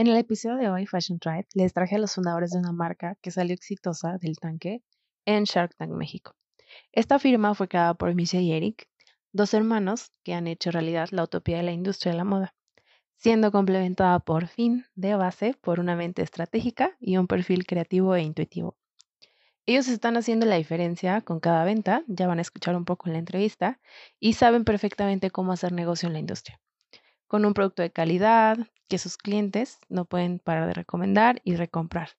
En 0.00 0.06
el 0.06 0.16
episodio 0.16 0.56
de 0.56 0.70
hoy, 0.70 0.86
Fashion 0.86 1.18
Tribe, 1.18 1.46
les 1.52 1.74
traje 1.74 1.96
a 1.96 1.98
los 1.98 2.14
fundadores 2.14 2.52
de 2.52 2.58
una 2.58 2.72
marca 2.72 3.18
que 3.20 3.30
salió 3.30 3.52
exitosa 3.52 4.16
del 4.16 4.38
tanque 4.38 4.82
en 5.26 5.44
Shark 5.44 5.76
Tank 5.76 5.90
México. 5.90 6.34
Esta 6.90 7.18
firma 7.18 7.54
fue 7.54 7.68
creada 7.68 7.92
por 7.92 8.14
Misha 8.14 8.40
y 8.40 8.50
Eric, 8.52 8.88
dos 9.34 9.52
hermanos 9.52 10.10
que 10.24 10.32
han 10.32 10.46
hecho 10.46 10.70
realidad 10.70 11.10
la 11.10 11.24
utopía 11.24 11.58
de 11.58 11.64
la 11.64 11.72
industria 11.72 12.12
de 12.12 12.16
la 12.16 12.24
moda, 12.24 12.54
siendo 13.18 13.52
complementada 13.52 14.20
por 14.20 14.46
fin 14.46 14.86
de 14.94 15.16
base 15.16 15.54
por 15.60 15.80
una 15.80 15.96
mente 15.96 16.22
estratégica 16.22 16.96
y 16.98 17.18
un 17.18 17.26
perfil 17.26 17.66
creativo 17.66 18.14
e 18.14 18.22
intuitivo. 18.22 18.78
Ellos 19.66 19.86
están 19.88 20.16
haciendo 20.16 20.46
la 20.46 20.56
diferencia 20.56 21.20
con 21.20 21.40
cada 21.40 21.62
venta, 21.66 22.04
ya 22.06 22.26
van 22.26 22.38
a 22.38 22.40
escuchar 22.40 22.74
un 22.74 22.86
poco 22.86 23.10
en 23.10 23.12
la 23.12 23.18
entrevista, 23.18 23.78
y 24.18 24.32
saben 24.32 24.64
perfectamente 24.64 25.30
cómo 25.30 25.52
hacer 25.52 25.72
negocio 25.72 26.06
en 26.06 26.14
la 26.14 26.20
industria. 26.20 26.58
Con 27.30 27.46
un 27.46 27.54
producto 27.54 27.82
de 27.82 27.92
calidad 27.92 28.58
que 28.88 28.98
sus 28.98 29.16
clientes 29.16 29.78
no 29.88 30.04
pueden 30.04 30.40
parar 30.40 30.66
de 30.66 30.74
recomendar 30.74 31.40
y 31.44 31.54
recomprar. 31.54 32.10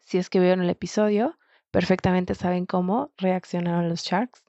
Si 0.00 0.16
es 0.16 0.30
que 0.30 0.40
vieron 0.40 0.62
el 0.62 0.70
episodio, 0.70 1.38
perfectamente 1.70 2.34
saben 2.34 2.64
cómo 2.64 3.12
reaccionaron 3.18 3.90
los 3.90 4.02
Sharks 4.02 4.42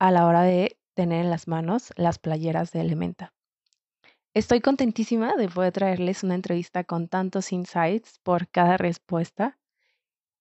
a 0.00 0.10
la 0.10 0.26
hora 0.26 0.42
de 0.42 0.76
tener 0.94 1.24
en 1.24 1.30
las 1.30 1.46
manos 1.46 1.92
las 1.94 2.18
playeras 2.18 2.72
de 2.72 2.80
Elementa. 2.80 3.32
Estoy 4.34 4.60
contentísima 4.60 5.36
de 5.36 5.48
poder 5.48 5.72
traerles 5.72 6.24
una 6.24 6.34
entrevista 6.34 6.82
con 6.82 7.06
tantos 7.06 7.52
insights 7.52 8.18
por 8.24 8.48
cada 8.48 8.76
respuesta 8.76 9.56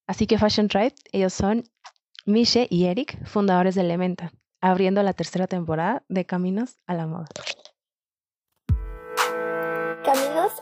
Así 0.09 0.25
que 0.25 0.39
Fashion 0.39 0.67
Tribe, 0.69 0.95
ellos 1.11 1.33
son 1.33 1.65
Miche 2.25 2.65
y 2.71 2.85
Eric, 2.85 3.23
fundadores 3.27 3.75
de 3.75 3.81
Elementa, 3.81 4.31
abriendo 4.59 5.03
la 5.03 5.13
tercera 5.13 5.45
temporada 5.45 6.03
de 6.09 6.25
Caminos 6.25 6.79
a 6.87 6.95
la 6.95 7.05
Moda. 7.05 7.27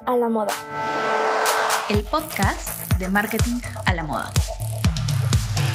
A 0.05 0.16
la 0.16 0.30
Moda. 0.30 0.54
El 1.90 2.04
podcast 2.04 2.91
de 2.98 3.08
marketing 3.09 3.62
a 3.85 3.93
la 3.93 4.04
moda. 4.04 4.32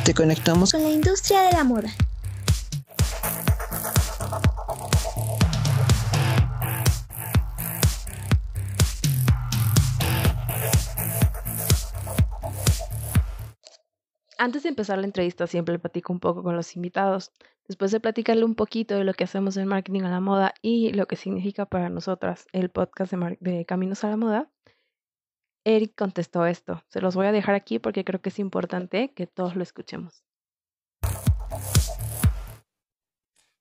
Te 0.05 0.12
conectamos 0.14 0.72
con 0.72 0.82
la 0.82 0.91
industria 0.91 1.42
de 1.42 1.52
la 1.52 1.64
moda. 1.64 1.88
Antes 14.42 14.64
de 14.64 14.70
empezar 14.70 14.98
la 14.98 15.06
entrevista 15.06 15.46
siempre 15.46 15.78
platico 15.78 16.12
un 16.12 16.18
poco 16.18 16.42
con 16.42 16.56
los 16.56 16.74
invitados. 16.74 17.30
Después 17.68 17.92
de 17.92 18.00
platicarle 18.00 18.44
un 18.44 18.56
poquito 18.56 18.96
de 18.96 19.04
lo 19.04 19.14
que 19.14 19.22
hacemos 19.22 19.56
en 19.56 19.68
marketing 19.68 20.00
a 20.00 20.10
la 20.10 20.18
moda 20.18 20.52
y 20.60 20.92
lo 20.94 21.06
que 21.06 21.14
significa 21.14 21.64
para 21.64 21.88
nosotras 21.90 22.48
el 22.50 22.68
podcast 22.68 23.12
de, 23.12 23.64
Caminos 23.66 24.02
a 24.02 24.08
la 24.08 24.16
Moda, 24.16 24.50
Eric 25.62 25.94
contestó 25.96 26.44
esto. 26.44 26.82
Se 26.88 27.00
los 27.00 27.14
voy 27.14 27.26
a 27.26 27.30
dejar 27.30 27.54
aquí 27.54 27.78
porque 27.78 28.04
creo 28.04 28.20
que 28.20 28.30
es 28.30 28.40
importante 28.40 29.12
que 29.14 29.28
todos 29.28 29.54
lo 29.54 29.62
escuchemos. 29.62 30.24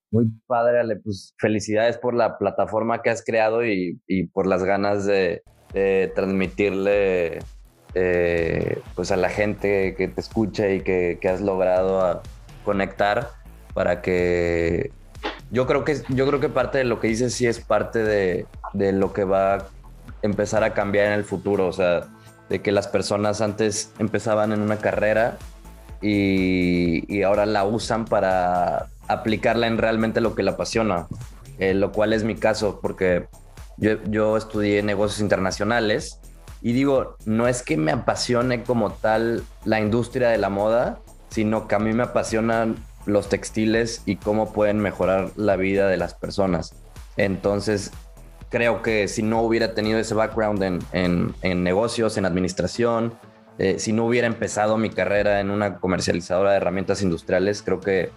Muy 0.09 0.31
padre, 0.47 0.79
Ale. 0.79 0.95
Pues 0.95 1.35
felicidades 1.38 1.99
por 1.99 2.16
la 2.16 2.39
plataforma 2.39 3.03
que 3.03 3.11
has 3.11 3.23
creado 3.23 3.63
y, 3.63 4.01
por 4.33 4.47
las 4.47 4.63
ganas 4.63 5.05
de 5.05 5.43
transmitirle 6.16 7.38
eh, 7.94 8.81
pues 8.95 9.11
a 9.11 9.17
la 9.17 9.30
gente 9.30 9.95
que 9.95 10.08
te 10.08 10.22
escucha 10.22 10.70
y 10.70 10.81
que, 10.81 11.20
has 11.30 11.42
logrado 11.42 12.22
conectar 12.64 13.31
para 13.73 14.02
que 14.02 14.92
yo 15.52 15.67
creo 15.67 15.84
que 15.84 16.02
yo 16.08 16.25
creo 16.25 16.39
que 16.39 16.47
parte 16.47 16.78
de 16.78 16.84
lo 16.86 17.02
que 17.02 17.09
dices 17.09 17.34
sí 17.34 17.47
es 17.47 17.59
parte 17.59 18.00
de, 18.03 18.45
lo 18.73 19.12
que 19.12 19.25
va 19.25 19.56
a 19.56 19.67
empezar 20.22 20.64
a 20.64 20.73
cambiar 20.73 21.08
en 21.08 21.14
el 21.14 21.25
futuro, 21.25 21.67
o 21.67 21.73
sea, 21.73 22.08
de 22.47 22.62
que 22.62 22.72
las 22.72 22.88
personas 22.88 23.42
antes 23.42 23.92
empezaban 24.00 24.53
en 24.53 24.62
una 24.62 24.78
carrera 24.78 25.38
y, 26.02 27.22
ahora 27.23 27.45
la 27.45 27.66
usan 27.66 28.06
para 28.06 28.88
aplicarla 29.09 29.68
en 29.68 29.78
realmente 29.78 30.22
lo 30.22 30.34
que 30.34 30.44
la 30.44 30.51
apasiona, 30.51 31.07
eh, 31.59 31.74
lo 31.74 31.91
cual 31.91 32.13
es 32.13 32.24
mi 32.24 32.35
caso 32.35 32.80
porque 32.81 33.28
yo, 33.75 34.01
yo 34.06 34.38
estudié 34.38 34.81
negocios 34.81 35.19
internacionales 35.19 36.20
y 36.61 36.73
digo, 36.73 37.17
no 37.25 37.47
es 37.47 37.63
que 37.63 37.75
me 37.75 37.91
apasione 37.91 38.63
como 38.63 38.91
tal 38.91 39.44
la 39.66 39.79
industria 39.79 40.29
de 40.29 40.38
la 40.38 40.49
moda, 40.49 40.99
sino 41.29 41.67
que 41.67 41.75
a 41.75 41.79
mí 41.79 41.91
me 41.94 42.03
apasionan 42.03 42.75
los 43.05 43.29
textiles 43.29 44.03
y 44.05 44.17
cómo 44.17 44.53
pueden 44.53 44.77
mejorar 44.79 45.31
la 45.35 45.55
vida 45.55 45.88
de 45.88 45.97
las 45.97 46.13
personas. 46.13 46.75
Entonces, 47.17 47.91
creo 48.50 48.83
que 48.83 49.07
si 49.07 49.23
no 49.23 49.41
hubiera 49.41 49.73
tenido 49.73 49.97
ese 49.97 50.13
background 50.13 50.81
en, 50.91 51.63
negocios, 51.63 52.17
en 52.17 52.25
administración, 52.25 53.16
eh, 53.57 53.79
si 53.79 53.91
no 53.91 54.05
hubiera 54.05 54.27
empezado 54.27 54.77
mi 54.77 54.91
carrera 54.91 55.39
en 55.39 55.50
una 55.50 55.77
comercializadora 55.77 56.51
de 56.51 56.57
herramientas 56.57 57.01
industriales, 57.01 57.63
creo 57.63 57.79
que 57.79 58.11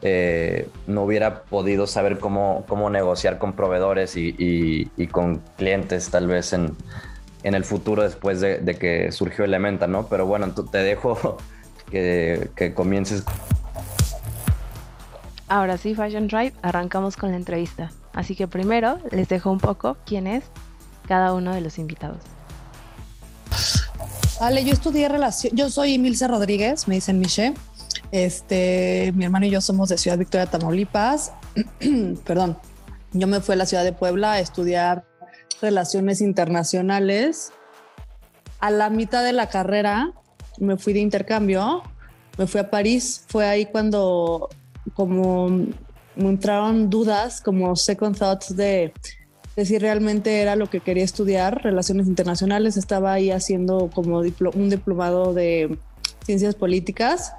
eh, 0.00 0.68
no 0.86 1.02
hubiera 1.02 1.42
podido 1.42 1.86
saber 1.86 2.18
cómo, 2.18 2.64
cómo 2.66 2.88
negociar 2.88 3.38
con 3.38 3.52
proveedores 3.52 4.14
y 4.16 5.06
con 5.10 5.42
clientes 5.56 6.08
tal 6.10 6.28
vez 6.28 6.52
en, 6.54 6.76
en 7.44 7.54
el 7.54 7.64
futuro 7.64 8.02
después 8.02 8.40
de, 8.40 8.76
que 8.80 9.12
surgió 9.12 9.44
Elementa, 9.44 9.86
¿no? 9.86 10.06
Pero 10.08 10.26
bueno, 10.26 10.52
te 10.52 10.78
dejo 10.78 11.36
que, 11.90 12.72
comiences. 12.74 13.22
Ahora 15.46 15.76
sí, 15.76 15.94
Fashion 15.94 16.26
Drive, 16.26 16.54
arrancamos 16.62 17.16
con 17.16 17.30
la 17.30 17.36
entrevista. 17.36 17.92
Así 18.14 18.34
que 18.34 18.48
primero 18.48 18.98
les 19.10 19.28
dejo 19.28 19.50
un 19.50 19.60
poco 19.60 19.96
quién 20.06 20.26
es 20.26 20.44
cada 21.06 21.34
uno 21.34 21.54
de 21.54 21.60
los 21.60 21.78
invitados. 21.78 22.18
Vale, 24.40 24.64
yo 24.64 24.72
estudié 24.72 25.08
relación, 25.08 25.54
yo 25.54 25.70
soy 25.70 25.94
Emilce 25.94 26.26
Rodríguez, 26.26 26.88
me 26.88 26.96
dicen 26.96 27.18
Miche. 27.18 27.54
Este, 28.10 29.12
mi 29.14 29.24
hermano 29.24 29.46
y 29.46 29.50
yo 29.50 29.60
somos 29.60 29.90
de 29.90 29.98
Ciudad 29.98 30.16
Victoria, 30.16 30.46
Tamaulipas. 30.46 31.32
Perdón, 32.24 32.56
yo 33.12 33.26
me 33.26 33.40
fui 33.40 33.52
a 33.52 33.56
la 33.56 33.66
ciudad 33.66 33.84
de 33.84 33.92
Puebla 33.92 34.32
a 34.32 34.40
estudiar 34.40 35.04
relaciones 35.60 36.20
internacionales. 36.20 37.52
A 38.60 38.70
la 38.70 38.90
mitad 38.90 39.24
de 39.24 39.32
la 39.32 39.48
carrera 39.48 40.12
me 40.58 40.76
fui 40.76 40.92
de 40.92 41.00
intercambio, 41.00 41.82
me 42.38 42.46
fui 42.46 42.60
a 42.60 42.70
París. 42.70 43.24
Fue 43.28 43.46
ahí 43.46 43.66
cuando 43.66 44.48
como 44.94 45.48
me 45.48 46.28
entraron 46.28 46.90
dudas, 46.90 47.40
como 47.40 47.74
second 47.76 48.16
thoughts 48.16 48.56
de, 48.56 48.92
de 49.56 49.64
si 49.64 49.78
realmente 49.78 50.40
era 50.40 50.56
lo 50.56 50.68
que 50.68 50.80
quería 50.80 51.04
estudiar, 51.04 51.62
relaciones 51.62 52.06
internacionales. 52.06 52.76
Estaba 52.76 53.12
ahí 53.12 53.30
haciendo 53.30 53.90
como 53.92 54.18
un 54.18 54.70
diplomado 54.70 55.34
de 55.34 55.78
ciencias 56.24 56.54
políticas. 56.54 57.32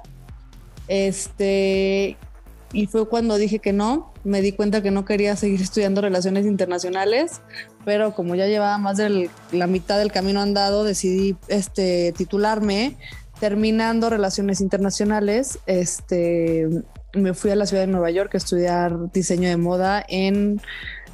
Este, 0.88 2.16
y 2.72 2.86
fue 2.86 3.08
cuando 3.08 3.36
dije 3.36 3.58
que 3.58 3.72
no, 3.72 4.12
me 4.24 4.40
di 4.40 4.52
cuenta 4.52 4.82
que 4.82 4.90
no 4.90 5.04
quería 5.04 5.36
seguir 5.36 5.60
estudiando 5.62 6.00
relaciones 6.00 6.46
internacionales, 6.46 7.40
pero 7.84 8.14
como 8.14 8.34
ya 8.34 8.46
llevaba 8.46 8.78
más 8.78 8.96
de 8.96 9.30
la 9.52 9.66
mitad 9.66 9.98
del 9.98 10.12
camino 10.12 10.40
andado, 10.40 10.84
decidí 10.84 11.36
este, 11.48 12.12
titularme. 12.16 12.96
Terminando 13.40 14.08
relaciones 14.08 14.62
internacionales, 14.62 15.58
este, 15.66 16.66
me 17.12 17.34
fui 17.34 17.50
a 17.50 17.56
la 17.56 17.66
ciudad 17.66 17.82
de 17.82 17.92
Nueva 17.92 18.10
York 18.10 18.34
a 18.34 18.38
estudiar 18.38 19.12
diseño 19.12 19.50
de 19.50 19.58
moda 19.58 20.02
en 20.08 20.60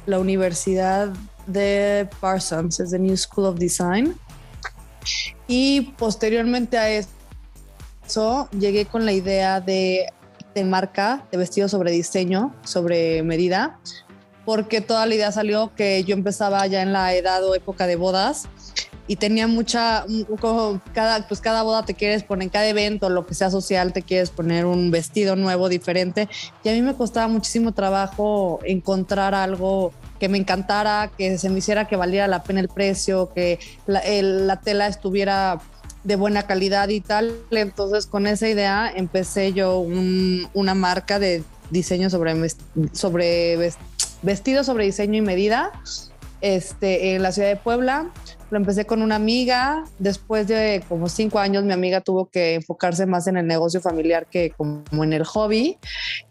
la 0.05 0.19
Universidad 0.19 1.09
de 1.47 2.07
Parsons, 2.21 2.79
es 2.79 2.91
the 2.91 2.99
New 2.99 3.17
School 3.17 3.47
of 3.47 3.59
Design. 3.59 4.15
Y 5.47 5.93
posteriormente 5.97 6.77
a 6.77 6.89
eso, 6.89 8.47
llegué 8.57 8.85
con 8.85 9.05
la 9.05 9.11
idea 9.11 9.59
de 9.59 10.07
de 10.53 10.63
marca 10.63 11.25
de 11.31 11.37
vestido 11.37 11.67
sobre 11.69 11.91
diseño, 11.91 12.53
sobre 12.63 13.23
medida, 13.23 13.79
porque 14.45 14.81
toda 14.81 15.05
la 15.05 15.15
idea 15.15 15.31
salió 15.31 15.73
que 15.75 16.03
yo 16.03 16.13
empezaba 16.13 16.65
ya 16.67 16.81
en 16.81 16.93
la 16.93 17.13
edad 17.13 17.43
o 17.45 17.55
época 17.55 17.87
de 17.87 17.95
bodas 17.95 18.47
y 19.07 19.17
tenía 19.17 19.47
mucha, 19.47 20.05
cada, 20.93 21.27
pues 21.27 21.41
cada 21.41 21.63
boda 21.63 21.83
te 21.83 21.93
quieres 21.93 22.23
poner, 22.23 22.49
cada 22.49 22.67
evento, 22.67 23.09
lo 23.09 23.25
que 23.25 23.33
sea 23.33 23.49
social, 23.49 23.91
te 23.91 24.01
quieres 24.01 24.29
poner 24.29 24.65
un 24.65 24.91
vestido 24.91 25.35
nuevo, 25.35 25.67
diferente. 25.67 26.29
Y 26.63 26.69
a 26.69 26.71
mí 26.71 26.81
me 26.81 26.95
costaba 26.95 27.27
muchísimo 27.27 27.73
trabajo 27.73 28.59
encontrar 28.63 29.35
algo 29.35 29.91
que 30.19 30.29
me 30.29 30.37
encantara, 30.37 31.11
que 31.17 31.37
se 31.37 31.49
me 31.49 31.59
hiciera 31.59 31.85
que 31.85 31.97
valiera 31.97 32.27
la 32.27 32.43
pena 32.43 32.61
el 32.61 32.69
precio, 32.69 33.33
que 33.33 33.59
la 33.85 34.61
tela 34.61 34.87
estuviera 34.87 35.59
de 36.03 36.15
buena 36.15 36.47
calidad 36.47 36.89
y 36.89 37.01
tal. 37.01 37.33
Entonces 37.51 38.05
con 38.05 38.27
esa 38.27 38.47
idea 38.47 38.91
empecé 38.93 39.53
yo 39.53 39.79
una 39.79 40.75
marca 40.75 41.19
de 41.19 41.43
diseño 41.69 42.09
sobre, 42.09 42.35
sobre 42.91 43.57
vestido 44.21 44.63
sobre 44.63 44.85
diseño 44.85 45.17
y 45.17 45.21
medida 45.21 45.71
este, 46.41 47.15
en 47.15 47.23
la 47.23 47.31
ciudad 47.31 47.49
de 47.49 47.55
Puebla. 47.55 48.11
Lo 48.49 48.57
empecé 48.57 48.85
con 48.85 49.01
una 49.01 49.15
amiga. 49.15 49.85
Después 49.97 50.47
de 50.47 50.83
como 50.87 51.09
cinco 51.09 51.39
años, 51.39 51.63
mi 51.63 51.73
amiga 51.73 52.01
tuvo 52.01 52.27
que 52.27 52.55
enfocarse 52.55 53.05
más 53.05 53.27
en 53.27 53.37
el 53.37 53.47
negocio 53.47 53.81
familiar 53.81 54.27
que 54.27 54.51
como 54.51 54.83
en 55.03 55.13
el 55.13 55.23
hobby. 55.23 55.77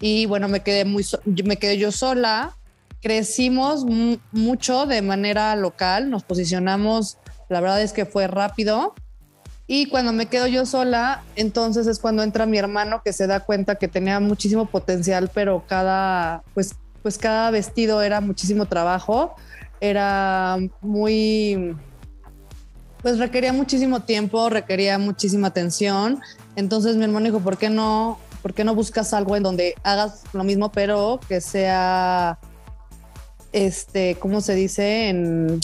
Y 0.00 0.26
bueno, 0.26 0.48
me 0.48 0.60
quedé 0.60 0.84
muy, 0.84 1.04
me 1.44 1.56
quedé 1.56 1.78
yo 1.78 1.90
sola. 1.90 2.56
Crecimos 3.00 3.84
mucho 4.30 4.86
de 4.86 5.02
manera 5.02 5.56
local. 5.56 6.10
Nos 6.10 6.22
posicionamos 6.22 7.18
La 7.48 7.60
verdad 7.60 7.82
es 7.82 7.92
que 7.92 8.06
fue 8.06 8.28
rápido. 8.28 8.94
Y 9.74 9.86
cuando 9.86 10.12
me 10.12 10.26
quedo 10.26 10.46
yo 10.48 10.66
sola, 10.66 11.22
entonces 11.34 11.86
es 11.86 11.98
cuando 11.98 12.22
entra 12.22 12.44
mi 12.44 12.58
hermano 12.58 13.00
que 13.02 13.14
se 13.14 13.26
da 13.26 13.40
cuenta 13.40 13.76
que 13.76 13.88
tenía 13.88 14.20
muchísimo 14.20 14.66
potencial, 14.66 15.30
pero 15.32 15.64
cada, 15.66 16.42
pues, 16.52 16.74
pues 17.02 17.16
cada 17.16 17.50
vestido 17.50 18.02
era 18.02 18.20
muchísimo 18.20 18.66
trabajo, 18.66 19.34
era 19.80 20.58
muy, 20.82 21.74
pues 23.00 23.18
requería 23.18 23.54
muchísimo 23.54 24.00
tiempo, 24.00 24.50
requería 24.50 24.98
muchísima 24.98 25.46
atención. 25.46 26.20
Entonces 26.54 26.96
mi 26.96 27.04
hermano 27.04 27.24
dijo, 27.24 27.40
¿por 27.40 27.56
qué 27.56 27.70
no, 27.70 28.18
por 28.42 28.52
qué 28.52 28.64
no 28.64 28.74
buscas 28.74 29.14
algo 29.14 29.36
en 29.36 29.42
donde 29.42 29.74
hagas 29.84 30.24
lo 30.34 30.44
mismo, 30.44 30.70
pero 30.70 31.18
que 31.26 31.40
sea, 31.40 32.38
este, 33.52 34.16
¿cómo 34.16 34.40
se 34.40 34.54
dice? 34.54 35.08
En, 35.08 35.60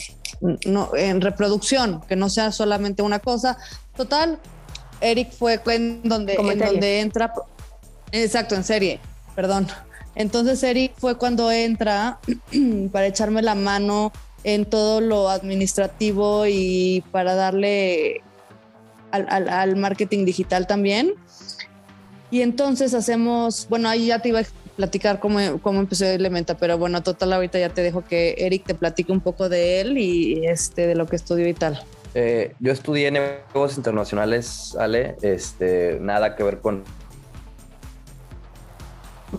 no, 0.67 0.95
en 0.95 1.21
reproducción, 1.21 2.03
que 2.09 2.17
no 2.17 2.29
sea 2.29 2.53
solamente 2.53 3.03
una 3.03 3.19
cosa. 3.19 3.59
Total, 3.97 4.39
Eric 5.01 5.33
fue 5.33 5.61
en 5.67 6.03
donde, 6.03 6.35
en 6.35 6.59
donde 6.59 7.01
entra, 7.01 7.33
exacto, 8.13 8.55
en 8.55 8.65
serie, 8.65 9.01
perdón. 9.35 9.67
Entonces 10.15 10.63
Eric 10.63 10.93
fue 10.97 11.17
cuando 11.17 11.51
entra 11.51 12.19
para 12.93 13.07
echarme 13.07 13.43
la 13.43 13.55
mano 13.55 14.13
en 14.45 14.65
todo 14.65 15.01
lo 15.01 15.29
administrativo 15.29 16.47
y 16.47 17.05
para 17.13 17.35
darle 17.35 18.23
al, 19.11 19.77
marketing 19.77 20.25
digital 20.25 20.67
también. 20.67 21.15
Y 22.31 22.43
entonces 22.43 22.95
hacemos, 22.95 23.67
bueno, 23.69 23.89
ahí 23.89 24.07
ya 24.07 24.19
te 24.21 24.31
iba 24.31 24.41
platicar 24.79 25.19
cómo, 25.19 25.41
cómo 25.61 25.81
empezó 25.81 26.07
Elementa, 26.07 26.57
pero 26.57 26.79
bueno, 26.79 27.03
total, 27.03 27.33
ahorita 27.33 27.59
ya 27.59 27.69
te 27.69 27.83
dejo 27.83 28.05
que 28.05 28.37
Eric 28.39 28.65
te 28.65 28.75
platique 28.75 29.11
un 29.11 29.21
poco 29.21 29.49
de 29.49 29.81
él 29.81 29.99
y 29.99 30.47
este, 30.47 30.87
de 30.87 30.95
lo 30.95 31.07
que 31.07 31.17
estudió 31.17 31.49
y 31.49 31.55
tal. 31.55 31.83
Eh, 32.15 32.55
yo 32.61 32.71
estudié 32.71 33.11
negocios 33.11 33.77
internacionales, 33.77 34.77
Ale, 34.79 35.17
este, 35.23 35.99
nada 36.01 36.37
que 36.37 36.45
ver 36.45 36.61
con 36.61 36.85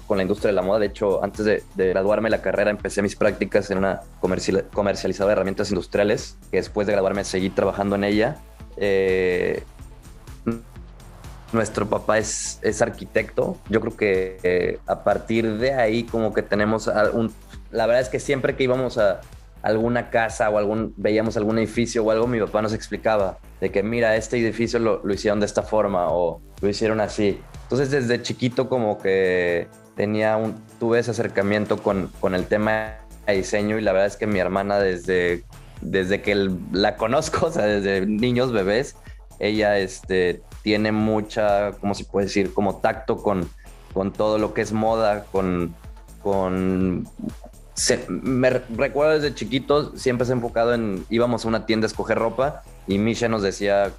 con 0.07 0.17
la 0.17 0.23
industria 0.23 0.49
de 0.49 0.53
la 0.53 0.61
moda. 0.61 0.79
De 0.79 0.87
hecho, 0.87 1.23
antes 1.23 1.45
de, 1.45 1.63
graduarme 1.75 2.29
la 2.29 2.41
carrera, 2.41 2.69
empecé 2.69 3.01
mis 3.01 3.15
prácticas 3.15 3.71
en 3.71 3.79
una 3.79 4.01
comercializadora 4.19 5.29
de 5.29 5.33
herramientas 5.33 5.71
industriales, 5.71 6.37
que 6.51 6.57
después 6.57 6.85
de 6.85 6.93
graduarme 6.93 7.23
seguí 7.23 7.49
trabajando 7.49 7.95
en 7.95 8.03
ella. 8.03 8.37
Eh, 8.77 9.63
nuestro 11.53 11.89
papá 11.89 12.17
es, 12.17 12.59
es, 12.61 12.81
arquitecto. 12.81 13.57
Yo 13.69 13.81
creo 13.81 13.97
que 13.97 14.37
eh, 14.43 14.79
a 14.85 15.03
partir 15.03 15.57
de 15.57 15.73
ahí 15.73 16.03
como 16.03 16.33
que 16.33 16.41
tenemos 16.41 16.89
un... 17.13 17.33
La 17.71 17.85
verdad 17.85 18.01
es 18.01 18.09
que 18.09 18.19
siempre 18.19 18.55
que 18.55 18.63
íbamos 18.63 18.97
a 18.97 19.21
alguna 19.61 20.09
casa 20.09 20.49
o 20.49 20.57
algún, 20.57 20.93
veíamos 20.97 21.37
algún 21.37 21.57
edificio 21.57 22.03
o 22.03 22.11
algo, 22.11 22.27
mi 22.27 22.39
papá 22.39 22.61
nos 22.61 22.73
explicaba 22.73 23.39
de 23.59 23.71
que 23.71 23.83
mira, 23.83 24.15
este 24.15 24.37
edificio 24.37 24.79
lo, 24.79 25.01
lo 25.03 25.13
hicieron 25.13 25.39
de 25.39 25.45
esta 25.45 25.63
forma 25.63 26.07
o 26.09 26.41
lo 26.61 26.69
hicieron 26.69 27.01
así. 27.01 27.39
Entonces 27.63 27.91
desde 27.91 28.21
chiquito 28.21 28.69
como 28.69 28.97
que 28.97 29.67
tenía 29.95 30.37
un, 30.37 30.55
tuve 30.79 30.99
ese 30.99 31.11
acercamiento 31.11 31.77
con, 31.83 32.09
con 32.19 32.33
el 32.33 32.45
tema 32.45 32.95
de 33.27 33.35
diseño 33.35 33.77
y 33.77 33.81
la 33.81 33.91
verdad 33.91 34.07
es 34.07 34.15
que 34.15 34.27
mi 34.27 34.39
hermana 34.39 34.79
desde, 34.79 35.43
desde 35.81 36.21
que 36.21 36.49
la 36.71 36.95
conozco, 36.95 37.45
o 37.47 37.51
sea, 37.51 37.65
desde 37.65 38.05
niños, 38.05 38.51
bebés, 38.51 38.95
ella 39.39 39.77
este, 39.77 40.41
tiene 40.61 40.91
mucha, 40.91 41.71
¿cómo 41.73 41.95
se 41.95 42.05
puede 42.05 42.27
decir? 42.27 42.53
Como 42.53 42.77
tacto 42.77 43.17
con, 43.17 43.49
con 43.93 44.11
todo 44.11 44.37
lo 44.37 44.53
que 44.53 44.61
es 44.61 44.71
moda, 44.71 45.25
con... 45.31 45.73
con 46.21 47.07
me 48.09 48.49
recuerdo 48.49 49.13
desde 49.13 49.33
chiquito, 49.33 49.95
siempre 49.95 50.25
se 50.25 50.33
ha 50.33 50.35
enfocado 50.35 50.73
en, 50.73 51.05
íbamos 51.09 51.45
a 51.45 51.47
una 51.47 51.65
tienda 51.65 51.85
a 51.85 51.87
escoger 51.87 52.17
ropa 52.17 52.63
y 52.87 52.97
Misha 52.97 53.29
nos 53.29 53.41
decía 53.41 53.91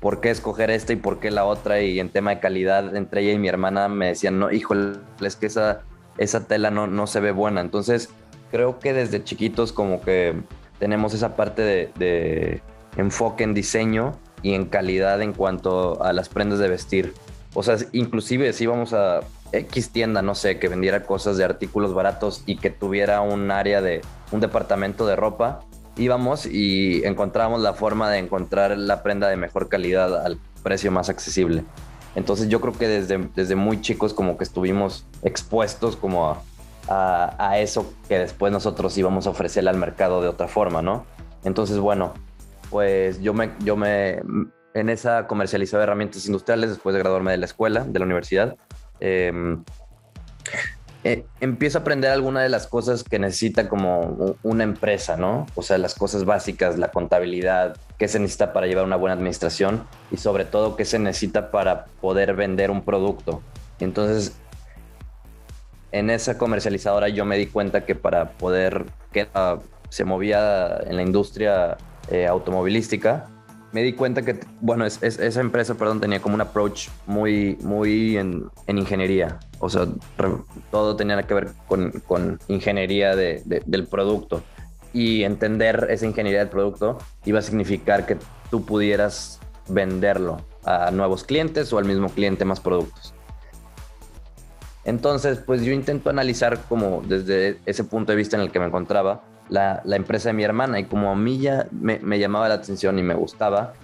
por 0.00 0.20
qué 0.20 0.30
escoger 0.30 0.70
esta 0.70 0.92
y 0.92 0.96
por 0.96 1.18
qué 1.18 1.30
la 1.30 1.44
otra 1.44 1.80
y 1.80 1.98
en 1.98 2.10
tema 2.10 2.34
de 2.34 2.40
calidad 2.40 2.94
entre 2.94 3.22
ella 3.22 3.32
y 3.32 3.38
mi 3.38 3.48
hermana 3.48 3.88
me 3.88 4.08
decían, 4.08 4.38
no, 4.38 4.52
híjole, 4.52 4.98
es 5.22 5.36
que 5.36 5.46
esa, 5.46 5.80
esa 6.18 6.46
tela 6.46 6.70
no, 6.70 6.86
no 6.86 7.06
se 7.06 7.20
ve 7.20 7.32
buena. 7.32 7.60
Entonces 7.62 8.10
creo 8.50 8.78
que 8.78 8.92
desde 8.92 9.24
chiquitos 9.24 9.72
como 9.72 10.02
que 10.02 10.34
tenemos 10.78 11.14
esa 11.14 11.34
parte 11.34 11.62
de 11.96 12.60
enfoque 12.96 13.44
en 13.44 13.54
diseño 13.54 14.18
y 14.42 14.54
en 14.54 14.66
calidad 14.66 15.22
en 15.22 15.32
cuanto 15.32 16.02
a 16.02 16.12
las 16.12 16.28
prendas 16.28 16.58
de 16.58 16.68
vestir. 16.68 17.14
O 17.54 17.62
sea, 17.62 17.76
inclusive 17.92 18.52
si 18.52 18.64
íbamos 18.64 18.92
a 18.92 19.20
X 19.52 19.90
tienda, 19.90 20.22
no 20.22 20.34
sé, 20.34 20.58
que 20.58 20.68
vendiera 20.68 21.04
cosas 21.04 21.36
de 21.36 21.44
artículos 21.44 21.94
baratos 21.94 22.42
y 22.46 22.56
que 22.56 22.70
tuviera 22.70 23.20
un 23.20 23.50
área 23.50 23.82
de 23.82 24.00
un 24.30 24.40
departamento 24.40 25.06
de 25.06 25.16
ropa, 25.16 25.60
íbamos 25.96 26.46
y 26.46 27.04
encontrábamos 27.04 27.60
la 27.60 27.74
forma 27.74 28.10
de 28.10 28.18
encontrar 28.18 28.76
la 28.76 29.02
prenda 29.02 29.28
de 29.28 29.36
mejor 29.36 29.68
calidad 29.68 30.24
al 30.24 30.38
precio 30.62 30.90
más 30.90 31.08
accesible. 31.08 31.64
Entonces 32.14 32.48
yo 32.48 32.60
creo 32.60 32.72
que 32.74 32.88
desde, 32.88 33.18
desde 33.34 33.54
muy 33.56 33.80
chicos 33.80 34.14
como 34.14 34.36
que 34.36 34.44
estuvimos 34.44 35.06
expuestos 35.22 35.96
como 35.96 36.42
a, 36.88 37.34
a, 37.38 37.58
eso 37.58 37.92
que 38.08 38.18
después 38.18 38.52
nosotros 38.52 38.96
íbamos 38.98 39.26
a 39.26 39.30
ofrecerle 39.30 39.70
al 39.70 39.76
mercado 39.76 40.20
de 40.20 40.28
otra 40.28 40.48
forma, 40.48 40.82
¿no? 40.82 41.06
Entonces, 41.44 41.78
bueno, 41.78 42.12
pues 42.72 43.20
yo 43.20 43.34
me, 43.34 43.50
yo 43.62 43.76
me 43.76 44.18
en 44.72 44.88
esa 44.88 45.26
comercializaba 45.26 45.82
herramientas 45.82 46.24
industriales 46.24 46.70
después 46.70 46.94
de 46.94 47.00
graduarme 47.00 47.30
de 47.30 47.36
la 47.36 47.44
escuela, 47.44 47.84
de 47.84 47.98
la 47.98 48.06
universidad. 48.06 48.56
Em, 48.98 49.62
eh, 51.04 51.26
empiezo 51.40 51.76
a 51.76 51.80
aprender 51.82 52.10
algunas 52.10 52.44
de 52.44 52.48
las 52.48 52.66
cosas 52.66 53.04
que 53.04 53.18
necesita 53.18 53.68
como 53.68 54.36
una 54.42 54.64
empresa, 54.64 55.18
¿no? 55.18 55.46
O 55.54 55.62
sea, 55.62 55.76
las 55.76 55.94
cosas 55.94 56.24
básicas, 56.24 56.78
la 56.78 56.90
contabilidad, 56.90 57.76
qué 57.98 58.08
se 58.08 58.18
necesita 58.18 58.54
para 58.54 58.66
llevar 58.66 58.86
una 58.86 58.96
buena 58.96 59.14
administración 59.14 59.84
y 60.10 60.16
sobre 60.16 60.46
todo 60.46 60.74
qué 60.74 60.86
se 60.86 60.98
necesita 60.98 61.50
para 61.50 61.84
poder 62.00 62.34
vender 62.34 62.70
un 62.70 62.82
producto. 62.82 63.42
Entonces, 63.80 64.32
en 65.90 66.08
esa 66.08 66.38
comercializadora 66.38 67.10
yo 67.10 67.26
me 67.26 67.36
di 67.36 67.48
cuenta 67.48 67.84
que 67.84 67.94
para 67.94 68.30
poder 68.30 68.86
que 69.12 69.28
se 69.90 70.04
movía 70.04 70.78
en 70.86 70.96
la 70.96 71.02
industria 71.02 71.76
eh, 72.10 72.26
automovilística, 72.26 73.28
me 73.72 73.82
di 73.82 73.94
cuenta 73.94 74.22
que, 74.22 74.38
bueno, 74.60 74.84
es, 74.84 75.02
esa 75.02 75.40
empresa, 75.40 75.74
perdón, 75.74 76.00
tenía 76.00 76.20
como 76.20 76.34
un 76.34 76.42
approach 76.42 76.88
muy, 77.06 77.56
muy 77.62 78.18
en, 78.18 78.50
ingeniería. 78.68 79.40
O 79.58 79.70
sea, 79.70 79.86
todo 80.70 80.94
tenía 80.94 81.22
que 81.22 81.34
ver 81.34 81.52
con, 81.66 82.38
ingeniería 82.48 83.16
del 83.16 83.86
producto. 83.86 84.42
Y 84.92 85.24
entender 85.24 85.86
esa 85.88 86.04
ingeniería 86.04 86.40
del 86.40 86.50
producto 86.50 86.98
iba 87.24 87.38
a 87.38 87.42
significar 87.42 88.04
que 88.04 88.18
tú 88.50 88.66
pudieras 88.66 89.40
venderlo 89.68 90.44
a 90.64 90.90
nuevos 90.90 91.24
clientes 91.24 91.72
o 91.72 91.78
al 91.78 91.86
mismo 91.86 92.10
cliente 92.10 92.44
más 92.44 92.60
productos. 92.60 93.14
Entonces, 94.84 95.38
pues 95.38 95.62
yo 95.62 95.72
intento 95.72 96.10
analizar 96.10 96.64
como 96.68 97.02
desde 97.02 97.58
ese 97.64 97.84
punto 97.84 98.12
de 98.12 98.16
vista 98.16 98.36
en 98.36 98.42
el 98.42 98.50
que 98.50 98.58
me 98.58 98.66
encontraba, 98.66 99.22
la, 99.52 99.96
empresa 99.96 100.30
de 100.30 100.32
mi 100.32 100.44
hermana 100.44 100.80
y 100.80 100.84
como 100.84 101.10
a 101.10 101.16
mí 101.16 101.38
ya 101.38 101.66
me, 101.70 102.18
llamaba 102.18 102.48
la 102.48 102.54
atención 102.54 102.98
y 102.98 103.02
me 103.02 103.14
gustaba, 103.14 103.74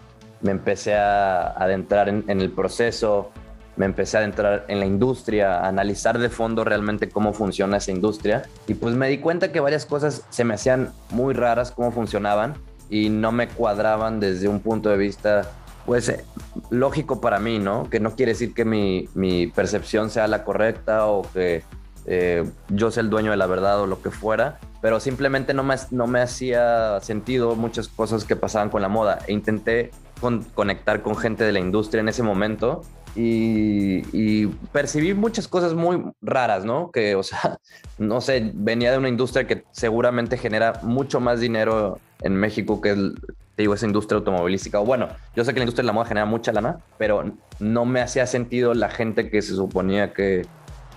me 0.40 0.50
empecé 0.50 0.94
a 0.94 1.48
adentrar 1.48 2.08
en, 2.08 2.24
el 2.28 2.50
proceso, 2.50 3.30
me 3.76 3.86
empecé 3.86 4.16
a 4.16 4.20
adentrar 4.20 4.64
en 4.68 4.80
la 4.80 4.86
industria, 4.86 5.60
a 5.60 5.68
analizar 5.68 6.18
de 6.18 6.30
fondo 6.30 6.64
realmente 6.64 7.08
cómo 7.08 7.32
funciona 7.32 7.76
esa 7.76 7.90
industria 7.90 8.42
y 8.66 8.74
pues 8.74 8.94
me 8.94 9.08
di 9.08 9.18
cuenta 9.18 9.52
que 9.52 9.60
varias 9.60 9.84
cosas 9.84 10.24
se 10.30 10.44
me 10.44 10.54
hacían 10.54 10.92
muy 11.10 11.34
raras 11.34 11.70
cómo 11.70 11.92
funcionaban 11.92 12.54
y 12.90 13.10
no 13.10 13.32
me 13.32 13.48
cuadraban 13.48 14.20
desde 14.20 14.48
un 14.48 14.60
punto 14.60 14.88
de 14.88 14.96
vista 14.96 15.50
pues 15.84 16.12
lógico 16.70 17.20
para 17.20 17.38
mí, 17.38 17.58
¿no? 17.58 17.88
Que 17.88 17.98
no 17.98 18.14
quiere 18.14 18.32
decir 18.32 18.52
que 18.52 18.66
mi, 18.66 19.08
mi 19.14 19.46
percepción 19.46 20.10
sea 20.10 20.28
la 20.28 20.44
correcta 20.44 21.06
o 21.06 21.22
que 21.32 21.62
eh, 22.04 22.44
yo 22.68 22.90
sea 22.90 23.02
el 23.02 23.10
dueño 23.10 23.30
de 23.30 23.38
la 23.38 23.46
verdad 23.46 23.80
o 23.80 23.86
lo 23.86 24.02
que 24.02 24.10
fuera, 24.10 24.58
pero 24.80 25.00
simplemente 25.00 25.54
no 25.54 25.62
me, 25.62 25.74
no 25.90 26.06
me 26.06 26.20
hacía 26.20 27.00
sentido 27.00 27.56
muchas 27.56 27.88
cosas 27.88 28.24
que 28.24 28.36
pasaban 28.36 28.70
con 28.70 28.82
la 28.82 28.88
moda. 28.88 29.18
E 29.26 29.32
intenté 29.32 29.90
conectar 30.54 31.02
con 31.02 31.16
gente 31.16 31.44
de 31.44 31.52
la 31.52 31.60
industria 31.60 32.00
en 32.00 32.08
ese 32.08 32.22
momento 32.22 32.82
y, 33.14 34.02
y, 34.12 34.46
percibí 34.72 35.14
muchas 35.14 35.48
cosas 35.48 35.74
muy 35.74 36.04
raras, 36.20 36.64
¿no? 36.64 36.90
Que, 36.90 37.14
o 37.14 37.22
sea, 37.22 37.58
no 37.98 38.20
sé, 38.20 38.52
venía 38.54 38.92
de 38.92 38.98
una 38.98 39.08
industria 39.08 39.46
que 39.46 39.64
seguramente 39.72 40.36
genera 40.36 40.80
mucho 40.82 41.20
más 41.20 41.40
dinero 41.40 41.98
en 42.22 42.34
México 42.36 42.80
que 42.80 42.94
te 43.58 43.62
digo, 43.62 43.74
esa 43.74 43.86
industria 43.86 44.18
automovilística. 44.18 44.78
O 44.78 44.84
bueno, 44.84 45.08
yo 45.34 45.44
sé 45.44 45.52
que 45.52 45.58
la 45.58 45.64
industria 45.64 45.82
de 45.82 45.88
la 45.88 45.92
moda 45.92 46.06
genera 46.06 46.26
mucha 46.26 46.52
lana, 46.52 46.78
pero 46.96 47.24
no 47.58 47.86
me 47.86 48.00
hacía 48.00 48.24
sentido 48.28 48.72
la 48.72 48.88
gente 48.88 49.30
que 49.30 49.42
se 49.42 49.56
suponía 49.56 50.12
que... 50.12 50.46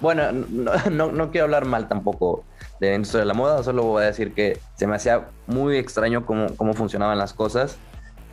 Bueno, 0.01 0.31
no, 0.31 1.11
no 1.11 1.31
quiero 1.31 1.45
hablar 1.45 1.65
mal 1.65 1.87
tampoco 1.87 2.43
de 2.79 2.95
industria 2.95 3.19
de 3.19 3.27
la 3.27 3.35
moda, 3.35 3.63
solo 3.63 3.83
voy 3.83 4.03
a 4.03 4.07
decir 4.07 4.33
que 4.33 4.59
se 4.75 4.87
me 4.87 4.95
hacía 4.95 5.27
muy 5.45 5.77
extraño 5.77 6.25
cómo, 6.25 6.47
cómo 6.57 6.73
funcionaban 6.73 7.19
las 7.19 7.33
cosas 7.33 7.77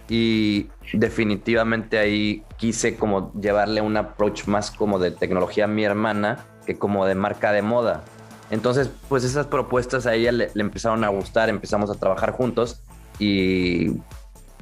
y 0.08 0.68
definitivamente 0.94 1.98
ahí 1.98 2.42
quise 2.56 2.96
como 2.96 3.30
llevarle 3.34 3.82
un 3.82 3.96
approach 3.98 4.46
más 4.46 4.70
como 4.70 4.98
de 4.98 5.10
tecnología 5.10 5.64
a 5.64 5.68
mi 5.68 5.84
hermana 5.84 6.46
que 6.64 6.78
como 6.78 7.04
de 7.04 7.14
marca 7.14 7.52
de 7.52 7.60
moda. 7.60 8.04
Entonces, 8.50 8.90
pues 9.10 9.24
esas 9.24 9.46
propuestas 9.46 10.06
a 10.06 10.14
ella 10.14 10.32
le, 10.32 10.50
empezaron 10.54 11.04
a 11.04 11.08
gustar, 11.08 11.50
empezamos 11.50 11.90
a 11.90 11.94
trabajar 11.94 12.32
juntos 12.32 12.80
y, 13.18 13.90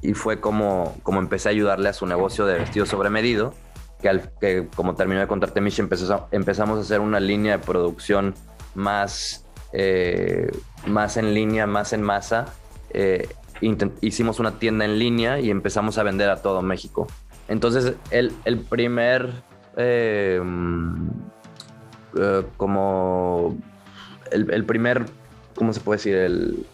y 0.03 0.15
fue 0.15 0.41
como, 0.41 0.97
como 1.05 1.21
empecé 1.21 1.49
a 1.49 1.53
ayudarle 1.53 1.89
a 1.89 1.93
su 1.93 2.07
negocio 2.07 2.47
de 2.47 2.59
vestido 2.59 2.87
sobre 2.87 3.11
medido, 3.11 3.55
que, 4.01 4.09
al, 4.09 4.31
que 4.41 4.69
como 4.75 4.95
terminó 4.95 5.21
de 5.21 5.27
contarte 5.27 5.61
Michi, 5.61 5.83
empezamos 6.31 6.79
a 6.79 6.81
hacer 6.81 7.01
una 7.01 7.21
línea 7.21 7.59
de 7.59 7.65
producción 7.65 8.35
más, 8.75 9.45
eh, 9.73 10.51
más 10.87 11.17
en 11.17 11.35
línea, 11.35 11.67
más 11.67 11.93
en 11.93 12.03
masa. 12.03 12.47
Eh, 12.91 13.29
hicimos 14.01 14.39
una 14.39 14.59
tienda 14.59 14.85
en 14.85 14.99
línea 14.99 15.41
y 15.41 15.51
empezamos 15.51 15.99
a 15.99 16.03
vender 16.03 16.31
a 16.31 16.37
todo 16.37 16.63
México. 16.63 17.07
Entonces, 17.49 17.95
el, 18.11 18.33
el 18.45 18.59
primer, 18.59 19.31
eh, 19.77 20.41
como, 22.57 23.57
el, 24.31 24.51
el 24.53 24.65
primer, 24.65 25.07
¿cómo 25.55 25.73
se 25.73 25.81
puede 25.81 25.99
decir? 25.99 26.17
El, 26.17 26.67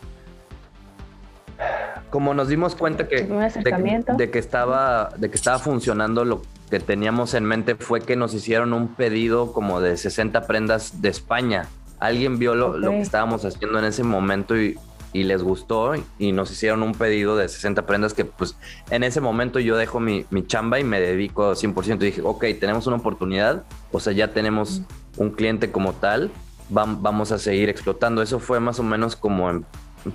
como 2.12 2.34
nos 2.34 2.48
dimos 2.48 2.74
cuenta 2.74 3.08
que 3.08 3.22
de, 3.24 4.30
que 4.30 4.38
estaba 4.38 5.08
de 5.16 5.30
que 5.30 5.36
estaba 5.36 5.58
funcionando 5.58 6.26
lo 6.26 6.42
que 6.72 6.80
teníamos 6.80 7.34
en 7.34 7.44
mente 7.44 7.74
fue 7.74 8.00
que 8.00 8.16
nos 8.16 8.32
hicieron 8.32 8.72
un 8.72 8.94
pedido 8.94 9.52
como 9.52 9.82
de 9.82 9.94
60 9.98 10.46
prendas 10.46 11.02
de 11.02 11.10
España. 11.10 11.68
Alguien 12.00 12.38
vio 12.38 12.54
lo, 12.54 12.80
que 12.80 13.02
estábamos 13.02 13.44
haciendo 13.44 13.78
en 13.78 13.84
ese 13.84 14.02
momento 14.04 14.56
y, 14.56 14.78
les 15.12 15.42
gustó 15.42 15.92
y 16.18 16.32
nos 16.32 16.50
hicieron 16.50 16.82
un 16.82 16.94
pedido 16.94 17.36
de 17.36 17.46
60 17.46 17.84
prendas 17.84 18.14
que 18.14 18.24
pues 18.24 18.56
en 18.88 19.04
ese 19.04 19.20
momento 19.20 19.60
yo 19.60 19.76
dejo 19.76 20.00
mi, 20.00 20.24
chamba 20.46 20.80
y 20.80 20.84
me 20.84 20.98
dedico 20.98 21.52
100% 21.52 21.96
y 21.96 22.06
dije, 22.06 22.22
ok, 22.24 22.42
tenemos 22.58 22.86
una 22.86 22.96
oportunidad, 22.96 23.64
o 23.90 24.00
sea, 24.00 24.14
ya 24.14 24.28
tenemos 24.28 24.80
un 25.18 25.28
cliente 25.32 25.70
como 25.70 25.92
tal, 25.92 26.30
vamos 26.70 27.32
a 27.32 27.38
seguir 27.38 27.68
explotando. 27.68 28.22
Eso 28.22 28.38
fue 28.38 28.60
más 28.60 28.80
o 28.80 28.82
menos 28.82 29.14
como 29.14 29.50
en 29.50 29.66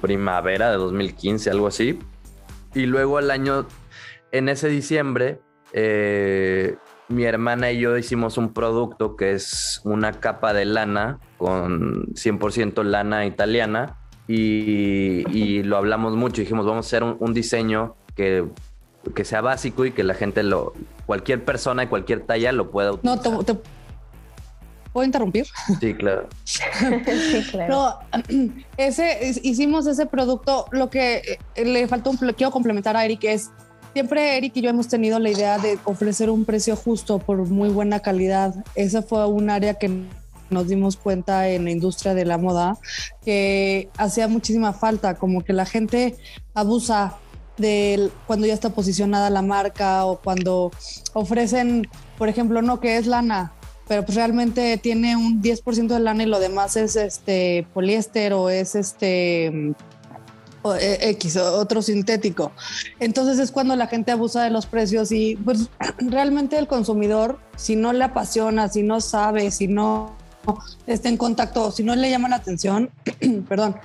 primavera 0.02 0.72
de 0.72 0.78
2015, 0.78 1.52
algo 1.52 1.68
así. 1.68 2.00
Y 2.74 2.88
luego 2.88 3.20
al 3.20 3.30
año, 3.30 3.68
en 4.32 4.50
ese 4.50 4.70
diciembre, 4.70 5.40
eh, 5.74 6.78
mi 7.10 7.24
hermana 7.24 7.72
y 7.72 7.80
yo 7.80 7.98
hicimos 7.98 8.38
un 8.38 8.54
producto 8.54 9.16
que 9.16 9.34
es 9.34 9.82
una 9.84 10.14
capa 10.14 10.54
de 10.54 10.66
lana 10.66 11.20
con 11.38 12.08
100% 12.14 12.84
lana 12.84 13.26
italiana 13.26 13.98
y, 14.28 15.64
lo 15.64 15.78
hablamos 15.78 16.16
mucho. 16.16 16.42
Dijimos, 16.42 16.66
vamos 16.66 16.86
a 16.86 16.88
hacer 16.88 17.04
un, 17.04 17.34
diseño 17.34 17.96
que, 18.16 18.46
que, 19.16 19.24
sea 19.24 19.42
básico 19.42 19.86
y 19.86 19.92
que 19.92 20.04
la 20.04 20.16
gente 20.16 20.44
lo, 20.44 20.74
cualquier 21.06 21.46
persona 21.46 21.84
de 21.84 21.90
cualquier 21.90 22.26
talla 22.26 22.52
lo 22.52 22.70
pueda 22.70 22.92
utilizar. 22.92 23.32
No, 23.32 23.44
te, 23.44 23.56
¿Puedo 24.98 25.06
interrumpir? 25.06 25.46
Sí, 25.80 25.94
claro. 25.94 26.28
sí, 26.44 27.48
claro. 27.52 28.00
ese, 28.78 29.34
hicimos 29.44 29.86
ese 29.88 30.08
producto. 30.08 30.66
Lo 30.72 30.90
que 30.90 31.40
eh, 31.56 31.66
le 31.66 31.88
faltó, 31.88 32.10
un, 32.10 32.18
quiero 32.18 32.52
complementar 32.52 32.98
a 32.98 33.06
Eric, 33.06 33.24
es 33.26 33.52
siempre 33.94 34.38
Eric 34.38 34.54
y 34.56 34.62
yo 34.62 34.70
hemos 34.70 34.88
tenido 34.88 35.20
la 35.20 35.30
idea 35.30 35.58
de 35.58 35.80
ofrecer 35.86 36.30
un 36.30 36.46
precio 36.46 36.76
justo 36.76 37.20
por 37.20 37.38
muy 37.48 37.70
buena 37.70 38.00
calidad. 38.00 38.54
Esa 38.76 39.02
fue 39.02 39.26
un 39.28 39.50
área 39.50 39.76
que 39.76 39.92
nos 40.50 40.68
dimos 40.68 40.96
cuenta 40.96 41.50
en 41.50 41.66
la 41.66 41.72
industria 41.72 42.14
de 42.14 42.26
la 42.26 42.38
moda 42.38 42.78
que 43.24 43.90
hacía 43.98 44.28
muchísima 44.28 44.74
falta, 44.74 45.16
como 45.16 45.44
que 45.44 45.54
la 45.54 45.66
gente 45.66 46.16
abusa 46.54 47.18
de 47.58 48.12
cuando 48.28 48.46
ya 48.46 48.54
está 48.54 48.70
posicionada 48.70 49.30
la 49.30 49.42
marca 49.42 50.06
o 50.06 50.20
cuando 50.22 50.72
ofrecen, 51.14 51.88
por 52.18 52.30
ejemplo, 52.30 52.62
no 52.62 52.80
que 52.80 52.98
es 52.98 53.08
lana, 53.08 53.52
pero 53.88 54.06
pues 54.06 54.16
realmente 54.16 54.78
tiene 54.78 55.16
un 55.16 55.42
10% 55.42 55.88
de 55.88 56.00
lana 56.00 56.24
y 56.24 56.28
lo 56.28 56.40
demás 56.40 56.78
es 56.78 56.96
este 56.96 57.66
poliéster 57.74 58.34
o 58.34 58.50
es 58.50 58.76
este 58.76 59.74
X, 60.76 61.38
otro 61.38 61.82
sintético. 61.82 62.52
Entonces 63.00 63.40
es 63.40 63.52
cuando 63.52 63.76
la 63.76 63.88
gente 63.88 64.12
abusa 64.12 64.44
de 64.44 64.50
los 64.50 64.66
precios 64.66 65.12
y 65.12 65.36
pues 65.36 65.70
realmente 66.00 66.58
el 66.58 66.68
consumidor, 66.68 67.40
si 67.56 67.76
no 67.76 67.94
le 67.94 68.04
apasiona, 68.04 68.68
si 68.70 68.84
no 68.84 69.02
sabe, 69.02 69.52
si 69.52 69.68
no 69.68 70.16
está 70.86 71.10
en 71.10 71.18
contacto, 71.18 71.72
si 71.72 71.84
no 71.84 71.96
le 71.96 72.10
llama 72.10 72.30
la 72.30 72.38
atención, 72.38 72.90
perdón, 73.50 73.76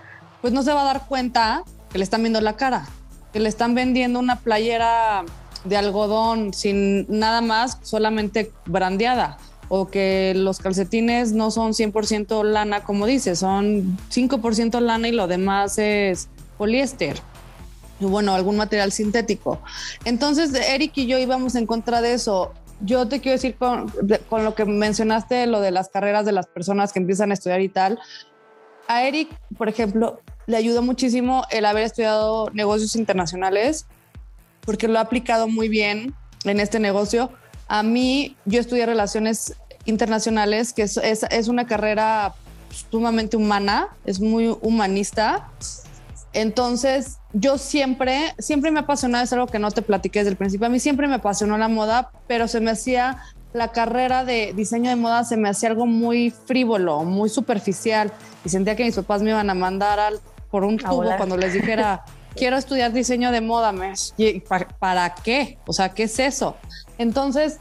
pues 0.41 0.53
no 0.53 0.63
se 0.63 0.73
va 0.73 0.83
a 0.83 0.85
dar 0.85 1.07
cuenta 1.07 1.65
que 1.91 1.99
le 1.99 2.05
están 2.05 2.23
viendo 2.23 2.41
la 2.41 2.57
cara, 2.57 2.87
que 3.33 3.41
le 3.41 3.49
están 3.49 3.75
vendiendo 3.75 4.19
una 4.19 4.41
playera 4.41 5.25
de 5.65 5.77
algodón 5.77 6.53
sin 6.53 7.07
nada 7.09 7.41
más, 7.41 7.79
solamente 7.83 8.53
brandeada 8.67 9.39
o 9.75 9.89
que 9.89 10.35
los 10.37 10.59
calcetines 10.59 11.33
no 11.33 11.51
son 11.51 11.73
100% 11.73 12.45
lana, 12.45 12.83
como 12.83 13.07
dice, 13.07 13.37
son 13.37 13.97
5% 14.11 14.81
lana 14.81 15.09
y 15.09 15.13
lo 15.13 15.29
demás 15.29 15.79
es 15.79 16.29
poliéster. 16.63 17.17
Y 17.99 18.05
bueno, 18.05 18.35
algún 18.35 18.57
material 18.57 18.93
sintético. 18.93 19.61
Entonces, 20.05 20.55
Eric 20.55 20.93
y 20.95 21.07
yo 21.09 21.19
íbamos 21.19 21.57
en 21.57 21.67
contra 21.67 22.01
de 22.01 22.15
eso. 22.15 22.53
Yo 22.81 23.09
te 23.09 23.21
quiero 23.21 23.33
decir 23.33 23.57
con, 23.57 23.93
con 24.29 24.45
lo 24.45 24.55
que 24.55 24.65
mencionaste, 24.65 25.49
lo 25.49 25.61
de 25.61 25.73
las 25.73 25.89
carreras 25.89 26.25
de 26.25 26.31
las 26.31 26.47
personas 26.47 26.93
que 26.93 27.01
empiezan 27.01 27.33
a 27.33 27.35
estudiar 27.35 27.61
y 27.63 27.69
tal. 27.69 27.99
A 28.87 29.03
Eric, 29.03 29.29
por 29.59 29.69
ejemplo, 29.69 30.21
le 30.47 30.57
ayudó 30.57 30.83
muchísimo 30.83 31.43
el 31.51 31.65
haber 31.65 31.83
estudiado 31.83 32.49
negocios 32.53 32.95
internacionales, 32.95 33.87
porque 34.61 34.87
lo 34.87 35.01
ha 35.01 35.03
aplicado 35.03 35.49
muy 35.49 35.69
bien 35.69 36.15
en 36.45 36.61
este 36.61 36.79
negocio. 36.79 37.33
A 37.67 37.83
mí, 37.83 38.37
yo 38.45 38.61
estudié 38.61 38.87
relaciones 38.87 39.57
internacionales, 39.85 40.73
que 40.73 40.83
es, 40.83 40.97
es, 40.97 41.49
una 41.49 41.67
carrera 41.67 42.35
sumamente 42.93 43.37
humana, 43.37 43.89
es 44.05 44.21
muy 44.21 44.57
humanista. 44.61 45.51
Entonces, 46.33 47.19
yo 47.33 47.59
siempre, 47.59 48.35
siempre 48.39 48.71
me 48.71 48.81
apasionado, 48.81 49.25
es 49.25 49.33
algo 49.33 49.47
que 49.47 49.59
no 49.59 49.71
te 49.71 49.83
platiqué 49.83 50.21
desde 50.21 50.31
el 50.31 50.37
principio, 50.37 50.67
a 50.67 50.71
mí 50.71 50.81
siempre 50.81 51.09
me 51.09 51.17
apasionó 51.17 51.59
la 51.59 51.69
moda, 51.69 52.11
pero 52.27 52.49
se 52.49 52.61
me 52.61 52.71
hacía 52.71 53.19
la 53.53 53.69
carrera 53.69 54.25
de 54.25 54.53
diseño 54.55 54.89
de 54.89 54.97
moda, 54.97 55.25
se 55.25 55.37
me 55.37 55.49
hacía 55.49 55.69
algo 55.69 55.87
muy 55.87 56.31
frívolo, 56.31 57.05
muy 57.05 57.29
superficial, 57.29 58.13
y 58.45 58.49
sentía 58.49 58.77
que 58.77 58.85
mis 58.85 58.97
papás 58.97 59.23
me 59.23 59.31
iban 59.31 59.51
a 59.51 59.55
mandar 59.55 60.01
al, 60.01 60.21
por 60.51 60.65
un 60.65 60.79
tubo 60.79 61.05
cuando 61.17 61.37
les 61.37 61.53
dijera, 61.53 62.05
quiero 62.35 62.57
estudiar 62.57 62.93
diseño 62.93 63.31
de 63.31 63.41
moda, 63.41 63.73
me, 63.73 63.93
¿para 64.79 65.15
qué? 65.15 65.59
O 65.67 65.73
sea, 65.73 65.91
¿qué 65.91 66.05
es 66.05 66.19
eso? 66.19 66.57
Entonces, 66.99 67.59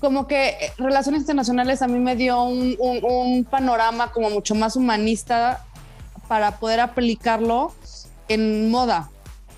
como 0.00 0.26
que 0.26 0.48
eh, 0.48 0.72
Relaciones 0.76 1.22
Internacionales 1.22 1.80
a 1.80 1.88
mí 1.88 1.98
me 1.98 2.14
dio 2.14 2.42
un, 2.42 3.46
panorama 3.50 4.12
como 4.12 4.30
mucho 4.30 4.54
más 4.54 4.76
humanista 4.76 5.64
para 6.28 6.58
poder 6.58 6.80
aplicarlo 6.80 7.72
en 8.28 8.70
moda. 8.70 9.10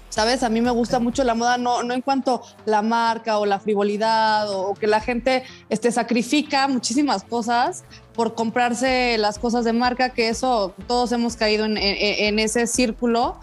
¿Sabes? 0.09 0.43
A 0.43 0.49
mí 0.49 0.63
me 0.63 0.71
gusta 0.71 0.99
mucho 0.99 1.25
la 1.25 1.35
moda, 1.35 1.59
no, 1.59 1.83
no 1.83 1.93
en 1.93 2.01
cuanto 2.01 2.41
la 2.65 2.81
marca 2.81 3.39
o 3.39 3.45
la 3.45 3.61
frivolidad 3.61 4.51
o, 4.51 4.73
que 4.73 4.87
la 4.87 5.01
gente 5.01 5.43
este, 5.69 5.93
sacrifica 5.93 6.69
muchísimas 6.69 7.23
cosas 7.23 7.85
por 8.15 8.35
comprarse 8.35 9.19
las 9.19 9.39
cosas 9.39 9.67
de 9.67 9.75
marca, 9.75 10.15
que 10.15 10.31
eso 10.31 10.73
todos 10.87 11.13
hemos 11.13 11.37
caído 11.37 11.67
en, 11.67 11.77
en, 11.77 12.39
ese 12.39 12.67
círculo. 12.67 13.39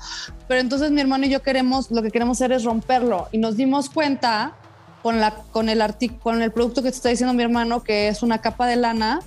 Pero 0.48 0.62
entonces 0.62 0.90
mi 0.90 1.00
hermano 1.00 1.28
y 1.28 1.30
yo 1.30 1.44
queremos, 1.44 1.92
lo 1.92 2.02
que 2.02 2.10
queremos 2.10 2.38
hacer 2.38 2.52
es 2.52 2.64
romperlo 2.64 3.28
y 3.32 3.38
nos 3.38 3.56
dimos 3.56 3.92
cuenta 3.92 4.56
con, 5.04 5.20
la, 5.20 5.36
con, 5.52 5.70
el 5.70 5.84
con 6.24 6.42
el 6.42 6.52
producto 6.52 6.82
que 6.82 6.90
te 6.90 6.96
está 6.96 7.10
diciendo 7.10 7.36
mi 7.36 7.44
hermano, 7.44 7.84
que 7.84 8.08
es 8.08 8.24
una 8.24 8.42
capa 8.42 8.66
de 8.66 8.78
lana 8.78 9.20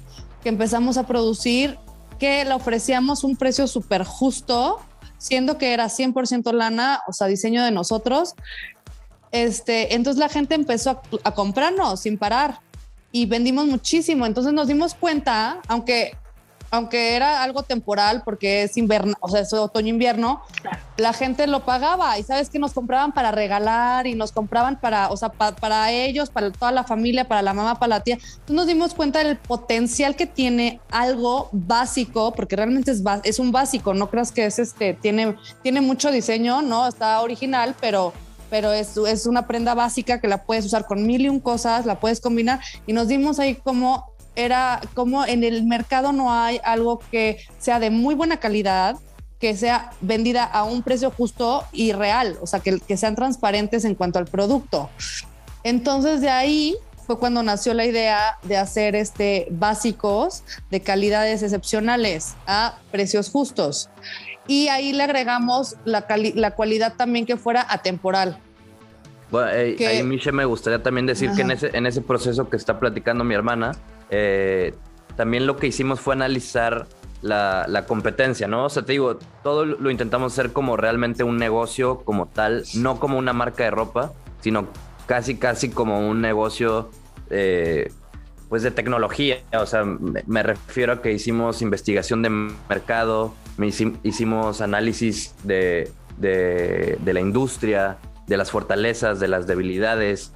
que 0.42 0.48
empezamos 0.48 0.96
a 0.96 1.06
producir, 1.06 1.78
que 2.18 2.44
le 2.44 2.54
ofrecíamos 2.54 3.24
un 3.24 3.36
precio 3.36 3.66
súper 3.66 4.04
justo, 4.04 4.80
siendo 5.18 5.58
que 5.58 5.72
era 5.72 5.86
100% 5.86 6.52
lana, 6.52 7.02
o 7.06 7.12
sea, 7.12 7.26
diseño 7.26 7.64
de 7.64 7.70
nosotros. 7.70 8.34
Este, 9.32 9.94
entonces 9.94 10.18
la 10.18 10.28
gente 10.28 10.54
empezó 10.54 10.90
a, 10.90 11.02
a 11.24 11.32
comprarnos 11.32 12.00
sin 12.00 12.18
parar 12.18 12.60
y 13.12 13.26
vendimos 13.26 13.66
muchísimo. 13.66 14.26
Entonces 14.26 14.52
nos 14.52 14.68
dimos 14.68 14.94
cuenta, 14.94 15.60
aunque 15.68 16.16
aunque 16.70 17.16
era 17.16 17.42
algo 17.42 17.62
temporal 17.62 18.22
porque 18.24 18.64
es 18.64 18.76
invierno, 18.76 19.14
o 19.20 19.28
sea, 19.28 19.40
es 19.40 19.52
otoño-invierno, 19.52 20.42
la 20.96 21.12
gente 21.12 21.46
lo 21.46 21.64
pagaba 21.64 22.18
y 22.18 22.22
sabes 22.22 22.50
que 22.50 22.58
nos 22.58 22.72
compraban 22.72 23.12
para 23.12 23.30
regalar 23.30 24.06
y 24.06 24.14
nos 24.14 24.32
compraban 24.32 24.80
para, 24.80 25.08
o 25.10 25.16
sea, 25.16 25.28
para 25.30 25.92
ellos, 25.92 26.30
para 26.30 26.50
toda 26.50 26.72
la 26.72 26.84
familia, 26.84 27.28
para 27.28 27.42
la 27.42 27.54
mamá, 27.54 27.78
para 27.78 27.96
la 27.96 28.00
tía. 28.00 28.14
Entonces 28.14 28.56
nos 28.56 28.66
dimos 28.66 28.94
cuenta 28.94 29.22
del 29.22 29.36
potencial 29.36 30.16
que 30.16 30.26
tiene 30.26 30.80
algo 30.90 31.48
básico, 31.52 32.32
porque 32.32 32.56
realmente 32.56 32.90
es, 32.90 33.02
es 33.24 33.38
un 33.38 33.52
básico, 33.52 33.94
no 33.94 34.10
creas 34.10 34.32
que 34.32 34.46
es 34.46 34.58
este, 34.58 34.94
tiene, 34.94 35.36
tiene 35.62 35.80
mucho 35.80 36.10
diseño, 36.10 36.62
¿no? 36.62 36.86
Está 36.86 37.20
original, 37.20 37.74
pero 37.80 38.12
pero 38.48 38.72
es, 38.72 38.96
es 38.96 39.26
una 39.26 39.46
prenda 39.46 39.74
básica 39.74 40.20
que 40.20 40.28
la 40.28 40.44
puedes 40.44 40.64
usar 40.64 40.86
con 40.86 41.04
mil 41.04 41.22
y 41.22 41.28
un 41.28 41.40
cosas, 41.40 41.84
la 41.84 41.98
puedes 41.98 42.20
combinar 42.20 42.60
y 42.86 42.92
nos 42.92 43.08
dimos 43.08 43.40
ahí 43.40 43.56
como 43.56 44.15
era 44.36 44.80
como 44.94 45.24
en 45.26 45.42
el 45.44 45.64
mercado 45.64 46.12
no 46.12 46.32
hay 46.32 46.60
algo 46.62 47.00
que 47.10 47.38
sea 47.58 47.80
de 47.80 47.90
muy 47.90 48.14
buena 48.14 48.36
calidad, 48.38 48.96
que 49.40 49.56
sea 49.56 49.90
vendida 50.00 50.44
a 50.44 50.64
un 50.64 50.82
precio 50.82 51.10
justo 51.10 51.64
y 51.72 51.92
real, 51.92 52.38
o 52.40 52.46
sea, 52.46 52.60
que, 52.60 52.78
que 52.80 52.96
sean 52.96 53.14
transparentes 53.16 53.84
en 53.84 53.94
cuanto 53.94 54.18
al 54.18 54.26
producto. 54.26 54.88
Entonces 55.64 56.20
de 56.20 56.30
ahí 56.30 56.76
fue 57.06 57.18
cuando 57.18 57.42
nació 57.42 57.72
la 57.74 57.84
idea 57.84 58.38
de 58.42 58.56
hacer 58.56 58.96
este 58.96 59.46
básicos 59.50 60.42
de 60.70 60.80
calidades 60.80 61.42
excepcionales 61.42 62.34
a 62.46 62.78
precios 62.90 63.30
justos. 63.30 63.90
Y 64.48 64.68
ahí 64.68 64.92
le 64.92 65.02
agregamos 65.02 65.76
la, 65.84 66.06
la 66.34 66.52
cualidad 66.52 66.94
también 66.96 67.26
que 67.26 67.36
fuera 67.36 67.66
atemporal 67.68 68.38
Bueno, 69.30 69.50
eh, 69.52 69.74
Que- 69.76 69.86
ahí, 69.88 70.02
Miche, 70.04 70.30
me 70.30 70.44
gustaría 70.44 70.80
también 70.82 71.04
decir 71.06 71.32
que 71.32 71.42
en 71.42 71.50
Ajá. 71.50 71.66
ese, 71.66 71.76
en 71.76 71.86
ese 71.86 72.00
proceso 72.00 72.48
que 72.48 72.56
está 72.56 72.78
platicando 72.78 73.24
mi 73.24 73.34
hermana, 73.34 73.72
eh, 74.10 74.74
también 75.16 75.46
lo 75.46 75.56
que 75.56 75.66
hicimos 75.66 76.00
fue 76.00 76.14
analizar 76.14 76.86
la, 77.22 77.84
competencia, 77.86 78.46
¿no? 78.46 78.66
O 78.66 78.68
sea, 78.68 78.84
te 78.84 78.92
digo, 78.92 79.18
todo 79.42 79.64
lo 79.64 79.90
intentamos 79.90 80.32
hacer 80.32 80.52
como 80.52 80.76
realmente 80.76 81.24
un 81.24 81.36
negocio 81.36 82.04
como 82.04 82.26
tal, 82.26 82.64
no 82.74 83.00
como 83.00 83.18
una 83.18 83.32
marca 83.32 83.64
de 83.64 83.70
ropa, 83.70 84.12
sino 84.40 84.68
casi, 85.06 85.36
casi 85.36 85.70
como 85.70 86.08
un 86.08 86.20
negocio, 86.20 86.90
eh, 87.30 87.90
pues 88.48 88.62
de 88.62 88.70
tecnología. 88.70 89.38
O 89.58 89.66
sea, 89.66 89.84
me, 89.84 90.42
refiero 90.42 90.92
a 90.92 91.02
que 91.02 91.12
hicimos 91.12 91.62
investigación 91.62 92.22
de 92.22 92.30
mercado, 92.30 93.34
me 93.56 93.66
hici- 93.68 93.98
hicimos 94.02 94.60
análisis 94.60 95.34
de, 95.42 95.90
de, 96.18 97.12
la 97.12 97.20
industria, 97.20 97.98
de 98.26 98.36
las 98.36 98.50
fortalezas, 98.50 99.18
de 99.20 99.28
las 99.28 99.46
debilidades. 99.46 100.32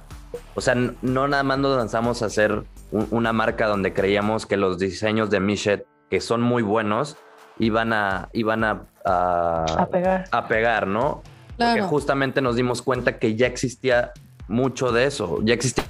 O 0.55 0.61
sea, 0.61 0.75
no 0.75 1.27
nada 1.27 1.43
más 1.43 1.59
nos 1.59 1.77
lanzamos 1.77 2.21
a 2.21 2.25
hacer 2.25 2.63
un- 2.91 3.07
una 3.11 3.33
marca 3.33 3.67
donde 3.67 3.93
creíamos 3.93 4.45
que 4.45 4.57
los 4.57 4.77
diseños 4.79 5.29
de 5.29 5.39
Mishet, 5.39 5.85
que 6.09 6.21
son 6.21 6.41
muy 6.41 6.61
buenos, 6.63 7.17
iban 7.57 7.93
a, 7.93 8.29
iban 8.33 8.63
a, 8.63 8.83
a, 9.05 9.65
A 9.77 9.85
pegar. 9.87 10.25
a 10.31 10.47
pegar, 10.47 10.87
¿no? 10.87 11.21
Porque 11.57 11.81
justamente 11.87 12.41
nos 12.41 12.55
dimos 12.55 12.81
cuenta 12.81 13.17
que 13.19 13.35
ya 13.35 13.47
existía 13.47 14.11
mucho 14.47 14.91
de 14.91 15.05
eso, 15.05 15.39
ya 15.43 15.53
existían 15.53 15.87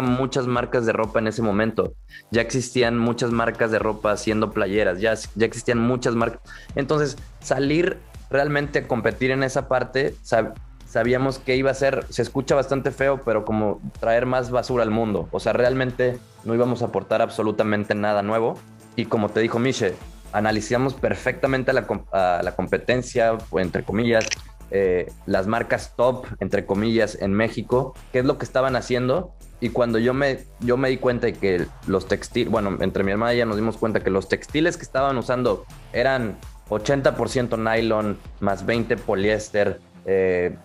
muchas 0.00 0.46
marcas 0.46 0.86
de 0.86 0.92
ropa 0.92 1.18
en 1.18 1.26
ese 1.26 1.42
momento, 1.42 1.94
ya 2.30 2.40
existían 2.42 2.98
muchas 2.98 3.30
marcas 3.30 3.70
de 3.70 3.78
ropa 3.78 4.12
haciendo 4.12 4.50
playeras, 4.52 5.00
ya, 5.00 5.14
ya 5.34 5.46
existían 5.46 5.78
muchas 5.78 6.14
marcas. 6.14 6.40
Entonces, 6.74 7.16
salir 7.40 7.98
realmente 8.30 8.80
a 8.80 8.88
competir 8.88 9.30
en 9.30 9.42
esa 9.42 9.68
parte, 9.68 10.14
sab- 10.22 10.54
sabíamos 10.96 11.38
que 11.38 11.56
iba 11.56 11.70
a 11.70 11.74
ser, 11.74 12.06
se 12.08 12.22
escucha 12.22 12.54
bastante 12.54 12.90
feo, 12.90 13.20
pero 13.22 13.44
como 13.44 13.82
traer 14.00 14.24
más 14.24 14.50
basura 14.50 14.82
al 14.82 14.90
mundo. 14.90 15.28
O 15.30 15.40
sea, 15.40 15.52
realmente 15.52 16.18
no 16.44 16.54
íbamos 16.54 16.80
a 16.80 16.86
aportar 16.86 17.20
absolutamente 17.20 17.94
nada 17.94 18.22
nuevo. 18.22 18.58
Y 18.96 19.04
como 19.04 19.28
te 19.28 19.40
dijo 19.40 19.58
Miche, 19.58 19.92
analizamos 20.32 20.94
perfectamente 20.94 21.74
la, 21.74 21.86
a 22.12 22.40
la 22.42 22.56
competencia, 22.56 23.36
entre 23.56 23.84
comillas, 23.84 24.26
eh, 24.70 25.12
las 25.26 25.46
marcas 25.46 25.92
top, 25.96 26.24
entre 26.40 26.64
comillas, 26.64 27.18
en 27.20 27.34
México, 27.34 27.92
qué 28.10 28.20
es 28.20 28.24
lo 28.24 28.38
que 28.38 28.46
estaban 28.46 28.74
haciendo. 28.74 29.34
Y 29.60 29.68
cuando 29.68 29.98
yo 29.98 30.14
me, 30.14 30.46
yo 30.60 30.78
me 30.78 30.88
di 30.88 30.96
cuenta 30.96 31.26
de 31.26 31.34
que 31.34 31.66
los 31.86 32.08
textiles, 32.08 32.50
bueno, 32.50 32.74
entre 32.80 33.04
mi 33.04 33.12
hermana 33.12 33.34
y 33.34 33.36
ella 33.36 33.44
nos 33.44 33.56
dimos 33.56 33.76
cuenta 33.76 34.00
que 34.00 34.08
los 34.08 34.30
textiles 34.30 34.78
que 34.78 34.84
estaban 34.84 35.18
usando 35.18 35.66
eran 35.92 36.38
80% 36.70 37.58
nylon, 37.58 38.16
más 38.40 38.64
20 38.64 38.96
poliéster, 38.96 39.78
eh, 40.06 40.56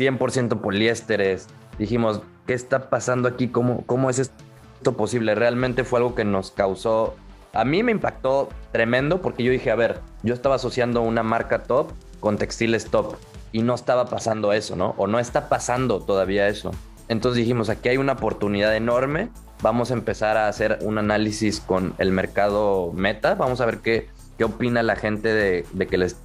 100% 0.00 0.60
poliésteres. 0.60 1.46
Dijimos, 1.78 2.22
¿qué 2.46 2.54
está 2.54 2.88
pasando 2.90 3.28
aquí? 3.28 3.48
¿Cómo, 3.48 3.84
¿Cómo 3.86 4.10
es 4.10 4.18
esto 4.18 4.96
posible? 4.96 5.34
Realmente 5.34 5.84
fue 5.84 5.98
algo 5.98 6.14
que 6.14 6.24
nos 6.24 6.50
causó, 6.50 7.16
a 7.52 7.64
mí 7.64 7.82
me 7.82 7.92
impactó 7.92 8.48
tremendo 8.72 9.20
porque 9.20 9.42
yo 9.42 9.52
dije, 9.52 9.70
a 9.70 9.76
ver, 9.76 10.00
yo 10.22 10.34
estaba 10.34 10.54
asociando 10.54 11.02
una 11.02 11.22
marca 11.22 11.64
top 11.64 11.92
con 12.20 12.38
textiles 12.38 12.86
top 12.86 13.16
y 13.52 13.62
no 13.62 13.74
estaba 13.74 14.06
pasando 14.06 14.52
eso, 14.52 14.76
¿no? 14.76 14.94
O 14.96 15.06
no 15.06 15.18
está 15.18 15.48
pasando 15.48 16.00
todavía 16.00 16.48
eso. 16.48 16.70
Entonces 17.08 17.38
dijimos, 17.38 17.68
aquí 17.68 17.88
hay 17.88 17.96
una 17.96 18.12
oportunidad 18.12 18.76
enorme, 18.76 19.30
vamos 19.62 19.90
a 19.90 19.94
empezar 19.94 20.36
a 20.36 20.46
hacer 20.46 20.78
un 20.82 20.98
análisis 20.98 21.60
con 21.60 21.92
el 21.98 22.12
mercado 22.12 22.92
meta, 22.94 23.34
vamos 23.34 23.60
a 23.60 23.66
ver 23.66 23.78
qué, 23.78 24.08
qué 24.38 24.44
opina 24.44 24.84
la 24.84 24.94
gente 24.94 25.34
de, 25.34 25.66
de 25.72 25.86
que 25.88 25.98
les 25.98 26.16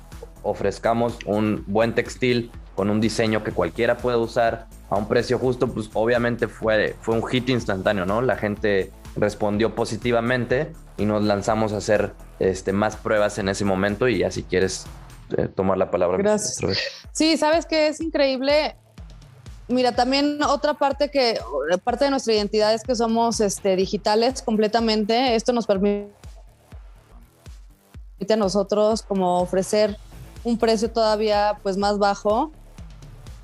ofrezcamos 0.43 1.17
un 1.25 1.63
buen 1.65 1.95
textil 1.95 2.51
con 2.75 2.89
un 2.89 2.99
diseño 2.99 3.43
que 3.43 3.51
cualquiera 3.51 3.97
puede 3.97 4.17
usar 4.17 4.67
a 4.89 4.95
un 4.97 5.07
precio 5.07 5.39
justo, 5.39 5.67
pues 5.67 5.89
obviamente 5.93 6.47
fue, 6.47 6.95
fue 7.01 7.15
un 7.15 7.25
hit 7.25 7.49
instantáneo, 7.49 8.05
¿no? 8.05 8.21
La 8.21 8.37
gente 8.37 8.91
respondió 9.15 9.73
positivamente 9.75 10.73
y 10.97 11.05
nos 11.05 11.23
lanzamos 11.23 11.73
a 11.73 11.77
hacer 11.77 12.13
este, 12.39 12.73
más 12.73 12.97
pruebas 12.97 13.37
en 13.37 13.49
ese 13.49 13.65
momento 13.65 14.07
y 14.07 14.19
ya 14.19 14.31
si 14.31 14.43
quieres 14.43 14.85
eh, 15.37 15.47
tomar 15.47 15.77
la 15.77 15.89
palabra. 15.89 16.17
Gracias. 16.17 16.57
otra 16.57 16.69
vez. 16.69 16.79
Sí, 17.11 17.37
sabes 17.37 17.65
que 17.65 17.87
es 17.87 18.01
increíble. 18.01 18.75
Mira, 19.67 19.93
también 19.93 20.43
otra 20.43 20.75
parte 20.75 21.09
que, 21.09 21.39
parte 21.83 22.05
de 22.05 22.11
nuestra 22.11 22.33
identidad 22.33 22.73
es 22.73 22.83
que 22.83 22.93
somos 22.93 23.39
este, 23.39 23.75
digitales 23.75 24.41
completamente. 24.41 25.35
Esto 25.35 25.53
nos 25.53 25.65
permite 25.65 26.11
a 28.29 28.35
nosotros 28.35 29.01
como 29.01 29.39
ofrecer 29.39 29.97
un 30.43 30.57
precio 30.57 30.91
todavía 30.91 31.57
pues 31.63 31.77
más 31.77 31.97
bajo. 31.97 32.51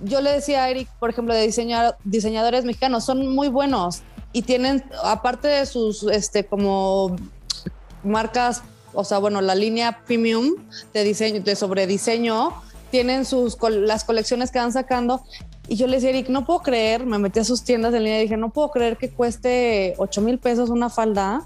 Yo 0.03 0.21
le 0.21 0.31
decía 0.31 0.63
a 0.63 0.69
Eric, 0.69 0.89
por 0.99 1.09
ejemplo, 1.09 1.33
de 1.33 1.41
diseñadores 2.03 2.65
mexicanos, 2.65 3.05
son 3.05 3.27
muy 3.27 3.47
buenos 3.47 4.01
y 4.33 4.43
tienen, 4.43 4.83
aparte 5.03 5.47
de 5.47 5.65
sus, 5.65 6.03
este, 6.03 6.45
como 6.45 7.15
marcas, 8.03 8.63
o 8.93 9.03
sea, 9.03 9.19
bueno, 9.19 9.41
la 9.41 9.55
línea 9.55 10.03
premium 10.05 10.55
de 10.93 11.03
diseño, 11.03 11.41
de 11.41 11.55
sobre 11.55 11.87
diseño, 11.87 12.53
tienen 12.89 13.25
sus, 13.25 13.57
las 13.61 14.03
colecciones 14.03 14.51
que 14.51 14.59
van 14.59 14.71
sacando. 14.71 15.23
Y 15.67 15.75
yo 15.75 15.87
le 15.87 15.97
decía, 15.97 16.09
Eric, 16.09 16.29
no 16.29 16.45
puedo 16.45 16.61
creer, 16.61 17.05
me 17.05 17.17
metí 17.17 17.39
a 17.39 17.45
sus 17.45 17.63
tiendas 17.63 17.93
en 17.93 18.03
línea 18.03 18.19
y 18.19 18.23
dije, 18.23 18.37
no 18.37 18.49
puedo 18.49 18.71
creer 18.71 18.97
que 18.97 19.09
cueste 19.09 19.95
8 19.97 20.21
mil 20.21 20.39
pesos 20.39 20.69
una 20.69 20.89
falda 20.89 21.45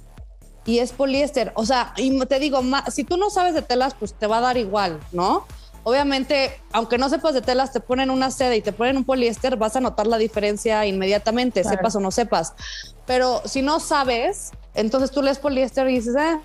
y 0.65 0.79
es 0.79 0.91
poliéster. 0.91 1.51
O 1.55 1.65
sea, 1.65 1.93
y 1.97 2.17
te 2.25 2.39
digo, 2.39 2.59
si 2.91 3.03
tú 3.03 3.17
no 3.17 3.29
sabes 3.29 3.53
de 3.53 3.61
telas, 3.61 3.93
pues 3.93 4.13
te 4.13 4.25
va 4.25 4.39
a 4.39 4.41
dar 4.41 4.57
igual, 4.57 4.99
¿no? 5.11 5.45
Obviamente, 5.87 6.59
aunque 6.73 6.97
no 6.97 7.09
sepas 7.09 7.35
de 7.35 7.41
telas, 7.43 7.71
te 7.71 7.79
ponen 7.79 8.09
una 8.09 8.31
seda 8.31 8.55
y 8.55 8.61
te 8.61 8.71
ponen 8.73 8.97
un 8.97 9.03
poliéster, 9.05 9.55
vas 9.55 9.75
a 9.75 9.79
notar 9.79 10.07
la 10.07 10.17
diferencia 10.17 10.83
inmediatamente, 10.87 11.61
Claro. 11.61 11.77
sepas 11.77 11.95
o 11.95 11.99
no 11.99 12.09
sepas. 12.09 12.53
Pero 13.05 13.43
si 13.45 13.61
no 13.61 13.79
sabes, 13.79 14.49
entonces 14.73 15.11
tú 15.11 15.21
lees 15.21 15.37
poliéster 15.37 15.87
y 15.87 15.93
dices, 15.93 16.15
ah, 16.17 16.39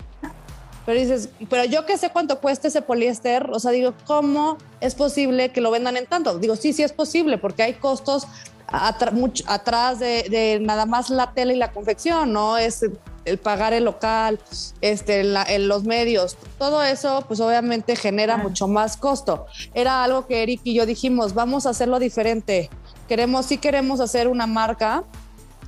pero 0.85 0.99
dices, 0.99 1.29
pero 1.49 1.65
yo 1.65 1.87
que 1.87 1.97
sé 1.97 2.11
cuánto 2.11 2.39
cuesta 2.39 2.67
ese 2.67 2.83
poliéster, 2.83 3.49
o 3.51 3.59
sea, 3.59 3.71
digo, 3.71 3.95
¿cómo 4.05 4.59
es 4.79 4.93
posible 4.93 5.49
que 5.51 5.59
lo 5.59 5.71
vendan 5.71 5.97
en 5.97 6.05
tanto? 6.05 6.37
Digo, 6.37 6.55
sí, 6.55 6.71
sí 6.71 6.83
es 6.83 6.93
posible, 6.93 7.39
porque 7.39 7.63
hay 7.63 7.73
costos 7.73 8.27
atra- 8.67 9.11
much- 9.11 9.43
atrás 9.47 9.97
de, 9.97 10.27
de 10.29 10.59
nada 10.61 10.85
más 10.85 11.09
la 11.09 11.33
tela 11.33 11.51
y 11.51 11.55
la 11.55 11.71
confección, 11.71 12.31
¿no? 12.31 12.59
Es 12.59 12.85
el 13.25 13.37
pagar 13.37 13.73
el 13.73 13.83
local, 13.85 14.39
este, 14.81 15.23
la- 15.23 15.43
en 15.43 15.67
los 15.67 15.83
medios, 15.83 16.37
todo 16.57 16.81
eso, 16.83 17.23
pues 17.27 17.39
obviamente 17.39 17.95
genera 17.95 18.37
mucho 18.37 18.67
más 18.67 18.97
costo. 18.97 19.45
Era 19.73 20.03
algo 20.03 20.25
que 20.27 20.43
Eric 20.43 20.61
y 20.63 20.73
yo 20.73 20.85
dijimos, 20.85 21.33
vamos 21.33 21.65
a 21.65 21.69
hacerlo 21.69 21.99
diferente. 21.99 22.69
Queremos, 23.07 23.45
sí 23.45 23.57
queremos 23.57 23.99
hacer 23.99 24.27
una 24.27 24.47
marca 24.47 25.03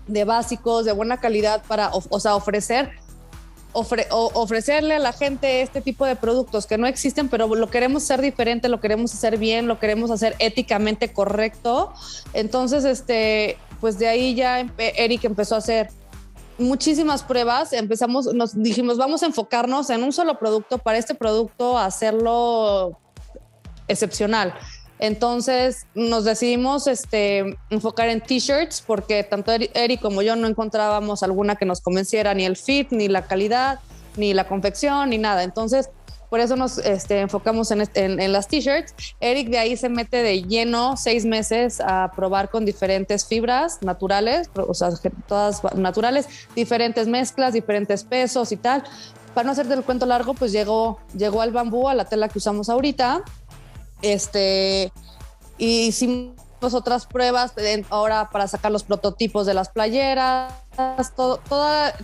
de 0.08 0.24
básicos, 0.24 0.86
de 0.86 0.92
buena 0.94 1.18
calidad 1.18 1.62
para, 1.68 1.92
o 1.94 2.20
sea, 2.20 2.36
ofrecer 2.36 2.92
ofre- 3.74 4.08
ofrecerle 4.12 4.96
a 4.96 5.00
la 5.00 5.14
gente 5.14 5.62
este 5.62 5.82
tipo 5.82 6.06
de 6.06 6.16
productos 6.16 6.66
que 6.68 6.78
no 6.78 6.88
existen, 6.88 7.28
pero 7.30 7.48
lo 7.56 7.70
queremos 7.70 8.04
hacer 8.04 8.22
diferente, 8.22 8.70
lo 8.70 8.80
queremos 8.80 9.14
hacer 9.14 9.38
bien, 9.38 9.68
lo 9.68 9.80
queremos 9.80 10.12
hacer 10.12 10.36
éticamente 10.40 11.12
correcto. 11.12 11.92
Entonces, 12.34 12.86
este, 12.86 13.58
pues 13.82 13.98
de 14.00 14.08
ahí 14.08 14.36
ya 14.36 14.66
Eric 14.78 15.24
empezó 15.26 15.56
a 15.56 15.58
hacer 15.60 15.90
muchísimas 16.58 17.24
pruebas. 17.24 17.74
Empezamos, 17.74 18.34
nos 18.34 18.62
dijimos, 18.62 18.98
vamos 18.98 19.24
a 19.24 19.26
enfocarnos 19.26 19.90
en 19.90 20.04
un 20.04 20.12
solo 20.14 20.40
producto 20.40 20.78
para 20.78 20.98
este 20.98 21.16
producto, 21.16 21.78
hacerlo 21.78 23.00
excepcional. 23.88 24.54
Entonces 25.00 25.86
nos 25.96 26.24
decidimos 26.24 26.88
este, 26.88 27.58
enfocar 27.70 28.08
en 28.10 28.22
t-shirts 28.22 28.82
porque 28.86 29.24
tanto 29.24 29.52
Eri- 29.52 29.70
Eric 29.74 30.02
como 30.02 30.22
yo 30.22 30.36
no 30.36 30.48
encontrábamos 30.48 31.24
alguna 31.24 31.56
que 31.56 31.66
nos 31.66 31.82
convenciera 31.82 32.34
ni 32.34 32.46
el 32.46 32.56
fit, 32.56 32.92
ni 32.92 33.08
la 33.10 33.26
calidad, 33.26 33.80
ni 34.16 34.34
la 34.34 34.48
confección, 34.48 35.10
ni 35.10 35.18
nada. 35.18 35.44
Entonces 35.44 35.90
por 36.34 36.40
eso 36.40 36.56
nos 36.56 36.80
este, 36.80 37.20
enfocamos 37.20 37.70
en, 37.70 38.32
las 38.34 38.48
t-shirts. 38.48 38.96
Eric 39.20 39.50
de 39.50 39.60
ahí 39.60 39.78
se 39.78 39.88
mete 39.88 40.24
de 40.24 40.42
lleno 40.42 40.98
seis 40.98 41.26
meses 41.26 41.80
a 41.80 42.12
probar 42.16 42.50
con 42.50 42.66
diferentes 42.66 43.24
fibras 43.24 43.84
naturales, 43.84 44.50
o 44.56 44.74
sea, 44.74 44.90
todas 45.28 45.62
naturales, 45.76 46.28
diferentes 46.56 47.08
mezclas, 47.08 47.54
diferentes 47.54 48.04
pesos 48.04 48.52
y 48.52 48.58
tal. 48.58 48.84
Para 49.36 49.46
no 49.46 49.52
hacerte 49.52 49.76
el 49.76 49.84
cuento 49.84 50.08
largo, 50.08 50.34
pues 50.34 50.52
llegó, 50.52 50.98
llegó 51.16 51.40
al 51.40 51.52
bambú, 51.52 51.88
a 51.88 51.94
la 51.94 52.06
tela 52.06 52.28
que 52.30 52.40
usamos 52.40 52.68
ahorita. 52.68 53.22
Este, 54.02 54.92
y 55.60 55.82
hicimos 55.90 56.34
otras 56.74 57.06
pruebas 57.06 57.54
ahora 57.92 58.32
para 58.32 58.48
sacar 58.48 58.72
los 58.72 58.84
prototipos 58.84 59.46
de 59.46 59.54
las 59.54 59.70
playeras. 59.70 60.52
Todo, 61.16 61.40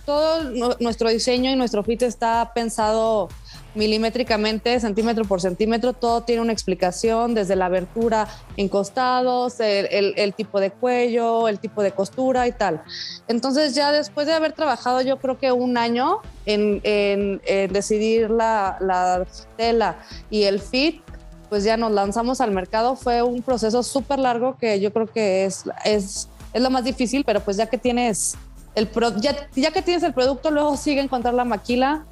todo 0.06 0.44
nu- 0.44 0.76
nuestro 0.78 1.08
diseño 1.08 1.50
y 1.50 1.56
nuestro 1.56 1.82
fit 1.82 2.02
está 2.02 2.52
pensado 2.54 3.28
milimétricamente, 3.74 4.78
centímetro 4.80 5.24
por 5.24 5.40
centímetro. 5.40 5.92
Todo 5.92 6.22
tiene 6.22 6.42
una 6.42 6.52
explicación 6.52 7.34
desde 7.34 7.56
la 7.56 7.66
abertura 7.66 8.28
en 8.56 8.68
costados, 8.68 9.60
el, 9.60 10.34
tipo 10.34 10.60
de 10.60 10.70
cuello, 10.70 11.48
el 11.48 11.58
tipo 11.58 11.82
de 11.82 11.92
costura 11.92 12.46
y 12.46 12.52
tal. 12.52 12.82
Entonces 13.28 13.74
ya 13.74 13.92
después 13.92 14.26
de 14.26 14.32
haber 14.34 14.52
trabajado 14.52 15.00
yo 15.02 15.18
creo 15.18 15.38
que 15.38 15.52
un 15.52 15.76
año 15.76 16.18
en, 16.46 16.80
en- 16.84 17.40
en 17.46 17.72
decidir 17.72 18.30
la, 18.30 18.76
la 18.80 19.26
tela 19.56 19.98
y 20.30 20.44
el 20.44 20.60
fit, 20.60 21.02
pues 21.48 21.64
ya 21.64 21.76
nos 21.76 21.90
lanzamos 21.92 22.40
al 22.40 22.52
mercado. 22.52 22.96
Fue 22.96 23.22
un 23.22 23.42
proceso 23.42 23.82
súper 23.82 24.18
largo 24.18 24.56
que 24.58 24.80
yo 24.80 24.92
creo 24.92 25.06
que 25.06 25.44
es, 25.44 25.64
es, 25.84 26.28
es 26.52 26.62
lo 26.62 26.70
más 26.70 26.84
difícil, 26.84 27.24
pero 27.24 27.40
pues 27.40 27.56
ya 27.56 27.66
que 27.66 27.78
tienes 27.78 28.36
el 28.76 28.86
pro, 28.86 29.16
ya, 29.16 29.48
ya 29.56 29.72
que 29.72 29.82
tienes 29.82 30.02
el 30.04 30.14
producto, 30.14 30.50
luego 30.52 30.76
sigue 30.76 31.00
encontrar 31.00 31.34
la 31.34 31.44
maquila, 31.44 32.06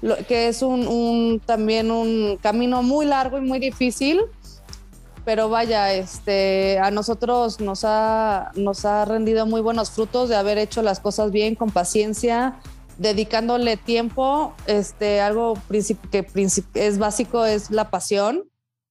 lo, 0.00 0.16
que 0.26 0.48
es 0.48 0.62
un, 0.62 0.86
un, 0.86 1.40
también 1.44 1.90
un 1.90 2.38
camino 2.40 2.82
muy 2.82 3.06
largo 3.06 3.38
y 3.38 3.40
muy 3.40 3.58
difícil. 3.58 4.20
Pero 5.24 5.48
vaya, 5.50 5.92
este, 5.92 6.78
a 6.78 6.90
nosotros 6.90 7.60
nos 7.60 7.84
ha, 7.84 8.50
nos 8.54 8.84
ha 8.84 9.04
rendido 9.04 9.44
muy 9.44 9.60
buenos 9.60 9.90
frutos 9.90 10.28
de 10.28 10.36
haber 10.36 10.56
hecho 10.56 10.80
las 10.80 11.00
cosas 11.00 11.30
bien, 11.32 11.54
con 11.54 11.70
paciencia, 11.70 12.60
dedicándole 12.96 13.76
tiempo. 13.76 14.54
Este, 14.66 15.20
algo 15.20 15.58
que 16.10 16.26
es 16.74 16.98
básico 16.98 17.44
es 17.44 17.70
la 17.70 17.90
pasión 17.90 18.48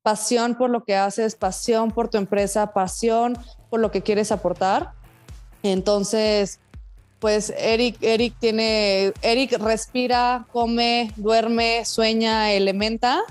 pasión 0.08 0.56
por 0.56 0.70
lo 0.70 0.86
que 0.86 0.96
haces, 0.96 1.36
pasión 1.36 1.92
por 1.92 2.08
tu 2.08 2.18
empresa, 2.18 2.72
pasión 2.72 3.38
por 3.70 3.82
lo 3.82 3.92
que 3.92 4.04
quieres 4.04 4.32
aportar. 4.32 4.94
Entonces, 5.64 6.62
pues 7.20 7.54
Eric, 7.58 7.98
Eric 8.02 8.36
tiene, 8.40 9.14
Eric 9.22 9.58
respira, 9.60 10.46
come, 10.52 11.12
duerme, 11.16 11.84
sueña, 11.86 12.52
elementa. 12.52 13.22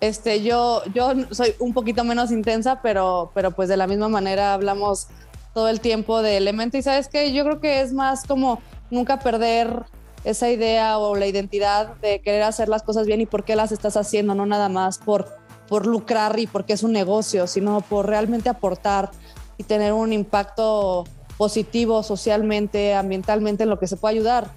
Este, 0.00 0.42
yo, 0.42 0.82
yo 0.94 1.12
soy 1.30 1.54
un 1.58 1.72
poquito 1.72 2.04
menos 2.04 2.30
intensa, 2.30 2.80
pero, 2.82 3.30
pero 3.34 3.52
pues 3.52 3.68
de 3.68 3.76
la 3.76 3.86
misma 3.86 4.08
manera 4.08 4.54
hablamos 4.54 5.08
todo 5.54 5.68
el 5.68 5.80
tiempo 5.80 6.22
de 6.22 6.36
elemento. 6.36 6.76
Y 6.76 6.82
sabes 6.82 7.08
que 7.08 7.32
yo 7.32 7.44
creo 7.44 7.60
que 7.60 7.80
es 7.80 7.92
más 7.92 8.24
como 8.24 8.60
nunca 8.90 9.18
perder 9.18 9.84
esa 10.24 10.50
idea 10.50 10.98
o 10.98 11.16
la 11.16 11.26
identidad 11.26 11.96
de 11.96 12.20
querer 12.20 12.42
hacer 12.42 12.68
las 12.68 12.82
cosas 12.82 13.06
bien 13.06 13.20
y 13.20 13.26
por 13.26 13.44
qué 13.44 13.56
las 13.56 13.72
estás 13.72 13.96
haciendo, 13.96 14.34
no 14.34 14.46
nada 14.46 14.68
más 14.68 14.98
por 14.98 15.42
por 15.72 15.86
lucrar 15.86 16.38
y 16.38 16.46
porque 16.46 16.74
es 16.74 16.82
un 16.82 16.92
negocio, 16.92 17.46
sino 17.46 17.80
por 17.80 18.06
realmente 18.06 18.50
aportar 18.50 19.10
y 19.56 19.64
tener 19.64 19.94
un 19.94 20.12
impacto 20.12 21.04
positivo 21.36 22.02
socialmente, 22.02 22.94
ambientalmente 22.94 23.64
en 23.64 23.70
lo 23.70 23.78
que 23.78 23.86
se 23.86 23.96
puede 23.96 24.16
ayudar. 24.16 24.50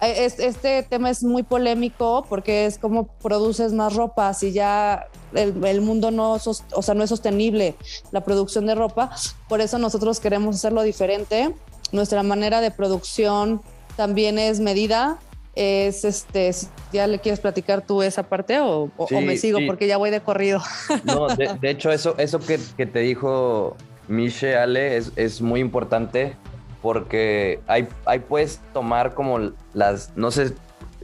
Eh, 0.00 0.24
este 0.38 0.82
tema 0.82 1.10
es 1.10 1.22
muy 1.22 1.42
polémico 1.42 2.24
porque 2.28 2.64
es 2.66 2.78
como 2.78 3.06
produces 3.06 3.72
más 3.72 3.94
ropa, 3.94 4.32
si 4.32 4.52
ya 4.52 5.08
el, 5.34 5.80
mundo 5.82 6.10
no, 6.10 6.32
o 6.32 6.82
sea, 6.82 6.94
no 6.94 7.04
es 7.04 7.10
sostenible 7.10 7.74
la 8.10 8.24
producción 8.24 8.66
de 8.66 8.74
ropa, 8.74 9.10
por 9.48 9.60
eso 9.60 9.78
nosotros 9.78 10.20
queremos 10.20 10.56
hacerlo 10.56 10.82
diferente. 10.82 11.54
Nuestra 11.92 12.22
manera 12.22 12.60
de 12.60 12.70
producción 12.70 13.60
también 13.96 14.38
es 14.38 14.60
medida, 14.60 15.18
es 15.54 16.04
este, 16.04 16.50
¿ya 16.92 17.06
le 17.06 17.18
quieres 17.18 17.40
platicar 17.40 17.84
tú 17.84 18.02
esa 18.02 18.22
parte 18.22 18.60
o, 18.60 18.90
me 19.10 19.36
sigo 19.36 19.58
porque 19.66 19.86
ya 19.86 19.96
voy 19.96 20.10
de 20.10 20.20
corrido? 20.20 20.62
No, 21.04 21.28
de, 21.28 21.58
hecho 21.62 21.90
eso, 21.90 22.14
eso 22.16 22.38
que, 22.38 22.58
te 22.58 23.00
dijo 23.00 23.76
Miche 24.10 24.56
Ale 24.56 24.96
es, 24.96 25.12
es, 25.14 25.40
muy 25.40 25.60
importante 25.60 26.36
porque 26.82 27.60
ahí, 27.68 27.88
ahí 28.04 28.18
puedes 28.18 28.60
tomar 28.72 29.14
como 29.14 29.52
las, 29.72 30.12
no 30.16 30.32
sé, 30.32 30.52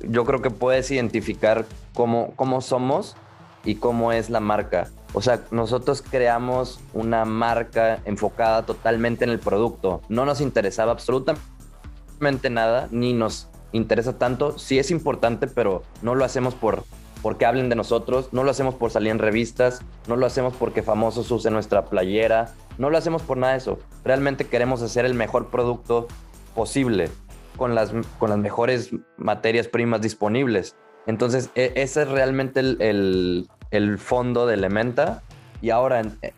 yo 0.02 0.24
creo 0.24 0.42
que 0.42 0.50
puedes 0.50 0.90
identificar 0.90 1.66
cómo, 1.94 2.32
cómo 2.34 2.60
somos 2.60 3.16
y 3.64 3.76
cómo 3.76 4.12
es 4.12 4.28
la 4.28 4.40
marca. 4.40 4.90
O 5.12 5.22
sea, 5.22 5.44
nosotros 5.52 6.02
creamos 6.02 6.80
una 6.94 7.24
marca 7.24 8.00
enfocada 8.06 8.66
totalmente 8.66 9.24
en 9.24 9.30
el 9.30 9.38
producto. 9.38 10.02
No 10.08 10.24
nos 10.24 10.40
interesaba 10.40 10.90
absolutamente 10.92 12.50
nada, 12.50 12.88
ni 12.90 13.12
nos 13.12 13.48
interesa 13.70 14.18
tanto. 14.18 14.58
Sí 14.58 14.80
es 14.80 14.90
importante, 14.90 15.46
pero 15.46 15.84
no 16.02 16.16
lo 16.16 16.24
hacemos 16.24 16.54
por 16.54 16.82
porque 17.26 17.44
hablen 17.44 17.68
de 17.68 17.74
nosotros, 17.74 18.28
no 18.30 18.44
lo 18.44 18.52
hacemos 18.52 18.76
por 18.76 18.92
salir 18.92 19.10
en 19.10 19.18
revistas, 19.18 19.80
no 20.06 20.14
lo 20.14 20.26
hacemos 20.26 20.54
porque 20.54 20.84
famosos 20.84 21.28
usen 21.32 21.54
nuestra 21.54 21.86
playera, 21.86 22.54
no 22.78 22.88
lo 22.88 22.96
hacemos 22.96 23.20
por 23.22 23.36
nada 23.36 23.54
de 23.54 23.58
eso. 23.58 23.80
Realmente 24.04 24.44
queremos 24.44 24.80
hacer 24.80 25.04
el 25.04 25.14
mejor 25.14 25.48
producto 25.48 26.06
posible 26.54 27.10
con 27.56 27.74
las, 27.74 27.92
con 28.20 28.30
las 28.30 28.38
mejores 28.38 28.90
materias 29.16 29.66
primas 29.66 30.02
disponibles. 30.02 30.76
Entonces, 31.08 31.50
e, 31.56 31.72
ese 31.74 32.02
es 32.02 32.08
realmente 32.08 32.60
el, 32.60 33.48
el, 33.72 33.98
fondo 33.98 34.46
de 34.46 34.54
Elementa. 34.54 35.24
Y 35.60 35.70
ahora, 35.70 36.02
eh, 36.22 36.32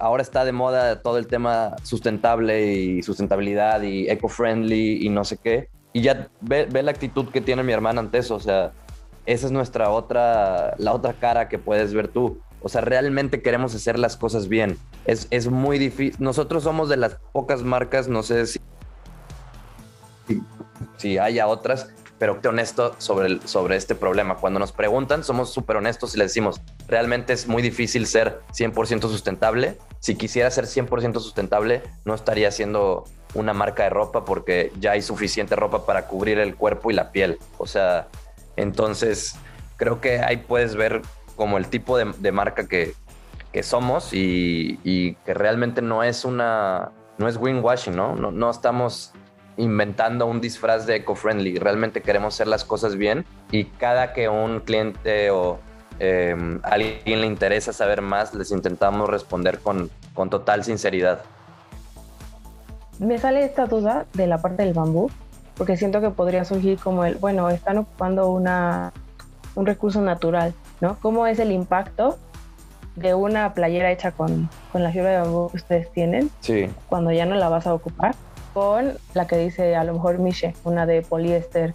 ahora 0.00 0.24
está 0.24 0.44
de 0.44 0.50
moda 0.50 1.02
todo 1.02 1.18
el 1.18 1.28
tema 1.28 1.76
sustentable 1.84 2.72
y 2.72 3.02
sustentabilidad 3.04 3.82
y 3.82 4.10
eco-friendly 4.10 5.06
y 5.06 5.08
no 5.08 5.24
sé 5.24 5.36
qué. 5.36 5.68
Y 5.92 6.02
ya 6.02 6.28
ve, 6.40 6.68
la 6.82 6.90
actitud 6.90 7.28
que 7.30 7.40
tiene 7.40 7.62
mi 7.64 7.72
hermana 7.72 8.00
ante 8.00 8.18
eso, 8.18 8.36
o 8.36 8.40
sea, 8.40 8.72
esa 9.26 9.46
es 9.46 9.52
nuestra 9.52 9.90
otra, 9.90 10.74
la 10.78 10.92
otra 10.92 11.14
cara 11.14 11.48
que 11.48 11.58
puedes 11.58 11.94
ver 11.94 12.08
tú. 12.08 12.40
O 12.62 12.68
sea, 12.68 12.80
realmente 12.80 13.42
queremos 13.42 13.74
hacer 13.74 13.98
las 13.98 14.16
cosas 14.16 14.48
bien. 14.48 14.78
Es, 15.06 15.26
es 15.30 15.48
muy 15.48 15.78
difícil. 15.78 16.16
Nosotros 16.18 16.64
somos 16.64 16.88
de 16.88 16.96
las 16.96 17.16
pocas 17.32 17.62
marcas, 17.62 18.08
no 18.08 18.22
sé 18.22 18.46
si, 18.46 18.60
si 20.98 21.18
haya 21.18 21.46
otras, 21.46 21.90
pero 22.20 22.38
honesto 22.44 22.94
sobre, 22.98 23.28
el, 23.28 23.48
sobre 23.48 23.76
este 23.76 23.94
problema. 23.94 24.36
Cuando 24.36 24.60
nos 24.60 24.72
preguntan, 24.72 25.24
somos 25.24 25.54
súper 25.54 25.76
honestos 25.76 26.14
y 26.14 26.18
les 26.18 26.28
decimos, 26.28 26.60
realmente 26.86 27.32
es 27.32 27.48
muy 27.48 27.62
difícil 27.62 28.06
ser 28.06 28.40
100% 28.52 29.00
sustentable. 29.02 29.78
Si 30.00 30.16
quisiera 30.16 30.50
ser 30.50 30.66
100% 30.66 31.14
sustentable, 31.14 31.82
no 32.04 32.14
estaría 32.14 32.48
haciendo 32.48 33.04
una 33.32 33.54
marca 33.54 33.84
de 33.84 33.90
ropa 33.90 34.26
porque 34.26 34.70
ya 34.78 34.92
hay 34.92 35.00
suficiente 35.00 35.56
ropa 35.56 35.86
para 35.86 36.08
cubrir 36.08 36.38
el 36.38 36.56
cuerpo 36.56 36.90
y 36.90 36.94
la 36.94 37.10
piel. 37.10 37.38
O 37.56 37.66
sea, 37.66 38.08
entonces 38.56 39.36
creo 39.76 40.00
que 40.00 40.20
ahí 40.20 40.38
puedes 40.38 40.76
ver 40.76 41.02
como 41.36 41.58
el 41.58 41.68
tipo 41.68 41.96
de, 41.96 42.32
marca 42.32 42.66
que, 42.66 42.94
somos 43.62 44.10
y, 44.12 45.16
que 45.24 45.34
realmente 45.34 45.82
no 45.82 46.02
es 46.02 46.24
una, 46.24 46.92
no 47.18 47.28
es 47.28 47.36
win-washing, 47.36 47.96
¿no? 47.96 48.14
¿no? 48.14 48.30
No 48.30 48.50
estamos 48.50 49.12
inventando 49.56 50.26
un 50.26 50.40
disfraz 50.40 50.86
de 50.86 50.96
eco-friendly, 50.96 51.58
realmente 51.58 52.02
queremos 52.02 52.34
hacer 52.34 52.46
las 52.46 52.64
cosas 52.64 52.96
bien 52.96 53.24
y 53.50 53.64
cada 53.64 54.12
que 54.12 54.28
un 54.28 54.60
cliente 54.60 55.30
o 55.30 55.58
em, 55.98 56.60
alguien 56.62 57.20
le 57.20 57.26
interesa 57.26 57.72
saber 57.72 58.00
más, 58.00 58.34
les 58.34 58.50
intentamos 58.50 59.08
responder 59.08 59.58
con, 59.58 59.90
con 60.14 60.30
total 60.30 60.64
sinceridad 60.64 61.22
me 63.00 63.18
sale 63.18 63.44
esta 63.44 63.66
duda 63.66 64.06
de 64.12 64.26
la 64.26 64.38
parte 64.38 64.62
del 64.62 64.74
bambú, 64.74 65.10
porque 65.60 65.76
siento 65.76 66.00
que 66.00 66.08
podría 66.08 66.46
surgir 66.46 66.78
como 66.78 67.04
el, 67.04 67.16
bueno, 67.16 67.50
están 67.50 67.76
ocupando 67.76 68.30
una, 68.30 68.94
un 69.54 69.66
recurso 69.66 70.00
natural, 70.00 70.54
¿no? 70.80 70.96
¿Cómo 71.00 71.26
es 71.26 71.38
el 71.38 71.52
impacto 71.52 72.16
de 72.96 73.12
una 73.12 73.52
playera 73.52 73.92
hecha 73.92 74.10
con, 74.10 74.48
con 74.72 74.82
la 74.82 74.90
fibra 74.90 75.10
de 75.10 75.18
bambú 75.18 75.50
que 75.50 75.58
ustedes 75.58 75.92
tienen? 75.92 76.30
Sí. 76.40 76.70
Cuando 76.88 77.12
ya 77.12 77.26
no 77.26 77.34
la 77.34 77.50
vas 77.50 77.66
a 77.66 77.74
ocupar, 77.74 78.14
con 78.54 78.94
la 79.12 79.26
que 79.26 79.36
dice 79.36 79.76
a 79.76 79.84
lo 79.84 79.92
mejor 79.92 80.18
Miche, 80.18 80.54
una 80.64 80.86
de 80.86 81.02
poliéster 81.02 81.74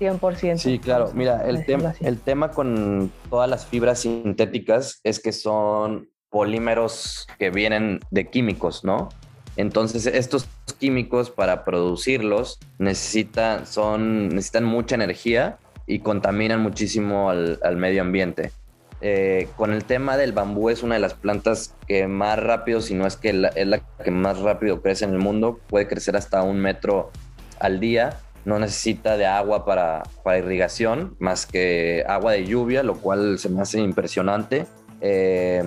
100%. 0.00 0.56
Sí, 0.56 0.80
claro. 0.80 1.12
Mira, 1.14 1.46
el, 1.46 1.64
tema 1.64 1.94
el 2.00 2.18
tema 2.18 2.50
con 2.50 3.12
todas 3.30 3.48
las 3.48 3.64
fibras 3.66 4.00
sintéticas 4.00 4.98
es 5.04 5.20
que 5.20 5.30
son 5.30 6.08
polímeros 6.28 7.28
que 7.38 7.50
vienen 7.50 8.00
de 8.10 8.28
químicos, 8.28 8.82
¿no? 8.82 9.10
Entonces, 9.56 10.06
estos 10.06 10.48
químicos 10.78 11.30
para 11.30 11.64
producirlos 11.64 12.58
necesitan, 12.78 13.66
son, 13.66 14.30
necesitan 14.30 14.64
mucha 14.64 14.94
energía 14.94 15.58
y 15.86 15.98
contaminan 15.98 16.60
muchísimo 16.60 17.30
al, 17.30 17.76
medio 17.76 18.02
ambiente. 18.02 18.52
Eh, 19.00 19.48
con 19.56 19.72
el 19.72 19.84
tema 19.84 20.16
del 20.16 20.32
bambú 20.32 20.70
es 20.70 20.82
una 20.82 20.94
de 20.94 21.00
las 21.00 21.14
plantas 21.14 21.74
que 21.86 22.06
más 22.06 22.38
rápido, 22.38 22.80
si 22.80 22.94
no 22.94 23.06
es 23.06 23.16
que 23.16 23.30
es 23.30 23.66
la 23.66 23.80
que 23.80 24.10
más 24.10 24.38
rápido 24.38 24.80
crece 24.80 25.04
en 25.04 25.12
el 25.12 25.18
mundo, 25.18 25.58
puede 25.68 25.88
crecer 25.88 26.16
hasta 26.16 26.42
un 26.42 26.58
metro 26.58 27.10
al 27.58 27.80
día, 27.80 28.20
no 28.44 28.58
necesita 28.58 29.16
de 29.16 29.26
agua 29.26 29.64
para, 29.64 30.04
para 30.22 30.38
irrigación, 30.38 31.16
más 31.18 31.46
que 31.46 32.04
agua 32.08 32.32
de 32.32 32.44
lluvia, 32.44 32.82
lo 32.82 32.94
cual 32.94 33.38
se 33.38 33.48
me 33.48 33.60
hace 33.60 33.80
impresionante. 33.80 34.66
Eh, 35.00 35.62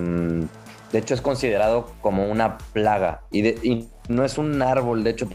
de 0.95 1.01
hecho, 1.01 1.13
es 1.13 1.19
considerado 1.19 1.91
como 1.99 2.31
una 2.31 2.58
plaga 2.71 3.19
y, 3.29 3.89
no 4.08 4.23
es 4.23 4.38
un 4.38 4.62
árbol, 4.62 5.03
de 5.03 5.10
hecho, 5.10 5.27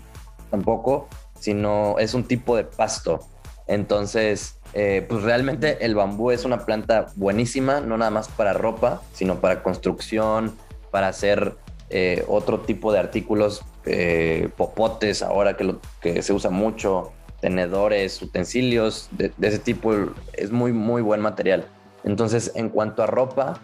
tampoco, 0.51 1.07
sino 1.38 1.99
es 1.99 2.14
un 2.14 2.25
tipo 2.25 2.57
de 2.57 2.64
pasto. 2.64 3.20
Entonces, 3.66 4.59
eh, 4.73 5.05
pues 5.07 5.23
realmente 5.23 5.85
el 5.85 5.94
bambú 5.94 6.31
es 6.31 6.46
una 6.46 6.64
planta 6.64 7.09
buenísima, 7.14 7.83
no 7.83 7.99
nada 7.99 8.11
más 8.11 8.29
para 8.29 8.55
ropa, 8.55 9.03
sino 9.12 9.42
para 9.42 9.62
construcción, 9.62 10.57
para 10.90 11.09
hacer 11.09 11.57
eh, 11.90 12.25
otro 12.27 12.61
tipo 12.61 12.90
de 12.90 13.01
artículos, 13.01 13.62
eh, 13.85 14.49
popotes, 14.57 15.23
ahora 15.23 15.59
que, 15.59 15.75
que 16.01 16.23
se 16.23 16.33
usa 16.33 16.49
mucho, 16.49 17.12
tenedores, 17.42 18.23
utensilios 18.23 19.11
de, 19.11 19.31
de, 19.37 19.49
ese 19.49 19.59
tipo, 19.59 19.92
es 20.33 20.51
muy, 20.53 20.73
muy 20.73 21.03
buen 21.03 21.20
material. 21.20 21.66
Entonces, 22.03 22.51
en 22.55 22.70
cuanto 22.70 23.03
a 23.03 23.07
ropa, 23.07 23.61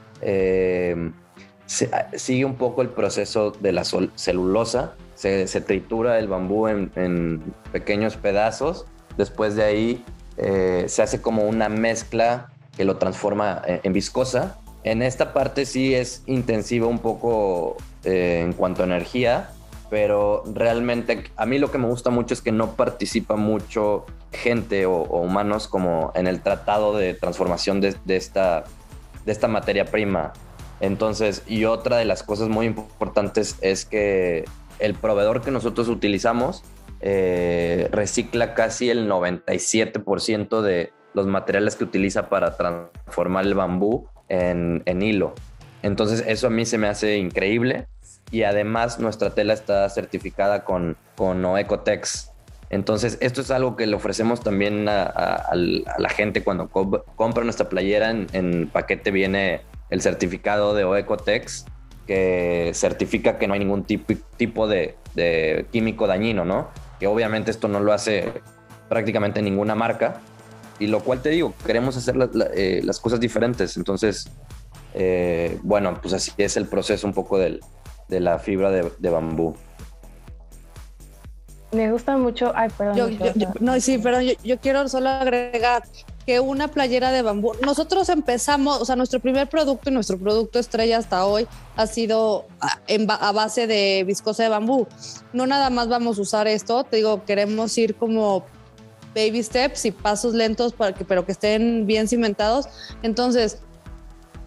Ah, 1.92 2.06
sigue 2.14 2.44
un 2.44 2.54
poco 2.54 2.82
el 2.82 2.90
proceso 2.90 3.50
de 3.50 3.72
la 3.72 3.82
celulosa, 3.84 4.94
se, 5.14 5.46
tritura 5.60 6.18
el 6.18 6.28
bambú 6.28 6.68
en, 6.68 7.42
pequeños 7.72 8.16
pedazos, 8.16 8.86
después 9.16 9.56
de 9.56 9.64
ahí 9.64 10.04
eh, 10.36 10.84
se 10.88 11.02
hace 11.02 11.20
como 11.20 11.44
una 11.44 11.68
mezcla 11.68 12.52
que 12.76 12.84
lo 12.84 12.98
transforma 12.98 13.62
en, 13.66 13.92
viscosa, 13.92 14.58
en 14.84 15.02
esta 15.02 15.32
parte 15.32 15.66
sí 15.66 15.94
es 15.94 16.22
intensiva 16.26 16.86
un 16.86 17.00
poco 17.00 17.76
eh, 18.04 18.42
en 18.44 18.52
cuanto 18.52 18.82
a 18.82 18.86
energía, 18.86 19.50
pero 19.90 20.44
realmente 20.52 21.24
a 21.36 21.46
mí 21.46 21.58
lo 21.58 21.70
que 21.72 21.78
me 21.78 21.88
gusta 21.88 22.10
mucho 22.10 22.34
es 22.34 22.42
que 22.42 22.52
no 22.52 22.72
participa 22.72 23.34
mucho 23.36 24.06
gente 24.32 24.86
o, 24.86 25.02
humanos 25.02 25.66
como 25.66 26.12
en 26.14 26.26
el 26.26 26.42
tratado 26.42 26.96
de 26.96 27.14
transformación 27.14 27.80
de, 27.80 27.96
esta, 28.08 28.64
de 29.24 29.32
esta 29.32 29.48
materia 29.48 29.84
prima. 29.86 30.32
Entonces, 30.80 31.42
y 31.46 31.64
otra 31.64 31.96
de 31.96 32.04
las 32.04 32.22
cosas 32.22 32.48
muy 32.48 32.66
importantes 32.66 33.56
es 33.60 33.84
que 33.84 34.44
el 34.78 34.94
proveedor 34.94 35.40
que 35.40 35.50
nosotros 35.50 35.88
utilizamos 35.88 36.64
eh, 37.00 37.88
recicla 37.92 38.54
casi 38.54 38.90
el 38.90 39.08
97% 39.08 40.60
de 40.60 40.92
los 41.14 41.26
materiales 41.26 41.76
que 41.76 41.84
utiliza 41.84 42.28
para 42.28 42.56
transformar 42.56 43.46
el 43.46 43.54
bambú 43.54 44.06
en, 44.28 44.82
en 44.84 45.02
hilo. 45.02 45.34
Entonces, 45.82 46.24
eso 46.26 46.48
a 46.48 46.50
mí 46.50 46.66
se 46.66 46.78
me 46.78 46.88
hace 46.88 47.16
increíble 47.16 47.86
y 48.30 48.42
además 48.42 48.98
nuestra 48.98 49.30
tela 49.30 49.54
está 49.54 49.88
certificada 49.88 50.64
con, 50.64 50.96
con 51.14 51.44
Oecotex. 51.44 52.32
Entonces, 52.68 53.18
esto 53.20 53.40
es 53.40 53.50
algo 53.50 53.76
que 53.76 53.86
le 53.86 53.94
ofrecemos 53.94 54.40
también 54.40 54.88
a, 54.88 55.52
la 55.54 56.08
gente 56.08 56.42
cuando 56.42 56.68
compra 56.68 57.44
nuestra 57.44 57.68
playera. 57.68 58.10
En, 58.10 58.68
paquete 58.72 59.10
viene 59.12 59.60
el 59.90 60.00
certificado 60.02 60.74
de 60.74 60.84
Oecotex 60.84 61.66
que 62.06 62.70
certifica 62.74 63.38
que 63.38 63.48
no 63.48 63.54
hay 63.54 63.60
ningún 63.60 63.84
tipo, 63.84 64.14
tipo 64.36 64.68
de, 64.68 64.96
químico 65.72 66.06
dañino, 66.06 66.44
¿no? 66.44 66.70
Que 67.00 67.06
obviamente 67.06 67.50
esto 67.50 67.68
no 67.68 67.80
lo 67.80 67.92
hace 67.92 68.32
prácticamente 68.88 69.42
ninguna 69.42 69.74
marca. 69.74 70.20
Y 70.78 70.86
lo 70.88 71.00
cual 71.00 71.22
te 71.22 71.30
digo, 71.30 71.54
queremos 71.64 71.96
hacer 71.96 72.16
eh, 72.54 72.80
las 72.84 73.00
cosas 73.00 73.18
diferentes. 73.18 73.76
Entonces, 73.76 74.30
eh, 74.94 75.58
bueno, 75.62 75.98
pues 76.00 76.14
así 76.14 76.32
es 76.36 76.56
el 76.56 76.66
proceso 76.66 77.06
un 77.06 77.14
poco 77.14 77.38
del, 77.38 77.60
de 78.08 78.20
la 78.20 78.38
fibra 78.38 78.70
de, 78.70 79.10
bambú. 79.10 79.56
Me 81.72 81.90
gusta 81.90 82.16
mucho, 82.16 82.52
ay, 82.54 82.68
perdón. 82.76 83.18
no, 83.60 83.80
sí, 83.80 83.98
pero 83.98 84.20
yo, 84.20 84.58
quiero 84.60 84.88
solo 84.88 85.08
agregar 85.08 85.82
que 86.26 86.40
una 86.40 86.68
playera 86.68 87.12
de 87.12 87.22
bambú, 87.22 87.52
nosotros 87.64 88.08
empezamos, 88.08 88.80
o 88.80 88.84
sea, 88.84 88.96
nuestro 88.96 89.20
primer 89.20 89.48
producto 89.48 89.90
y 89.90 89.92
nuestro 89.92 90.18
producto 90.18 90.58
estrella 90.58 90.98
hasta 90.98 91.24
hoy 91.24 91.46
ha 91.76 91.86
sido 91.86 92.46
a, 92.60 92.80
a 93.28 93.32
base 93.32 93.68
de 93.68 94.02
viscosa 94.04 94.42
de 94.42 94.48
bambú. 94.48 94.88
No 95.32 95.46
nada 95.46 95.70
más 95.70 95.88
vamos 95.88 96.18
a 96.18 96.22
usar 96.22 96.48
esto, 96.48 96.82
te 96.82 96.96
digo, 96.96 97.24
queremos 97.24 97.78
ir 97.78 97.94
como 97.94 98.44
baby 99.14 99.42
steps 99.42 99.86
y 99.86 99.92
pasos 99.92 100.34
lentos 100.34 100.72
para 100.72 100.92
que, 100.94 101.04
pero 101.04 101.24
que 101.24 101.32
estén 101.32 101.86
bien 101.86 102.08
cimentados. 102.08 102.66
Entonces, 103.02 103.58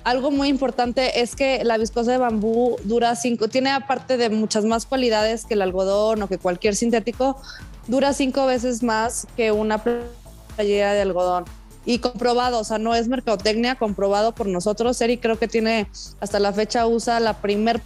algo 0.04 0.32
muy 0.32 0.48
importante 0.48 1.22
es 1.22 1.36
que 1.36 1.63
la 1.63 1.78
viscosa 1.78 2.12
de 2.12 2.18
bambú 2.18 2.78
dura 2.84 3.15
cinco, 3.15 3.48
tiene 3.48 3.72
aparte 3.72 4.18
de 4.18 4.30
muchas 4.30 4.65
más 4.65 4.86
cualidades 4.86 5.46
que 5.46 5.56
el 5.56 5.62
algodón 5.62 6.22
o 6.22 6.28
que 6.28 6.38
cualquier 6.38 6.76
sintético, 6.76 7.42
dura 7.88 8.13
cinco 8.13 8.46
veces 8.46 8.84
más 8.84 9.28
que 9.36 9.52
una 9.52 9.82
playera 10.56 10.94
de 10.94 11.02
algodón. 11.02 11.46
Y 11.86 12.00
comprobado, 12.00 12.60
o 12.60 12.63
sea, 12.63 12.78
no 12.78 12.94
es 12.94 13.08
mercadotecnia, 13.08 13.76
comprobado 13.76 14.36
por 14.36 14.48
nosotros. 14.48 15.00
Eri 15.02 15.18
creo 15.18 15.39
que 15.39 15.48
tiene, 15.48 15.89
hasta 16.20 16.39
la 16.39 16.54
fecha 16.54 16.86
usa 16.86 17.20
la 17.20 17.42
primer 17.42 17.82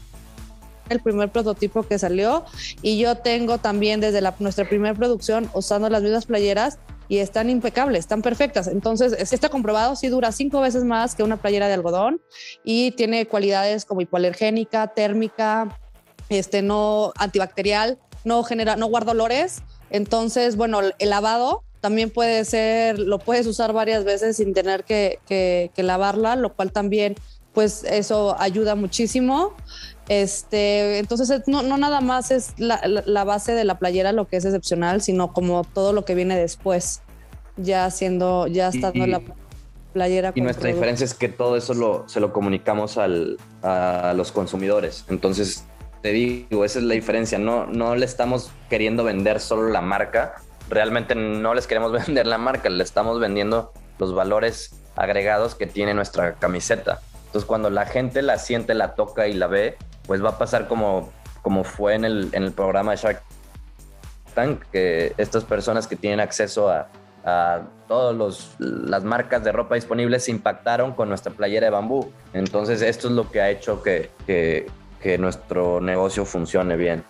el 0.90 1.00
primer 1.00 1.30
prototipo 1.30 1.84
que 1.84 1.98
salió 1.98 2.44
y 2.82 2.98
yo 2.98 3.16
tengo 3.16 3.58
también 3.58 4.02
desde 4.02 4.20
la, 4.22 4.36
nuestra 4.40 4.68
primera 4.68 4.94
producción 4.94 5.50
usando 5.54 5.90
las 5.90 6.04
mismas 6.04 6.26
playeras 6.26 6.78
y 7.08 7.18
están 7.18 7.50
impecables, 7.50 8.00
están 8.00 8.22
perfectas. 8.22 8.68
Entonces, 8.68 9.14
está 9.32 9.50
comprobado, 9.50 9.96
sí 9.96 10.08
dura 10.08 10.32
cinco 10.32 10.62
veces 10.62 10.84
más 10.84 11.16
que 11.16 11.24
una 11.24 11.38
playera 11.38 11.68
de 11.68 11.74
algodón 11.74 12.22
y 12.64 12.92
tiene 12.92 13.28
cualidades 13.28 13.86
como 13.86 14.02
hipoalergénica, 14.02 14.88
térmica, 14.88 15.78
este, 16.30 16.62
no 16.62 17.14
antibacterial, 17.18 18.00
no 18.24 18.44
genera, 18.44 18.76
no 18.76 18.88
guarda 18.88 19.12
olores. 19.12 19.62
Entonces, 19.90 20.56
bueno, 20.56 20.80
el 20.98 21.10
lavado 21.10 21.64
también 21.84 22.12
puede 22.12 22.46
ser, 22.46 22.98
lo 22.98 23.20
puedes 23.20 23.46
usar 23.46 23.74
varias 23.74 24.06
veces 24.06 24.38
sin 24.38 24.54
tener 24.54 24.86
que, 24.86 25.20
que, 25.28 25.70
que 25.76 25.84
lavarla, 25.84 26.38
lo 26.38 26.54
cual 26.54 26.72
también, 26.72 27.16
pues 27.52 27.84
eso 27.84 28.38
ayuda 28.40 28.76
muchísimo. 28.76 29.54
Este, 30.08 31.00
entonces 31.00 31.42
no, 31.46 31.62
no 31.62 31.78
nada 31.78 32.00
más 32.00 32.32
es 32.32 32.54
la, 32.58 32.80
la, 32.86 33.24
base 33.26 33.52
de 33.52 33.66
la 33.66 33.80
playera 33.80 34.14
lo 34.14 34.30
que 34.30 34.38
es 34.38 34.46
excepcional, 34.46 35.02
sino 35.02 35.34
como 35.34 35.66
todo 35.66 35.92
lo 35.92 36.06
que 36.06 36.16
viene 36.16 36.38
después, 36.38 37.02
ya 37.58 37.84
haciendo, 37.84 38.48
ya 38.48 38.70
estando 38.70 39.06
la 39.06 39.22
playera. 39.92 40.32
Y 40.36 40.40
nuestra 40.40 40.70
diferencia 40.70 41.04
es 41.04 41.14
que 41.14 41.28
todo 41.28 41.58
eso 41.58 41.74
lo, 41.74 42.08
se 42.08 42.22
lo 42.22 42.32
comunicamos 42.32 42.98
al, 42.98 43.38
a 43.62 44.14
los 44.16 44.32
consumidores. 44.32 45.04
Entonces, 45.10 45.66
te 46.02 46.14
digo, 46.14 46.64
esa 46.64 46.80
es 46.80 46.86
la 46.86 46.94
diferencia. 46.94 47.40
No, 47.40 47.66
no 47.66 47.98
le 47.98 48.06
estamos 48.06 48.52
queriendo 48.70 49.04
vender 49.04 49.42
solo 49.42 49.68
la 49.68 49.82
marca. 49.82 50.36
Realmente 50.74 51.16
no 51.16 51.54
les 51.54 51.68
queremos 51.68 51.92
vender 52.06 52.28
la 52.28 52.38
marca, 52.38 52.70
le 52.70 52.84
estamos 52.84 53.20
vendiendo 53.20 53.72
los 54.00 54.14
valores 54.14 54.76
agregados 54.96 55.56
que 55.56 55.68
tiene 55.68 55.94
nuestra 55.94 56.34
camiseta. 56.36 57.00
Entonces, 57.26 57.46
cuando 57.48 57.70
la 57.70 57.86
gente 57.86 58.22
la 58.22 58.38
siente, 58.38 58.74
la 58.74 58.96
toca 58.96 59.28
y 59.28 59.34
la 59.34 59.48
ve, 59.48 59.78
pues 60.06 60.24
va 60.24 60.30
a 60.30 60.38
pasar 60.38 60.68
como, 60.68 61.12
como 61.42 61.64
fue 61.64 61.96
en 61.96 62.06
el, 62.06 62.30
en 62.34 62.44
el 62.44 62.52
programa 62.52 62.92
de 62.92 62.98
Shark 62.98 63.22
Tank, 64.36 64.64
que 64.72 65.14
estas 65.18 65.44
personas 65.44 65.88
que 65.88 65.96
tienen 65.96 66.20
acceso 66.20 66.70
a, 66.70 66.90
a 67.26 67.62
todas 67.88 68.56
las 68.60 69.04
marcas 69.04 69.44
de 69.44 69.52
ropa 69.52 69.76
disponibles 69.76 70.26
se 70.26 70.32
impactaron 70.32 70.94
con 70.94 71.10
nuestra 71.10 71.32
playera 71.34 71.66
de 71.66 71.72
bambú. 71.72 72.12
Entonces 72.34 72.82
esto 72.82 73.08
es 73.08 73.14
lo 73.14 73.30
que 73.30 73.42
ha 73.42 73.50
hecho 73.50 73.82
que, 73.82 74.12
que, 74.26 74.68
que 75.02 75.18
nuestro 75.18 75.82
negocio 75.82 76.26
funcione 76.26 76.76
bien. 76.76 77.04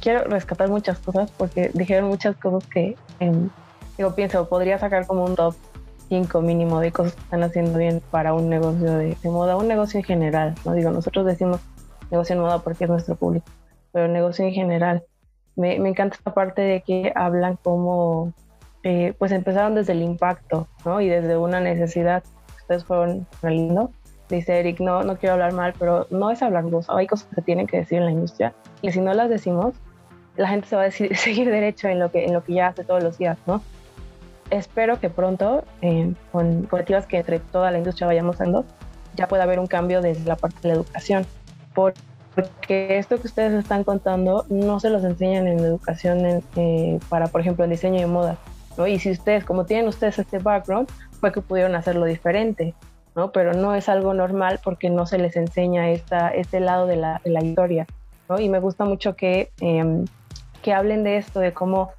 Quiero 0.00 0.24
rescatar 0.24 0.68
muchas 0.68 0.98
cosas 0.98 1.30
porque 1.32 1.70
dijeron 1.74 2.08
muchas 2.08 2.36
cosas 2.36 2.68
que 2.68 2.96
em, 3.20 3.50
yo 3.98 4.14
pienso, 4.14 4.48
podría 4.48 4.78
sacar 4.78 5.06
como 5.06 5.24
un 5.24 5.34
top 5.34 5.54
mínimo 6.42 6.80
de 6.80 6.92
cosas 6.92 7.14
que 7.14 7.22
están 7.22 7.42
haciendo 7.42 7.78
bien 7.78 8.00
para 8.10 8.34
un 8.34 8.48
negocio 8.48 8.92
de, 8.98 9.16
moda, 9.24 9.56
un 9.56 9.66
negocio 9.66 9.98
en 9.98 10.04
general. 10.04 10.54
No 10.64 10.72
digo, 10.72 10.90
nosotros 10.90 11.26
decimos 11.26 11.60
negocio 12.10 12.34
en 12.34 12.42
moda 12.42 12.60
porque 12.60 12.84
es 12.84 12.90
nuestro 12.90 13.16
público, 13.16 13.46
pero 13.92 14.08
negocio 14.08 14.44
en 14.44 14.52
general. 14.52 15.02
Me, 15.56 15.78
me 15.78 15.88
encanta 15.88 16.16
esta 16.16 16.32
parte 16.34 16.62
de 16.62 16.82
que 16.82 17.12
hablan 17.14 17.56
como, 17.56 18.32
eh, 18.82 19.14
pues 19.18 19.32
empezaron 19.32 19.74
desde 19.74 19.92
el 19.92 20.02
impacto, 20.02 20.68
¿no? 20.84 21.00
Y 21.00 21.08
desde 21.08 21.36
una 21.36 21.60
necesidad. 21.60 22.22
Ustedes 22.60 22.84
fueron 22.84 23.26
lindo. 23.42 23.90
Dice 24.34 24.58
Eric, 24.58 24.80
no, 24.80 25.02
no 25.02 25.16
quiero 25.16 25.34
hablar 25.34 25.52
mal, 25.52 25.74
pero 25.78 26.06
no 26.10 26.30
es 26.30 26.42
hablar 26.42 26.64
vos. 26.64 26.86
Hay 26.88 27.06
cosas 27.06 27.28
que 27.28 27.36
se 27.36 27.42
tienen 27.42 27.66
que 27.66 27.78
decir 27.78 27.98
en 27.98 28.06
la 28.06 28.12
industria 28.12 28.54
y 28.82 28.92
si 28.92 29.00
no 29.00 29.14
las 29.14 29.28
decimos, 29.28 29.74
la 30.36 30.48
gente 30.48 30.68
se 30.68 30.76
va 30.76 30.84
a 30.84 30.90
seguir 30.90 31.50
derecho 31.50 31.88
en 31.88 31.98
lo 31.98 32.10
que 32.10 32.24
en 32.24 32.32
lo 32.32 32.42
que 32.42 32.54
ya 32.54 32.68
hace 32.68 32.84
todos 32.84 33.02
los 33.02 33.18
días, 33.18 33.38
¿no? 33.46 33.62
espero 34.50 35.00
que 35.00 35.10
pronto, 35.10 35.64
eh, 35.82 36.12
con 36.32 36.64
colectivas 36.64 37.06
que 37.06 37.18
entre 37.18 37.40
toda 37.40 37.70
la 37.70 37.78
industria 37.78 38.06
vayamos 38.06 38.38
dando, 38.38 38.64
ya 39.14 39.28
pueda 39.28 39.44
haber 39.44 39.58
un 39.58 39.66
cambio 39.66 40.00
desde 40.00 40.24
la 40.24 40.36
parte 40.36 40.56
de 40.62 40.68
la 40.68 40.74
educación. 40.74 41.26
Porque 41.74 42.98
esto 42.98 43.20
que 43.20 43.26
ustedes 43.26 43.52
están 43.52 43.84
contando 43.84 44.44
no 44.48 44.80
se 44.80 44.90
los 44.90 45.04
enseñan 45.04 45.46
en 45.46 45.60
educación 45.60 46.42
eh, 46.56 46.98
para, 47.08 47.28
por 47.28 47.40
ejemplo, 47.40 47.64
el 47.64 47.70
diseño 47.70 48.00
de 48.00 48.06
moda. 48.06 48.38
¿no? 48.76 48.86
Y 48.86 48.98
si 48.98 49.10
ustedes, 49.10 49.44
como 49.44 49.66
tienen 49.66 49.86
ustedes 49.88 50.18
este 50.18 50.38
background, 50.38 50.88
fue 51.20 51.32
que 51.32 51.40
pudieron 51.40 51.74
hacerlo 51.74 52.06
diferente. 52.06 52.74
¿No? 53.14 53.32
Pero 53.32 53.54
no 53.54 53.74
es 53.74 53.88
algo 53.88 54.14
normal 54.14 54.60
porque 54.62 54.90
no 54.90 55.06
se 55.06 55.18
les 55.18 55.36
enseña 55.36 55.90
esta, 55.90 56.28
este 56.28 56.60
lado 56.60 56.86
de 56.86 56.96
la, 56.96 57.20
historia. 57.42 57.86
Y 58.38 58.48
me 58.48 58.58
gusta 58.58 58.84
mucho 58.84 59.14
que, 59.16 59.50
em, 59.60 60.06
que 60.62 60.72
hablen 60.72 61.04
de 61.04 61.18
esto, 61.18 61.40
de 61.40 61.52
cómo 61.52 61.92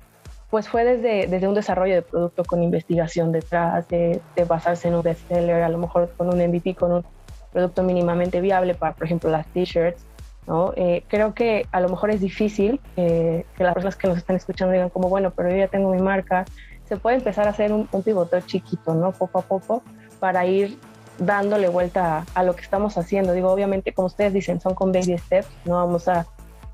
pues 0.49 0.69
fue 0.69 0.85
desde, 0.85 1.27
desde 1.27 1.47
un 1.47 1.53
desarrollo 1.53 1.95
de 1.95 2.01
producto 2.01 2.43
con 2.45 2.63
investigación 2.63 3.31
detrás, 3.31 3.87
de, 3.89 4.21
basarse 4.47 4.87
en 4.87 4.95
un 4.95 5.01
bestseller, 5.01 5.63
a 5.63 5.69
lo 5.69 5.77
mejor 5.77 6.09
con 6.15 6.29
un 6.29 6.39
MVP, 6.39 6.75
con 6.75 6.93
un 6.93 7.05
producto 7.51 7.83
mínimamente 7.83 8.39
viable 8.41 8.73
para, 8.73 8.93
por 8.93 9.05
ejemplo, 9.05 9.29
las 9.29 9.45
t-shirts. 9.47 10.05
¿no? 10.47 10.73
Eh, 10.75 11.03
creo 11.07 11.33
que 11.33 11.65
a 11.71 11.81
lo 11.81 11.89
mejor 11.89 12.11
es 12.11 12.21
difícil 12.21 12.79
que 12.95 13.45
las 13.57 13.73
personas 13.73 13.95
que 13.95 14.07
nos 14.07 14.17
están 14.17 14.35
escuchando 14.35 14.71
digan 14.71 14.89
como, 14.89 15.09
bueno, 15.09 15.31
pero 15.31 15.49
yo 15.49 15.57
ya 15.57 15.67
tengo 15.67 15.91
mi 15.91 16.01
marca. 16.01 16.45
Se 16.87 16.97
puede 16.97 17.17
empezar 17.17 17.47
a 17.47 17.49
hacer 17.49 17.73
un, 17.73 17.89
un 17.91 18.03
pivoteo 18.03 18.39
chiquito, 18.41 18.93
¿no? 18.93 19.11
Poco 19.11 19.39
a 19.39 19.41
poco, 19.41 19.83
para 20.19 20.45
ir 20.45 20.77
dándole 21.17 21.69
vuelta 21.69 22.17
a, 22.17 22.25
a, 22.39 22.43
lo 22.43 22.55
que 22.55 22.61
estamos 22.61 22.97
haciendo. 22.97 23.33
Digo, 23.33 23.51
obviamente, 23.51 23.93
como 23.93 24.07
ustedes 24.07 24.33
dicen, 24.33 24.59
son 24.59 24.75
con 24.75 24.91
baby 24.91 25.17
steps, 25.17 25.47
no 25.65 25.75
vamos 25.75 26.07
a, 26.07 26.25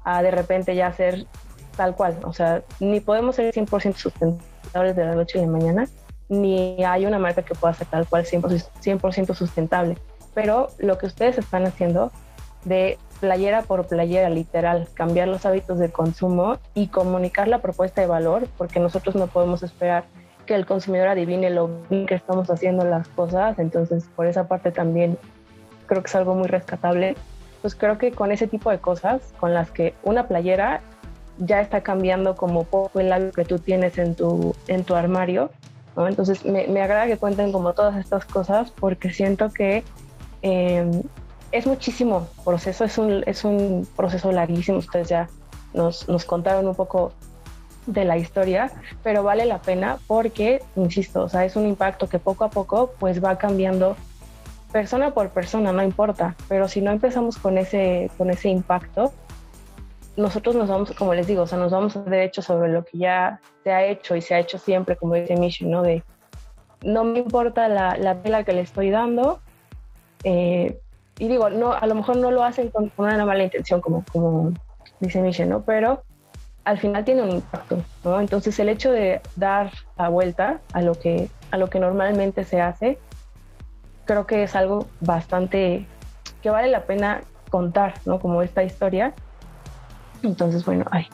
a 0.03 0.21
de 0.23 0.31
repente 0.31 0.75
ya 0.75 0.87
hacer 0.87 1.25
tal 1.75 1.95
cual. 1.95 2.17
O 2.23 2.33
sea, 2.33 2.63
ni 2.79 2.99
podemos 2.99 3.35
ser 3.35 3.53
100% 3.53 3.95
sustentables 3.95 4.95
de 4.95 5.05
la 5.05 5.15
noche 5.15 5.37
y 5.37 5.41
de 5.41 5.47
mañana, 5.47 5.87
ni 6.29 6.83
hay 6.83 7.05
una 7.05 7.19
marca 7.19 7.41
que 7.43 7.55
pueda 7.55 7.73
ser 7.73 7.87
tal 7.87 8.07
cual 8.07 8.25
100%, 8.25 9.35
sustentable. 9.35 9.97
Pero 10.33 10.69
lo 10.77 10.97
que 10.97 11.07
ustedes 11.07 11.37
están 11.37 11.65
haciendo 11.65 12.11
de 12.63 12.97
playera 13.19 13.63
por 13.63 13.85
playera, 13.87 14.29
literal, 14.29 14.87
cambiar 14.93 15.27
los 15.27 15.45
hábitos 15.45 15.77
de 15.77 15.91
consumo 15.91 16.57
y 16.73 16.87
comunicar 16.87 17.47
la 17.47 17.59
propuesta 17.59 18.01
de 18.01 18.07
valor, 18.07 18.47
porque 18.57 18.79
nosotros 18.79 19.15
no 19.15 19.27
podemos 19.27 19.61
esperar 19.63 20.05
que 20.51 20.55
el 20.55 20.65
consumidor 20.65 21.07
adivine 21.07 21.49
lo 21.49 21.69
que 21.89 22.13
estamos 22.13 22.49
haciendo 22.49 22.83
las 22.83 23.07
cosas, 23.07 23.57
entonces 23.57 24.09
por 24.17 24.25
esa 24.25 24.49
parte 24.49 24.69
también 24.69 25.17
creo 25.85 26.01
que 26.01 26.07
es 26.07 26.15
algo 26.15 26.35
muy 26.35 26.49
rescatable. 26.49 27.15
Pues 27.61 27.73
creo 27.73 27.97
que 27.97 28.11
con 28.11 28.33
ese 28.33 28.47
tipo 28.47 28.69
de 28.69 28.79
cosas, 28.79 29.21
con 29.39 29.53
las 29.53 29.71
que 29.71 29.93
una 30.03 30.27
playera 30.27 30.81
ya 31.37 31.61
está 31.61 31.83
cambiando 31.83 32.35
como 32.35 32.65
poco 32.65 32.99
el 32.99 33.07
labio 33.07 33.31
que 33.31 33.45
tú 33.45 33.59
tienes 33.59 33.97
en 33.97 34.13
tu, 34.13 34.53
en 34.67 34.83
tu 34.83 34.93
armario. 34.93 35.51
Entonces 35.95 36.43
me, 36.43 36.65
agrada 36.81 37.07
que 37.07 37.15
cuenten 37.15 37.53
como 37.53 37.71
todas 37.71 37.95
estas 37.95 38.25
cosas 38.25 38.71
porque 38.71 39.13
siento 39.13 39.53
que 39.53 39.85
eh, 40.41 41.01
es 41.53 41.65
muchísimo 41.65 42.27
proceso, 42.43 42.83
es 42.83 42.97
un, 42.97 43.23
es 43.25 43.45
un 43.45 43.87
proceso 43.95 44.33
larguísimo, 44.33 44.79
ustedes 44.79 45.07
ya 45.07 45.29
nos, 45.73 46.09
nos 46.09 46.25
contaron 46.25 46.67
un 46.67 46.75
poco 46.75 47.13
de 47.85 48.05
la 48.05 48.17
historia, 48.17 48.71
pero 49.03 49.23
vale 49.23 49.45
la 49.45 49.61
pena 49.61 49.97
porque, 50.07 50.61
insisto, 50.75 51.23
o 51.23 51.29
sea, 51.29 51.45
es 51.45 51.55
un 51.55 51.67
impacto 51.67 52.07
que 52.07 52.19
poco 52.19 52.43
a 52.43 52.49
poco 52.49 52.93
pues 52.99 53.23
va 53.23 53.37
cambiando 53.37 53.95
persona 54.71 55.13
por 55.13 55.29
persona, 55.29 55.71
no 55.71 55.83
importa, 55.83 56.35
pero 56.47 56.67
si 56.67 56.81
no 56.81 56.91
empezamos 56.91 57.37
con 57.37 57.57
ese, 57.57 58.09
con 58.17 58.29
ese 58.29 58.49
impacto, 58.49 59.11
nosotros 60.15 60.55
nos 60.55 60.69
vamos, 60.69 60.91
como 60.91 61.13
les 61.13 61.27
digo, 61.27 61.43
o 61.43 61.47
sea, 61.47 61.57
nos 61.57 61.71
vamos 61.71 62.03
de 62.05 62.23
hecho 62.23 62.41
sobre 62.41 62.71
lo 62.71 62.83
que 62.83 62.97
ya 62.97 63.39
se 63.63 63.71
ha 63.71 63.85
hecho 63.85 64.15
y 64.15 64.21
se 64.21 64.35
ha 64.35 64.39
hecho 64.39 64.57
siempre, 64.57 64.95
como 64.95 65.15
dice 65.15 65.35
Mishi, 65.35 65.65
¿no? 65.65 65.81
De 65.81 66.03
no 66.83 67.03
me 67.03 67.19
importa 67.19 67.67
la, 67.67 67.95
la 67.97 68.21
pela 68.21 68.43
que 68.43 68.53
le 68.53 68.61
estoy 68.61 68.89
dando, 68.89 69.39
eh, 70.23 70.79
y 71.19 71.27
digo, 71.27 71.49
no, 71.49 71.73
a 71.73 71.85
lo 71.85 71.95
mejor 71.95 72.17
no 72.17 72.31
lo 72.31 72.43
hacen 72.43 72.69
con, 72.69 72.91
una 72.97 73.25
mala 73.25 73.43
intención, 73.43 73.81
como, 73.81 74.03
como 74.11 74.53
dice 74.99 75.21
Michelle, 75.21 75.49
¿no? 75.49 75.61
Pero 75.63 76.03
al 76.63 76.77
final 76.77 77.03
tiene 77.03 77.23
un 77.23 77.31
impacto, 77.31 77.83
¿no? 78.03 78.19
Entonces 78.19 78.57
el 78.59 78.69
hecho 78.69 78.91
de 78.91 79.21
dar 79.35 79.71
la 79.97 80.09
vuelta 80.09 80.59
a 80.73 80.81
lo 80.81 80.93
que, 80.93 81.29
a 81.51 81.57
lo 81.57 81.69
que 81.69 81.79
normalmente 81.79 82.43
se 82.43 82.61
hace, 82.61 82.99
creo 84.05 84.25
que 84.27 84.43
es 84.43 84.55
algo 84.55 84.87
bastante 84.99 85.87
que 86.41 86.49
vale 86.49 86.69
la 86.69 86.85
pena 86.85 87.21
contar, 87.49 87.95
¿no? 88.05 88.19
Como 88.19 88.41
esta 88.41 88.63
historia. 88.63 89.13
Entonces, 90.23 90.63
bueno, 90.65 90.85
ay, 90.91 91.07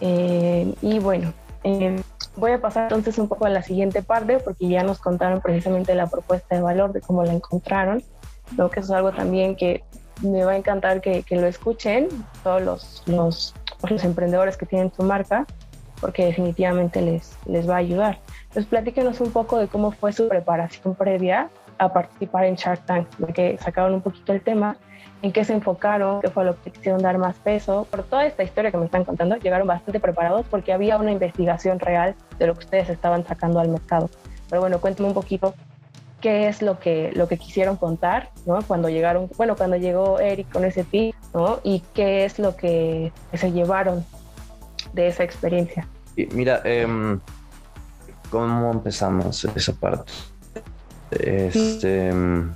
eh, 0.00 0.74
y 0.82 0.98
bueno, 0.98 1.32
eh, 1.62 2.02
voy 2.36 2.50
a 2.50 2.60
pasar 2.60 2.84
entonces 2.84 3.18
un 3.18 3.28
poco 3.28 3.44
a 3.46 3.50
la 3.50 3.62
siguiente 3.62 4.02
parte 4.02 4.38
porque 4.40 4.68
ya 4.68 4.82
nos 4.82 4.98
contaron 4.98 5.40
precisamente 5.40 5.94
la 5.94 6.08
propuesta 6.08 6.56
de 6.56 6.62
valor 6.62 6.92
de 6.92 7.00
cómo 7.00 7.22
la 7.22 7.32
encontraron. 7.32 8.02
Creo 8.56 8.68
que 8.68 8.80
eso 8.80 8.92
es 8.92 8.96
algo 8.96 9.12
también 9.12 9.54
que 9.54 9.84
me 10.22 10.44
va 10.44 10.52
a 10.52 10.56
encantar 10.56 11.00
que, 11.00 11.22
que 11.22 11.36
lo 11.36 11.46
escuchen 11.46 12.08
todos 12.42 13.04
los, 13.06 13.54
emprendedores 14.04 14.56
que 14.56 14.64
tienen 14.64 14.92
su 14.92 15.02
marca 15.02 15.44
porque 16.00 16.26
definitivamente 16.26 17.00
les, 17.00 17.68
va 17.68 17.74
a 17.74 17.78
ayudar. 17.78 18.18
Entonces 18.48 18.66
platíquenos 18.66 19.20
un 19.20 19.30
poco 19.30 19.58
de 19.58 19.68
cómo 19.68 19.92
fue 19.92 20.12
su 20.12 20.28
preparación 20.28 20.94
previa 20.96 21.48
a 21.78 21.92
participar 21.92 22.44
en 22.44 22.56
Shark 22.56 22.84
Tank, 22.86 23.08
de 23.18 23.32
que 23.32 23.58
sacaron 23.58 23.94
un 23.94 24.00
poquito 24.00 24.32
el 24.32 24.40
tema 24.40 24.76
en 25.22 25.32
qué 25.32 25.44
se 25.44 25.52
enfocaron, 25.52 26.20
qué 26.20 26.28
fue 26.28 26.44
lo 26.44 26.60
que 26.60 26.70
quisieron 26.72 27.02
dar 27.02 27.18
más 27.18 27.36
peso. 27.36 27.86
Por 27.88 28.02
toda 28.02 28.26
esta 28.26 28.42
historia 28.42 28.72
que 28.72 28.78
me 28.78 28.86
están 28.86 29.04
contando, 29.04 29.36
llegaron 29.36 29.68
bastante 29.68 30.00
preparados 30.00 30.44
porque 30.50 30.72
había 30.72 30.96
una 30.96 31.12
investigación 31.12 31.78
real 31.78 32.16
de 32.38 32.48
lo 32.48 32.54
que 32.54 32.64
ustedes 32.64 32.90
estaban 32.90 33.24
sacando 33.24 33.60
al 33.60 33.68
mercado. 33.68 34.10
Pero 34.50 34.60
bueno, 34.60 34.80
cuéntame 34.80 35.08
un 35.08 35.14
poquito 35.14 35.54
qué 36.22 36.48
es 36.48 36.62
lo 36.62 36.78
que, 36.78 37.10
lo 37.14 37.28
que 37.28 37.36
quisieron 37.36 37.76
contar, 37.76 38.30
¿no? 38.46 38.62
Cuando 38.62 38.88
llegaron, 38.88 39.28
bueno, 39.36 39.56
cuando 39.56 39.76
llegó 39.76 40.20
Eric 40.20 40.50
con 40.50 40.64
ese 40.64 40.84
pi, 40.84 41.14
¿no? 41.34 41.60
Y 41.64 41.82
qué 41.92 42.24
es 42.24 42.38
lo 42.38 42.56
que 42.56 43.12
se 43.34 43.52
llevaron 43.52 44.06
de 44.94 45.08
esa 45.08 45.24
experiencia. 45.24 45.86
Mira, 46.32 46.62
eh, 46.64 46.86
¿cómo 48.30 48.70
empezamos 48.70 49.44
esa 49.44 49.72
parte? 49.74 50.10
Este... 51.10 52.08
Em, 52.08 52.54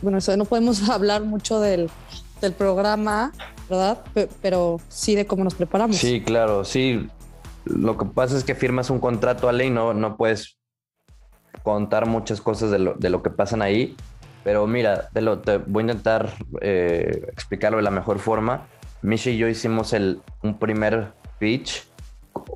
bueno, 0.00 0.18
no 0.36 0.44
podemos 0.46 0.88
hablar 0.88 1.22
mucho 1.22 1.60
del, 1.60 1.90
del 2.40 2.52
programa, 2.52 3.32
¿verdad? 3.68 3.98
pero 4.40 4.80
sí 4.88 5.14
de 5.16 5.26
cómo 5.26 5.44
nos 5.44 5.54
preparamos. 5.54 5.96
Sí, 5.96 6.22
claro, 6.22 6.64
sí. 6.64 7.08
Lo 7.64 7.98
que 7.98 8.06
pasa 8.06 8.36
es 8.36 8.44
que 8.44 8.54
firmas 8.54 8.88
un 8.88 8.98
contrato 8.98 9.48
a 9.48 9.52
ley, 9.52 9.70
no, 9.70 9.94
no 9.94 10.16
puedes 10.16 10.56
contar 11.62 12.06
muchas 12.06 12.40
cosas 12.40 12.70
de 12.70 12.78
lo, 12.78 12.94
de 12.94 13.10
lo 13.10 13.22
que 13.22 13.30
pasan 13.30 13.62
ahí. 13.62 13.96
Pero 14.44 14.66
mira, 14.66 15.08
te, 15.12 15.20
lo, 15.20 15.38
te 15.38 15.58
voy 15.58 15.82
a 15.82 15.86
intentar 15.86 16.30
eh, 16.60 17.26
explicarlo 17.32 17.78
de 17.78 17.84
la 17.84 17.90
mejor 17.90 18.18
forma. 18.18 18.66
Misha 19.02 19.30
y 19.30 19.38
yo 19.38 19.48
hicimos 19.48 19.92
el, 19.92 20.20
un 20.42 20.58
primer 20.58 21.12
pitch 21.38 21.86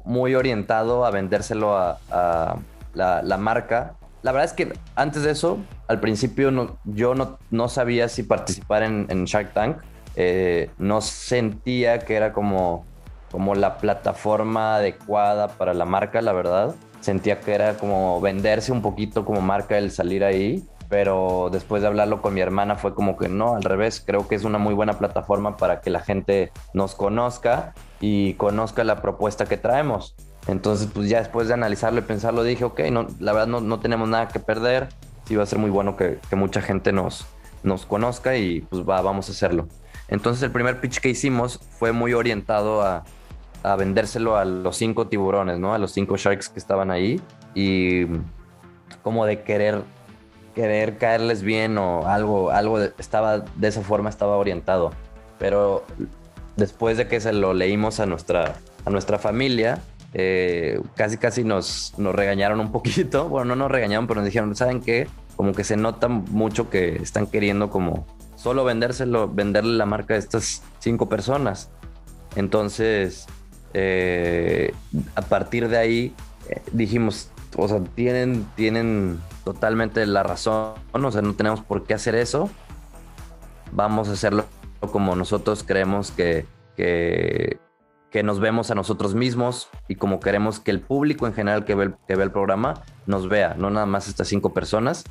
muy 0.05 0.35
orientado 0.35 1.05
a 1.05 1.11
vendérselo 1.11 1.77
a, 1.77 2.59
la, 2.95 3.37
marca 3.37 3.95
la 4.23 4.33
verdad 4.33 4.47
es 4.47 4.53
que 4.55 4.73
antes 4.97 5.23
de 5.23 5.31
eso, 5.31 5.59
al 5.87 6.01
principio 6.01 6.51
no, 6.51 6.79
yo 6.85 7.15
no, 7.15 7.39
no 7.53 7.69
sabía 7.69 8.09
si 8.09 8.25
participar 8.25 8.83
en, 8.83 9.25
Shark 9.25 9.53
Tank. 9.53 9.77
Eh, 10.17 10.71
no 10.79 11.01
sentía 11.01 12.01
que 12.01 12.17
era 12.17 12.33
como, 12.33 12.85
como 13.31 13.55
la 13.55 13.77
plataforma 13.79 14.77
adecuada 14.77 15.47
para 15.49 15.75
la 15.75 15.85
marca, 15.85 16.23
la 16.23 16.33
verdad. 16.33 16.75
Sentía 17.07 17.39
que 17.39 17.55
era 17.55 17.77
como 17.77 18.21
venderse 18.21 18.73
un 18.73 18.83
poquito 18.83 19.25
como 19.25 19.41
marca 19.41 19.79
el 19.79 19.93
salir 19.93 20.25
ahí. 20.25 20.67
Pero 20.89 21.51
después 21.53 21.83
de 21.83 21.87
hablarlo 21.87 22.21
con 22.21 22.35
mi 22.35 22.41
hermana 22.41 22.75
fue 22.75 22.97
como 22.97 23.17
que 23.17 23.29
no, 23.29 23.55
al 23.55 23.63
revés, 23.63 24.03
creo 24.05 24.27
que 24.27 24.35
es 24.35 24.43
una 24.43 24.59
muy 24.59 24.75
buena 24.75 24.95
plataforma 24.95 25.57
para 25.57 25.81
que 25.81 25.91
la 25.91 26.01
gente 26.01 26.51
nos 26.75 26.97
conozca 26.97 27.75
y 28.01 28.35
conozca 28.35 28.83
la 28.83 29.03
propuesta 29.03 29.45
que 29.47 29.57
traemos. 29.57 30.17
Entonces, 30.49 30.89
pues 30.93 31.09
ya 31.09 31.21
después 31.21 31.47
de 31.47 31.55
analizarlo 31.55 32.01
y 32.01 32.03
pensarlo, 32.03 32.43
dije, 32.43 32.65
ok, 32.65 32.81
no, 32.91 33.07
la 33.21 33.33
verdad 33.33 33.47
no, 33.47 33.61
no 33.61 33.79
tenemos 33.79 34.09
nada 34.09 34.27
que 34.27 34.41
perder. 34.41 34.89
Sí 35.27 35.37
va 35.37 35.45
a 35.45 35.47
ser 35.47 35.61
muy 35.61 35.71
bueno 35.71 35.97
que, 35.97 36.19
que, 36.29 36.35
mucha 36.35 36.61
gente 36.61 36.93
nos, 36.93 37.25
nos 37.63 37.87
conozca 37.87 38.37
y 38.37 38.63
pues 38.63 38.83
va, 38.83 39.01
vamos 39.01 39.29
a 39.29 39.33
hacerlo. 39.33 39.69
Entonces 40.09 40.43
el 40.43 40.51
primer 40.51 40.81
pitch 40.81 40.99
que 40.99 41.09
hicimos 41.09 41.61
fue 41.79 41.93
muy 41.93 42.15
orientado 42.15 42.83
a, 42.83 43.05
a 43.67 43.75
vendérselo 43.77 44.37
a 44.37 44.45
los 44.45 44.77
cinco 44.77 45.09
tiburones, 45.09 45.59
¿no? 45.59 45.75
A 45.75 45.79
los 45.79 45.93
cinco 45.93 46.17
sharks 46.17 46.49
que 46.49 46.59
estaban 46.59 46.91
ahí 46.91 47.21
y 47.55 48.07
como 49.03 49.27
de 49.27 49.43
querer 49.43 49.83
querer 50.55 50.97
caerles 50.97 51.43
bien 51.43 51.77
o 51.77 52.07
algo, 52.07 52.51
algo 52.51 52.81
estaba 52.81 53.41
de 53.41 53.69
esa 53.69 53.83
forma 53.83 54.09
estaba 54.09 54.37
orientado. 54.37 54.93
Pero 55.39 55.85
después 56.57 56.97
de 56.97 57.09
que 57.09 57.21
se 57.21 57.33
lo 57.33 57.53
leímos 57.53 58.01
a 58.01 58.07
nuestra, 58.07 58.55
a 58.85 58.91
nuestra 58.91 59.19
familia, 59.19 59.81
eh, 60.15 60.81
casi 60.95 61.19
casi 61.19 61.45
nos, 61.45 61.93
nos 61.99 62.15
regañaron 62.15 62.61
un 62.61 62.73
poquito. 62.73 63.29
Bueno, 63.29 63.55
no 63.55 63.65
nos 63.65 63.71
regañaron, 63.71 64.07
pero 64.07 64.21
nos 64.21 64.27
dijeron, 64.27 64.55
¿saben 64.55 64.81
qué? 64.81 65.09
Como 65.35 65.53
que 65.53 65.65
se 65.65 65.77
nota 65.77 66.09
mucho 66.09 66.71
que 66.71 66.97
están 67.03 67.27
queriendo 67.27 67.69
como 67.69 68.07
solo 68.37 68.65
vendérselo, 68.65 69.29
venderle 69.29 69.77
la 69.77 69.87
marca 69.87 70.15
a 70.15 70.17
estas 70.17 70.63
cinco 70.79 71.09
personas. 71.09 71.69
Entonces, 72.37 73.27
eh, 73.79 74.73
a 75.17 75.21
partir 75.21 75.69
de 75.69 75.77
ahí 75.77 76.15
eh, 76.49 76.63
dijimos, 76.73 77.31
o 77.59 77.69
sea, 77.69 77.85
tienen, 77.95 78.47
tienen 78.57 79.21
totalmente 79.45 80.07
la 80.07 80.23
razón, 80.23 80.73
o 80.93 81.11
sea, 81.11 81.21
no 81.21 81.35
tenemos 81.35 81.61
por 81.61 81.85
qué 81.85 81.93
hacer 81.93 82.15
eso. 82.15 82.49
Vamos 83.73 84.09
a 84.09 84.13
hacerlo 84.13 84.47
como 84.91 85.15
nosotros 85.15 85.63
creemos 85.63 86.11
que, 86.11 86.47
que, 86.75 87.59
que 88.11 88.23
nos 88.23 88.41
vemos 88.41 88.71
a 88.71 88.75
nosotros 88.75 89.15
mismos 89.15 89.69
y 89.89 89.97
como 89.97 90.21
queremos 90.21 90.59
que 90.59 90.71
el 90.71 90.81
público 90.81 91.27
en 91.27 91.35
general 91.35 91.67
que 91.67 91.75
ve, 91.75 91.85
el, 91.85 91.95
que 92.09 92.17
ve 92.17 92.25
el 92.25 92.33
programa 92.33 92.83
nos 93.05 93.29
vea, 93.29 93.57
no 93.59 93.69
nada 93.69 93.85
más 93.85 94.09
estas 94.09 94.29
cinco 94.29 94.55
personas, 94.55 95.05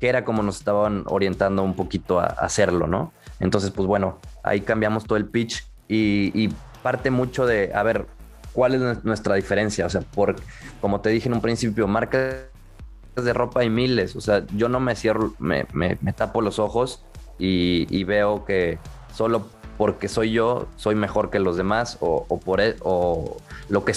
que 0.00 0.08
era 0.08 0.24
como 0.24 0.42
nos 0.42 0.58
estaban 0.58 1.04
orientando 1.06 1.62
un 1.62 1.74
poquito 1.74 2.18
a, 2.18 2.24
hacerlo, 2.24 2.88
¿no? 2.88 3.12
Entonces, 3.38 3.70
pues 3.70 3.86
bueno, 3.86 4.18
ahí 4.42 4.62
cambiamos 4.62 5.04
todo 5.04 5.16
el 5.16 5.26
pitch 5.26 5.64
y, 5.86 6.32
y, 6.34 6.52
parte 6.82 7.10
mucho 7.10 7.46
de, 7.46 7.72
a 7.74 7.82
ver, 7.82 8.06
¿cuál 8.52 8.74
es 8.74 9.04
nuestra 9.04 9.34
diferencia? 9.34 9.86
O 9.86 9.90
sea, 9.90 10.00
por, 10.00 10.36
como 10.80 11.00
te 11.00 11.10
dije 11.10 11.28
en 11.28 11.34
un 11.34 11.40
principio, 11.40 11.86
marcas 11.86 12.46
de 13.16 13.32
ropa 13.32 13.60
hay 13.60 13.70
miles, 13.70 14.16
o 14.16 14.20
sea, 14.20 14.46
yo 14.54 14.68
no 14.68 14.80
me 14.80 14.96
cierro, 14.96 15.34
me, 15.38 15.66
me, 15.72 15.98
me 16.00 16.12
tapo 16.12 16.40
los 16.40 16.58
ojos 16.58 17.04
y, 17.38 17.86
y 17.90 18.04
veo 18.04 18.44
que 18.44 18.78
solo 19.12 19.46
porque 19.80 20.08
soy 20.08 20.30
yo, 20.32 20.68
soy 20.76 20.94
mejor 20.94 21.30
que 21.30 21.38
los 21.38 21.56
demás 21.56 21.96
o, 22.00 22.26
por 22.38 22.60
e, 22.60 22.76
o 22.80 23.38
lo 23.70 23.82
que 23.84 23.94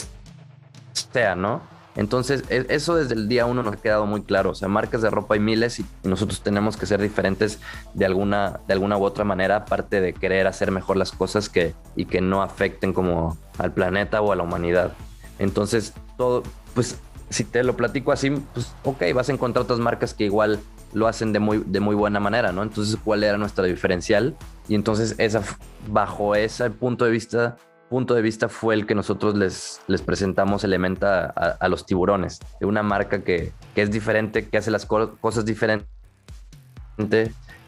sea, 0.93 1.35
¿no? 1.35 1.61
Entonces, 1.95 2.43
e, 2.49 2.65
eso 2.69 2.95
desde 2.95 3.13
el 3.15 3.27
día 3.27 3.45
uno 3.45 3.63
nos 3.63 3.73
ha 3.73 3.77
quedado 3.77 4.05
muy 4.05 4.23
claro. 4.23 4.51
O 4.51 4.55
sea, 4.55 4.67
marcas 4.67 5.01
de 5.01 5.09
ropa 5.09 5.35
hay 5.35 5.39
miles 5.39 5.79
y 5.79 5.85
nosotros 6.03 6.41
tenemos 6.41 6.77
que 6.77 6.85
ser 6.85 7.01
diferentes 7.01 7.59
de 7.93 8.05
alguna, 8.05 8.59
de 8.67 8.73
alguna 8.73 8.97
u 8.97 9.03
otra 9.03 9.23
manera, 9.23 9.57
aparte 9.57 10.01
de 10.01 10.13
querer 10.13 10.47
hacer 10.47 10.71
mejor 10.71 10.97
las 10.97 11.11
cosas 11.11 11.49
que, 11.49 11.73
y 11.95 12.05
que 12.05 12.21
no 12.21 12.41
afecten 12.41 12.93
como 12.93 13.37
al 13.57 13.73
planeta 13.73 14.21
o 14.21 14.31
a 14.31 14.35
la 14.35 14.43
humanidad. 14.43 14.93
Entonces, 15.39 15.93
todo, 16.17 16.43
pues, 16.73 16.99
si 17.29 17.43
te 17.43 17.63
lo 17.63 17.75
platico 17.75 18.11
así, 18.11 18.29
pues, 18.53 18.73
ok, 18.83 19.03
vas 19.13 19.29
a 19.29 19.33
encontrar 19.33 19.63
otras 19.63 19.79
marcas 19.79 20.13
que 20.13 20.25
igual 20.25 20.59
lo 20.93 21.07
hacen 21.07 21.33
de 21.33 21.39
muy, 21.39 21.63
de 21.65 21.79
muy 21.79 21.95
buena 21.95 22.19
manera, 22.19 22.51
¿no? 22.51 22.61
Entonces, 22.61 22.97
¿cuál 23.03 23.23
era 23.23 23.37
nuestra 23.37 23.65
diferencial? 23.65 24.35
Y 24.67 24.75
entonces, 24.75 25.15
esa, 25.17 25.41
bajo 25.87 26.35
ese 26.35 26.69
punto 26.69 27.05
de 27.05 27.11
vista, 27.11 27.57
punto 27.93 28.15
de 28.15 28.23
vista 28.23 28.49
fue 28.49 28.73
el 28.73 28.87
que 28.87 28.95
nosotros 28.95 29.35
les, 29.35 29.79
les 29.85 30.01
presentamos 30.01 30.63
Elementa 30.63 31.25
a, 31.35 31.57
a 31.59 31.67
los 31.67 31.85
tiburones, 31.85 32.39
de 32.59 32.65
una 32.65 32.81
marca 32.81 33.23
que, 33.23 33.51
que 33.75 33.83
es 33.83 33.91
diferente, 33.91 34.49
que 34.49 34.57
hace 34.57 34.71
las 34.71 34.87
co- 34.87 35.15
cosas 35.21 35.45
diferentes, 35.45 35.85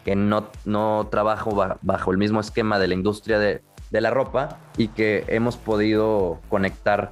que 0.03 0.15
no, 0.15 0.47
no 0.65 1.07
trabaja 1.11 1.51
ba- 1.51 1.77
bajo 1.83 2.09
el 2.09 2.17
mismo 2.17 2.39
esquema 2.39 2.79
de 2.79 2.87
la 2.87 2.95
industria 2.95 3.37
de, 3.37 3.61
de 3.91 4.01
la 4.01 4.09
ropa 4.09 4.57
y 4.77 4.87
que 4.87 5.25
hemos 5.27 5.57
podido 5.57 6.39
conectar 6.49 7.11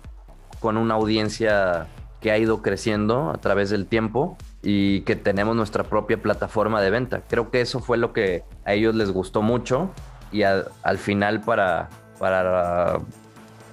con 0.59 0.77
una 0.77 0.95
audiencia 0.95 1.85
que 2.19 2.31
ha 2.31 2.39
ido 2.39 2.63
creciendo 2.63 3.29
a 3.29 3.37
través 3.37 3.69
del 3.69 3.85
tiempo 3.85 4.37
y 4.63 5.01
que 5.01 5.15
tenemos 5.15 5.55
nuestra 5.55 5.83
propia 5.83 6.19
plataforma 6.19 6.81
de 6.81 6.89
venta. 6.89 7.21
Creo 7.29 7.51
que 7.51 7.61
eso 7.61 7.79
fue 7.79 7.97
lo 7.97 8.11
que 8.11 8.43
a 8.65 8.73
ellos 8.73 8.95
les 8.95 9.11
gustó 9.11 9.43
mucho 9.43 9.91
y 10.31 10.41
a- 10.41 10.65
al 10.81 10.97
final 10.97 11.41
para, 11.41 11.89
para 12.19 12.99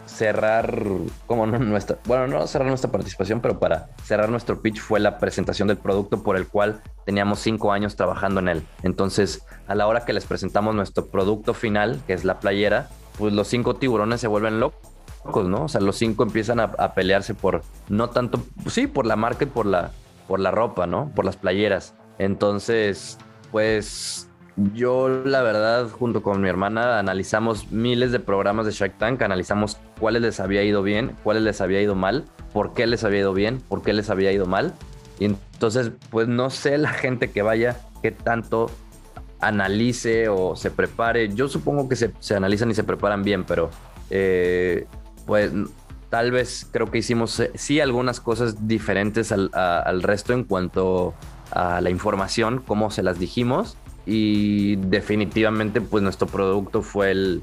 cerrar 0.07 0.83
como 1.27 1.47
nuestra, 1.47 1.99
bueno, 2.05 2.27
no 2.27 2.47
cerrar 2.47 2.69
nuestra 2.69 2.91
participación, 2.91 3.41
pero 3.41 3.59
para 3.59 3.91
cerrar 4.05 4.29
nuestro 4.29 4.61
pitch 4.61 4.81
fue 4.81 5.01
la 5.01 5.19
presentación 5.19 5.69
del 5.69 5.79
producto 5.79 6.23
por 6.23 6.37
el 6.37 6.47
cual 6.47 6.83
teníamos 7.07 7.41
cinco 7.41 7.73
años 7.73 7.97
trabajando 7.97 8.41
en 8.41 8.49
él. 8.49 8.67
Entonces, 8.83 9.47
a 9.67 9.75
la 9.75 9.87
hora 9.87 10.05
que 10.05 10.13
les 10.13 10.25
presentamos 10.25 10.75
nuestro 10.75 11.07
producto 11.07 11.55
final, 11.55 12.01
que 12.07 12.13
es 12.13 12.25
la 12.25 12.41
playera, 12.41 12.89
pues 13.19 13.33
los 13.33 13.49
cinco 13.49 13.77
tiburones 13.77 14.21
se 14.21 14.27
vuelven 14.27 14.61
locos, 14.61 15.47
¿no? 15.47 15.65
O 15.65 15.69
sea, 15.69 15.81
los 15.81 15.97
cinco 15.97 16.23
empiezan 16.23 16.61
a, 16.61 16.95
pelearse 16.95 17.35
por, 17.35 17.63
no 17.89 18.11
tanto, 18.11 18.43
sí, 18.67 18.87
por 18.87 19.07
la 19.07 19.17
marca 19.17 19.45
y 19.45 19.49
por 19.49 19.67
la, 19.67 19.93
por 20.27 20.41
la 20.41 20.51
ropa, 20.51 20.87
¿no? 20.87 21.13
Por 21.15 21.25
las 21.25 21.37
playeras. 21.37 21.95
Entonces, 22.19 23.19
pues 23.53 24.30
yo 24.75 25.09
la 25.09 25.43
verdad, 25.43 25.89
junto 25.91 26.23
con 26.23 26.41
mi 26.41 26.49
hermana, 26.49 26.99
analizamos 26.99 27.71
miles 27.71 28.13
de 28.13 28.21
programas 28.21 28.67
de 28.67 28.73
Shark 28.73 28.99
Tank, 28.99 29.23
analizamos 29.23 29.79
cuáles 29.99 30.23
les 30.23 30.41
había 30.41 30.63
ido 30.63 30.83
bien, 30.83 31.17
cuáles 31.23 31.43
les 31.43 31.61
había 31.61 31.81
ido 31.81 31.95
mal, 31.95 32.25
por 32.53 32.75
qué 32.75 32.87
les 32.87 33.05
había 33.05 33.21
ido 33.21 33.33
bien, 33.33 33.61
por 33.69 33.83
qué 33.83 33.93
les 33.93 34.11
había 34.11 34.33
ido 34.33 34.47
mal. 34.47 34.75
Y 35.19 35.27
entonces, 35.27 35.93
pues 36.11 36.29
no 36.29 36.51
sé 36.51 36.79
la 36.79 36.91
gente 36.91 37.31
que 37.31 37.43
vaya, 37.43 37.77
qué 38.03 38.11
tanto 38.11 38.71
analice 39.41 40.29
o 40.29 40.57
se 40.57 40.71
prepare. 40.71 41.29
Yo 41.35 41.49
supongo 41.49 41.89
que 41.89 41.97
se, 41.97 42.13
se 42.19 42.35
analizan 42.35 42.71
y 42.71 42.75
se 42.75 42.85
preparan 42.85 43.23
bien, 43.23 43.45
pero 43.45 43.71
eh, 44.11 44.87
pues 45.27 45.53
tal 46.09 46.33
vez 46.33 46.69
creo 46.71 46.91
que 46.91 46.99
hicimos 46.99 47.39
eh, 47.41 47.51
sí 47.55 47.81
algunas 47.81 48.21
cosas 48.21 48.67
diferentes 48.67 49.33
al, 49.33 49.51
al 49.53 50.03
resto 50.03 50.33
en 50.33 50.45
cuanto 50.45 51.15
a 51.53 51.81
la 51.81 51.91
información, 51.91 52.63
cómo 52.67 52.91
se 52.91 53.03
las 53.03 53.19
dijimos 53.19 53.77
y 54.13 54.75
definitivamente 54.75 55.81
pues 55.81 56.03
nuestro 56.03 56.27
producto 56.27 56.83
fue 56.83 57.13
el, 57.13 57.43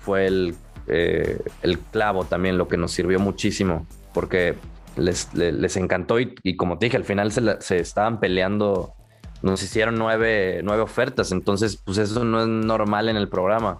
fue 0.00 0.26
el, 0.26 0.54
eh, 0.86 1.38
el 1.60 1.78
clavo 1.78 2.24
también, 2.24 2.56
lo 2.56 2.68
que 2.68 2.78
nos 2.78 2.92
sirvió 2.92 3.20
muchísimo 3.20 3.86
porque 4.14 4.54
les, 4.96 5.34
le- 5.34 5.52
les, 5.52 5.76
encantó 5.76 6.18
y, 6.18 6.34
y, 6.42 6.56
como 6.56 6.78
te 6.78 6.86
dije, 6.86 6.96
al 6.96 7.04
final 7.04 7.32
se, 7.32 7.42
la, 7.42 7.60
se 7.60 7.78
estaban 7.80 8.18
peleando, 8.18 8.94
nos 9.42 9.62
hicieron 9.62 9.96
nueve, 9.98 10.60
nueve 10.64 10.80
ofertas, 10.80 11.32
entonces 11.32 11.76
pues 11.76 11.98
eso 11.98 12.24
no 12.24 12.40
es 12.40 12.48
normal 12.48 13.10
en 13.10 13.16
el 13.16 13.28
programa. 13.28 13.78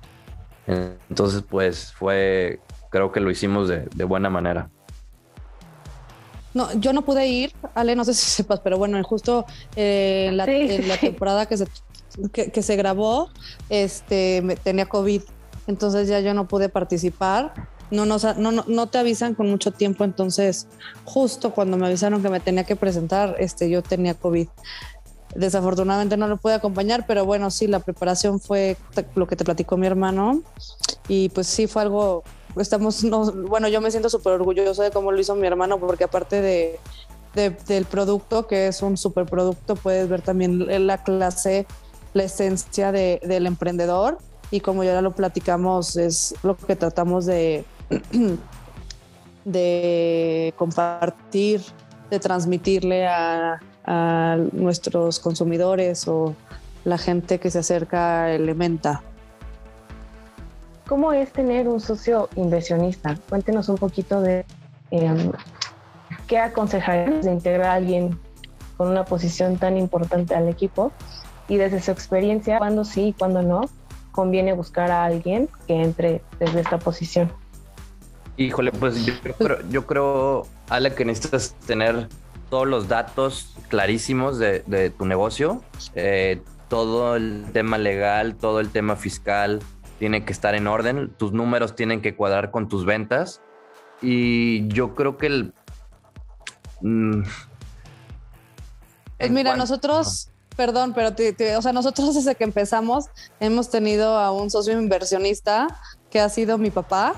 Entonces 0.66 1.42
pues 1.48 1.94
fue, 1.94 2.60
creo 2.90 3.12
que 3.12 3.20
lo 3.20 3.30
hicimos 3.30 3.66
de, 3.68 3.88
de 3.94 4.04
buena 4.04 4.28
manera. 4.28 4.68
No, 6.52 6.72
yo 6.80 6.92
no 6.94 7.02
pude 7.02 7.26
ir, 7.26 7.52
Ale, 7.74 7.94
no 7.94 8.04
sé 8.04 8.14
si 8.14 8.30
sepas, 8.30 8.60
pero 8.60 8.78
bueno, 8.78 9.02
justo 9.04 9.44
eh, 9.76 10.30
la, 10.32 10.46
Sí, 10.46 10.52
en 10.52 10.88
la 10.88 10.96
temporada 10.96 11.44
que 11.46 11.56
se, 11.58 11.66
que, 12.32 12.62
se 12.62 12.76
grabó, 12.76 13.28
este, 13.68 14.40
me- 14.42 14.56
tenía 14.56 14.86
COVID, 14.86 15.22
entonces 15.66 16.08
ya 16.08 16.20
yo 16.20 16.34
no 16.34 16.46
pude 16.48 16.68
participar. 16.68 17.52
No, 17.90 18.04
no, 18.04 18.16
no, 18.36 18.64
no 18.66 18.86
te 18.88 18.98
avisan 18.98 19.34
con 19.34 19.48
mucho 19.48 19.70
tiempo, 19.70 20.02
entonces 20.04 20.66
justo 21.04 21.52
cuando 21.54 21.76
me 21.76 21.86
avisaron 21.86 22.20
que 22.22 22.28
me 22.28 22.40
tenía 22.40 22.64
que 22.64 22.74
presentar, 22.74 23.36
este, 23.38 23.70
yo 23.70 23.82
tenía 23.82 24.14
COVID. 24.14 24.48
Desafortunadamente 25.34 26.16
no 26.16 26.28
lo 26.28 26.36
pude 26.38 26.54
acompañar, 26.54 27.04
pero 27.06 27.26
bueno, 27.26 27.50
sí, 27.50 27.66
la 27.66 27.80
preparación 27.80 28.40
fue 28.40 28.76
lo 29.14 29.26
que 29.26 29.36
te 29.36 29.44
platicó 29.44 29.76
mi 29.76 29.86
hermano 29.86 30.42
y 31.08 31.28
pues 31.28 31.46
sí 31.46 31.66
fue 31.66 31.82
algo, 31.82 32.22
estamos, 32.58 33.04
no, 33.04 33.30
bueno, 33.32 33.68
yo 33.68 33.80
me 33.80 33.90
siento 33.90 34.08
súper 34.08 34.32
orgulloso 34.32 34.82
de 34.82 34.90
cómo 34.90 35.12
lo 35.12 35.20
hizo 35.20 35.34
mi 35.34 35.46
hermano, 35.46 35.78
porque 35.78 36.04
aparte 36.04 36.40
de, 36.40 36.80
de- 37.34 37.50
del 37.50 37.84
producto, 37.84 38.46
que 38.46 38.66
es 38.68 38.82
un 38.82 38.96
super 38.96 39.26
producto, 39.26 39.76
puedes 39.76 40.08
ver 40.08 40.22
también 40.22 40.86
la 40.86 41.02
clase, 41.04 41.66
la 42.16 42.24
esencia 42.24 42.92
de- 42.92 43.20
del 43.22 43.46
emprendedor 43.46 44.16
y 44.50 44.60
como 44.60 44.82
ya 44.84 45.02
lo 45.02 45.10
platicamos, 45.12 45.96
es 45.96 46.34
lo 46.42 46.56
que 46.56 46.74
tratamos 46.74 47.26
de, 47.26 47.64
de 49.44 50.54
compartir, 50.56 51.60
de 52.10 52.18
transmitirle 52.18 53.06
a, 53.06 53.60
a 53.84 54.36
nuestros 54.52 55.20
consumidores 55.20 56.08
o 56.08 56.34
la 56.84 56.96
gente 56.98 57.38
que 57.38 57.50
se 57.50 57.58
acerca 57.58 58.24
a 58.24 58.32
Elementa. 58.32 59.02
¿Cómo 60.88 61.12
es 61.12 61.32
tener 61.32 61.68
un 61.68 61.80
socio 61.80 62.28
inversionista? 62.36 63.16
Cuéntenos 63.28 63.68
un 63.68 63.76
poquito 63.76 64.20
de 64.22 64.44
eh, 64.92 65.32
qué 66.28 66.38
aconsejarías 66.38 67.24
de 67.24 67.32
integrar 67.32 67.66
a 67.66 67.74
alguien 67.74 68.18
con 68.76 68.88
una 68.88 69.04
posición 69.04 69.56
tan 69.58 69.76
importante 69.76 70.34
al 70.34 70.48
equipo 70.48 70.92
y 71.48 71.56
desde 71.56 71.80
su 71.80 71.90
experiencia, 71.90 72.58
cuándo 72.58 72.84
sí 72.84 73.08
y 73.08 73.12
cuándo 73.12 73.42
no 73.42 73.68
conviene 74.12 74.52
buscar 74.54 74.90
a 74.90 75.04
alguien 75.04 75.48
que 75.66 75.82
entre 75.82 76.22
desde 76.38 76.60
esta 76.60 76.78
posición. 76.78 77.30
Híjole, 78.38 78.72
pues 78.72 79.04
yo 79.06 79.14
creo, 79.38 79.58
yo 79.70 79.86
creo, 79.86 80.46
Ale, 80.68 80.94
que 80.94 81.04
necesitas 81.04 81.54
tener 81.66 82.08
todos 82.50 82.66
los 82.66 82.88
datos 82.88 83.54
clarísimos 83.68 84.38
de, 84.38 84.62
de 84.66 84.90
tu 84.90 85.04
negocio, 85.06 85.62
eh, 85.94 86.40
todo 86.68 87.16
el 87.16 87.46
tema 87.52 87.78
legal, 87.78 88.36
todo 88.36 88.60
el 88.60 88.70
tema 88.70 88.96
fiscal 88.96 89.60
tiene 89.98 90.24
que 90.24 90.32
estar 90.32 90.54
en 90.54 90.66
orden, 90.66 91.10
tus 91.16 91.32
números 91.32 91.74
tienen 91.74 92.00
que 92.02 92.14
cuadrar 92.14 92.50
con 92.50 92.68
tus 92.68 92.84
ventas. 92.84 93.40
Y 94.02 94.68
yo 94.68 94.94
creo 94.94 95.16
que 95.16 95.26
el... 95.26 95.54
mm, 96.82 97.22
Pues 99.18 99.30
mira, 99.30 99.50
cuan- 99.52 99.58
nosotros, 99.58 100.30
perdón, 100.56 100.92
pero 100.94 101.14
te- 101.14 101.56
o 101.56 101.62
sea, 101.62 101.72
nosotros 101.72 102.14
desde 102.14 102.34
que 102.34 102.44
empezamos 102.44 103.06
hemos 103.40 103.70
tenido 103.70 104.16
a 104.18 104.30
un 104.32 104.50
socio 104.50 104.72
inversionista 104.78 105.66
que 106.10 106.20
ha 106.20 106.28
sido 106.28 106.58
mi 106.58 106.70
papá, 106.70 107.14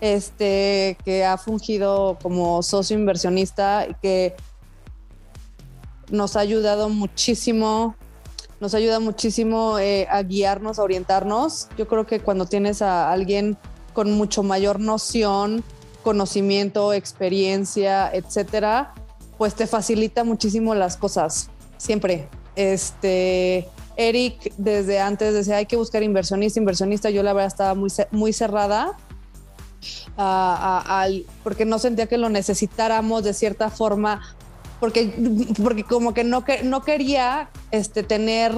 este, 0.00 0.96
que 1.04 1.24
ha 1.24 1.36
fungido 1.36 2.18
como 2.22 2.62
socio 2.62 2.96
inversionista 2.96 3.86
y 3.88 3.94
que 3.94 4.34
nos 6.10 6.36
ha 6.36 6.40
ayudado 6.40 6.88
muchísimo, 6.88 7.94
nos 8.60 8.74
ayuda 8.74 8.98
muchísimo 9.00 9.78
eh, 9.78 10.06
a 10.10 10.22
guiarnos, 10.22 10.78
a 10.78 10.82
orientarnos. 10.82 11.68
Yo 11.76 11.86
creo 11.86 12.06
que 12.06 12.20
cuando 12.20 12.46
tienes 12.46 12.80
a 12.80 13.12
alguien 13.12 13.58
con 13.92 14.12
mucho 14.12 14.42
mayor 14.42 14.80
noción, 14.80 15.62
conocimiento, 16.02 16.92
experiencia, 16.92 18.10
etcétera, 18.12 18.94
pues 19.36 19.54
te 19.54 19.66
facilita 19.66 20.24
muchísimo 20.24 20.74
las 20.74 20.96
cosas, 20.96 21.50
siempre. 21.76 22.28
Este, 22.58 23.68
Eric 23.96 24.52
desde 24.56 24.98
antes 24.98 25.32
decía, 25.32 25.58
hay 25.58 25.66
que 25.66 25.76
buscar 25.76 26.02
inversionista, 26.02 26.58
inversionista, 26.58 27.08
yo 27.08 27.22
la 27.22 27.32
verdad 27.32 27.46
estaba 27.46 27.74
muy, 27.74 27.88
muy 28.10 28.32
cerrada, 28.32 28.96
a- 30.16 30.82
a- 30.84 31.02
al- 31.02 31.24
porque 31.44 31.64
no 31.64 31.78
sentía 31.78 32.06
que 32.08 32.18
lo 32.18 32.28
necesitáramos 32.28 33.22
de 33.22 33.32
cierta 33.32 33.70
forma, 33.70 34.20
porque, 34.80 35.12
porque 35.62 35.84
como 35.84 36.14
que 36.14 36.24
no, 36.24 36.44
que 36.44 36.64
no 36.64 36.82
quería 36.82 37.48
este, 37.70 38.02
tener 38.02 38.52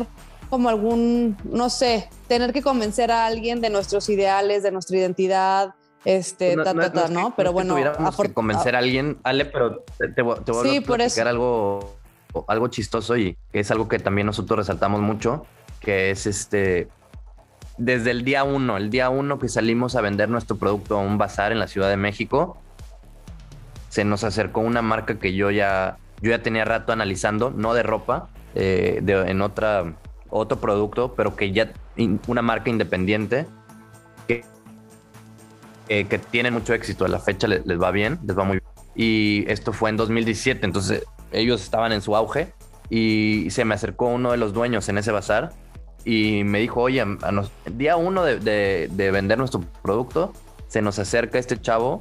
como 0.48 0.70
algún, 0.70 1.36
no 1.44 1.68
sé, 1.68 2.08
tener 2.26 2.54
que 2.54 2.62
convencer 2.62 3.10
a 3.12 3.26
alguien 3.26 3.60
de 3.60 3.68
nuestros 3.68 4.08
ideales, 4.08 4.62
de 4.62 4.70
nuestra 4.72 4.96
identidad, 4.96 5.74
este, 6.06 6.56
No- 6.56 6.64
ta, 6.64 6.72
no- 6.72 6.80
ta, 6.80 6.88
no 6.88 6.92
ta, 6.94 7.00
es 7.02 7.06
que- 7.08 7.14
¿no? 7.14 7.34
Pero 7.36 7.52
bueno, 7.52 7.76
que 7.76 8.32
convencer 8.32 8.74
a 8.74 8.78
alguien, 8.78 9.18
Ale, 9.24 9.44
pero 9.44 9.84
te, 9.98 10.08
te 10.08 10.22
voy 10.22 10.36
te 10.42 10.52
voy 10.52 10.68
Sí, 10.70 10.76
a 10.78 10.80
por 10.80 10.96
platicar 10.96 11.26
eso. 11.26 11.28
algo, 11.28 11.99
algo 12.48 12.68
chistoso 12.68 13.16
y 13.16 13.36
es 13.52 13.70
algo 13.70 13.88
que 13.88 13.98
también 13.98 14.26
nosotros 14.26 14.58
resaltamos 14.58 15.00
mucho, 15.00 15.46
que 15.80 16.10
es 16.10 16.26
este, 16.26 16.88
desde 17.78 18.10
el 18.10 18.24
día 18.24 18.44
uno, 18.44 18.76
el 18.76 18.90
día 18.90 19.10
uno 19.10 19.38
que 19.38 19.48
salimos 19.48 19.96
a 19.96 20.00
vender 20.00 20.28
nuestro 20.28 20.56
producto 20.56 20.98
a 20.98 21.00
un 21.02 21.18
bazar 21.18 21.52
en 21.52 21.58
la 21.58 21.66
Ciudad 21.66 21.88
de 21.88 21.96
México, 21.96 22.58
se 23.88 24.04
nos 24.04 24.22
acercó 24.24 24.60
una 24.60 24.82
marca 24.82 25.18
que 25.18 25.34
yo 25.34 25.50
ya, 25.50 25.96
yo 26.20 26.30
ya 26.30 26.42
tenía 26.42 26.64
rato 26.64 26.92
analizando, 26.92 27.50
no 27.50 27.74
de 27.74 27.82
ropa, 27.82 28.28
eh, 28.54 29.00
de- 29.02 29.30
en 29.30 29.40
otra, 29.42 29.94
otro 30.28 30.60
producto, 30.60 31.14
pero 31.14 31.34
que 31.34 31.52
ya, 31.52 31.72
una 32.28 32.42
marca 32.42 32.70
independiente, 32.70 33.46
que, 34.28 34.44
eh, 35.88 36.04
que 36.04 36.18
tiene 36.18 36.50
mucho 36.50 36.72
éxito, 36.74 37.04
a 37.04 37.08
la 37.08 37.18
fecha 37.18 37.48
le- 37.48 37.62
les, 37.64 37.80
va 37.80 37.90
bien, 37.90 38.18
les 38.24 38.38
va 38.38 38.44
muy 38.44 38.58
bien. 38.58 38.70
Y 38.94 39.44
esto 39.50 39.72
fue 39.72 39.90
en 39.90 39.96
2017, 39.96 40.64
entonces 40.66 41.04
ellos 41.32 41.62
estaban 41.62 41.92
en 41.92 42.02
su 42.02 42.16
auge 42.16 42.52
y 42.88 43.46
se 43.50 43.64
me 43.64 43.74
acercó 43.74 44.06
uno 44.06 44.32
de 44.32 44.36
los 44.36 44.52
dueños 44.52 44.88
en 44.88 44.98
ese 44.98 45.12
bazar 45.12 45.50
y 46.04 46.42
me 46.44 46.58
dijo, 46.60 46.80
oye, 46.80 47.04
nos- 47.04 47.52
día 47.66 47.96
uno 47.96 48.24
de, 48.24 48.38
de- 48.38 48.88
de 48.90 49.10
vender 49.10 49.38
nuestro 49.38 49.62
producto, 49.82 50.32
se 50.68 50.82
nos 50.82 50.98
acerca 50.98 51.38
este 51.38 51.60
chavo 51.60 52.00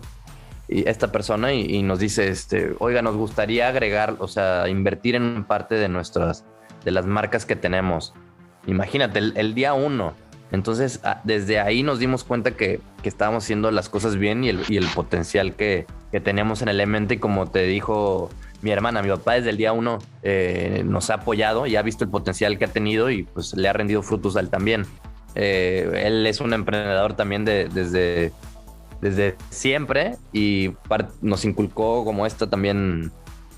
y 0.67 0.87
esta 0.87 1.11
persona 1.11 1.51
y, 1.53 1.81
nos 1.83 1.99
dice, 1.99 2.27
este, 2.29 2.75
oiga, 2.79 3.01
nos 3.01 3.15
gustaría 3.15 3.67
agregar, 3.67 4.15
o 4.19 4.27
sea, 4.27 4.69
invertir 4.69 5.15
en 5.15 5.43
parte 5.43 5.75
de 5.75 5.89
nuestras, 5.89 6.45
de 6.85 6.91
las 6.91 7.07
marcas 7.07 7.45
que 7.45 7.55
tenemos. 7.55 8.13
Imagínate, 8.67 9.17
el, 9.19 9.53
día 9.55 9.73
uno. 9.73 10.13
Entonces, 10.51 11.01
desde 11.23 11.59
ahí 11.59 11.81
nos 11.81 11.97
dimos 11.97 12.23
cuenta 12.23 12.51
que, 12.51 12.79
que 13.01 13.09
estábamos 13.09 13.43
haciendo 13.45 13.71
las 13.71 13.89
cosas 13.89 14.15
bien 14.17 14.43
y 14.43 14.49
el, 14.49 14.63
y 14.69 14.77
el 14.77 14.87
potencial 14.87 15.53
que, 15.55 15.87
que 16.11 16.19
teníamos 16.19 16.61
en 16.61 16.69
el 16.69 16.85
mente. 16.87 17.15
Y 17.15 17.17
como 17.17 17.47
te 17.47 17.63
dijo 17.63 18.29
mi 18.61 18.71
hermana, 18.71 19.01
mi 19.01 19.09
papá 19.09 19.35
desde 19.35 19.51
el 19.51 19.57
día 19.57 19.71
uno 19.71 19.99
eh, 20.21 20.83
nos 20.85 21.09
ha 21.09 21.15
apoyado 21.15 21.65
y 21.65 21.75
ha 21.75 21.81
visto 21.81 22.03
el 22.03 22.09
potencial 22.09 22.57
que 22.57 22.65
ha 22.65 22.67
tenido 22.67 23.09
y 23.09 23.23
pues 23.23 23.53
le 23.53 23.67
ha 23.69 23.73
rendido 23.73 24.01
frutos 24.03 24.35
a 24.35 24.41
él 24.41 24.49
también. 24.49 24.85
Eh, 25.35 26.03
él 26.05 26.25
es 26.25 26.41
un 26.41 26.53
emprendedor 26.53 27.13
también 27.13 27.45
de, 27.45 27.69
desde, 27.69 28.33
desde 29.01 29.35
siempre 29.49 30.17
y 30.33 30.71
nos 31.21 31.45
inculcó 31.45 32.03
como 32.03 32.25
esto 32.25 32.49
también, 32.49 33.11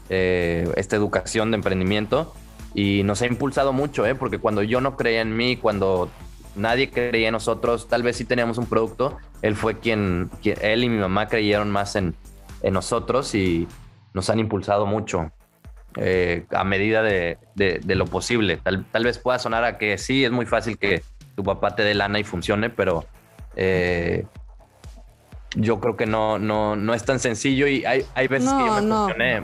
eh, 0.10 0.70
esta 0.76 0.96
educación 0.96 1.52
de 1.52 1.56
emprendimiento 1.56 2.34
y 2.74 3.04
nos 3.04 3.22
ha 3.22 3.26
impulsado 3.26 3.74
mucho, 3.74 4.04
porque 4.20 4.38
cuando 4.38 4.64
yo 4.64 4.82
no 4.82 4.96
creía 4.96 5.22
en 5.22 5.36
mí, 5.36 5.58
cuando 5.58 6.10
nadie 6.56 6.90
creía 6.90 7.30
en 7.30 7.34
nosotros, 7.34 7.88
tal 7.88 8.04
vez 8.04 8.18
sí 8.18 8.26
teníamos 8.26 8.58
un 8.58 8.66
producto, 8.66 9.18
él 9.42 9.56
fue 9.56 9.80
quien, 9.80 10.30
él 10.44 10.84
y 10.84 10.90
mi 10.90 11.00
mamá 11.00 11.28
creyeron 11.28 11.72
más 11.72 11.96
en, 11.96 12.16
en 12.62 12.74
nosotros 12.74 13.34
y 13.36 13.68
nos 14.14 14.30
han 14.30 14.40
impulsado 14.40 14.86
mucho 14.86 15.32
eh, 15.96 16.46
a 16.52 16.64
medida 16.64 17.04
de, 17.04 17.38
lo 17.86 18.06
posible. 18.06 18.58
Tal, 18.58 19.04
vez 19.04 19.18
pueda 19.18 19.40
sonar 19.40 19.64
a 19.64 19.78
que 19.78 19.98
sí, 19.98 20.24
es 20.24 20.32
muy 20.32 20.46
fácil 20.46 20.78
que 20.78 21.04
tu 21.36 21.44
papá 21.44 21.76
te 21.76 21.84
dé 21.84 21.94
lana 21.94 22.20
y 22.20 22.24
funcione, 22.24 22.70
pero 22.70 23.06
eh, 23.56 24.26
yo 25.56 25.80
creo 25.80 25.98
que 25.98 26.06
no, 26.06 26.40
no, 26.40 26.76
no 26.76 26.94
es 26.94 27.04
tan 27.04 27.20
sencillo 27.20 27.68
y 27.68 27.86
hay, 27.86 28.06
hay 28.14 28.28
veces 28.28 28.50
que 28.50 28.66
yo 28.66 28.82
me 28.82 28.90
cuestioné. 28.90 29.44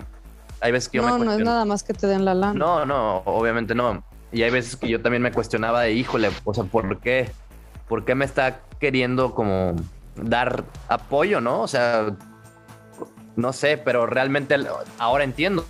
Hay 0.60 0.72
veces 0.72 0.90
que 0.90 0.98
yo 0.98 1.08
no, 1.08 1.20
me 1.20 1.26
no 1.26 1.34
es 1.34 1.40
nada 1.40 1.66
más 1.66 1.84
que 1.84 1.94
te 1.94 2.08
den 2.08 2.26
la 2.26 2.34
lana. 2.34 2.54
No, 2.54 2.86
no, 2.86 3.18
obviamente 3.26 3.76
no. 3.76 4.04
Y 4.32 4.44
hay 4.44 4.50
veces 4.50 4.76
que 4.76 4.88
yo 4.88 5.02
también 5.02 5.22
me 5.22 5.32
cuestionaba 5.32 5.82
de, 5.82 5.94
híjole, 5.94 6.30
o 6.44 6.54
sea, 6.54 6.64
¿por 6.64 7.00
qué? 7.00 7.30
¿Por 7.88 8.06
qué 8.06 8.16
me 8.16 8.26
está 8.26 8.62
queriendo 8.80 9.34
como 9.34 9.76
dar 10.16 10.64
apoyo, 10.88 11.42
no? 11.42 11.62
O 11.62 11.68
sea, 11.68 12.08
no 13.38 13.54
sé, 13.54 13.78
pero 13.78 14.06
realmente 14.06 14.56
ahora 14.98 15.24
entiendo. 15.24 15.66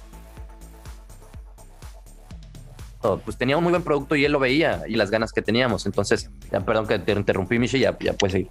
Pues 3.24 3.38
tenía 3.38 3.58
un 3.58 3.64
muy 3.64 3.72
buen 3.72 3.84
producto 3.84 4.16
y 4.16 4.26
él 4.26 4.32
lo 4.32 4.40
veía 4.40 4.84
y 4.88 4.96
las 4.96 5.12
ganas 5.12 5.32
que 5.32 5.42
teníamos. 5.42 5.86
Entonces, 5.86 6.30
ya, 6.52 6.62
perdón 6.62 6.88
que 6.88 6.98
te 6.98 7.12
interrumpí, 7.12 7.60
Michi, 7.60 7.80
ya, 7.80 7.96
ya 8.00 8.14
puedes 8.14 8.34
seguir. 8.34 8.50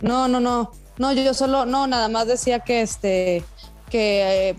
No, 0.00 0.28
no, 0.28 0.40
no. 0.40 0.72
No, 0.98 1.12
yo, 1.12 1.32
solo, 1.32 1.64
no, 1.64 1.86
nada 1.86 2.08
más 2.08 2.26
decía 2.26 2.60
que 2.60 2.82
este, 2.82 3.42
que 3.90 4.54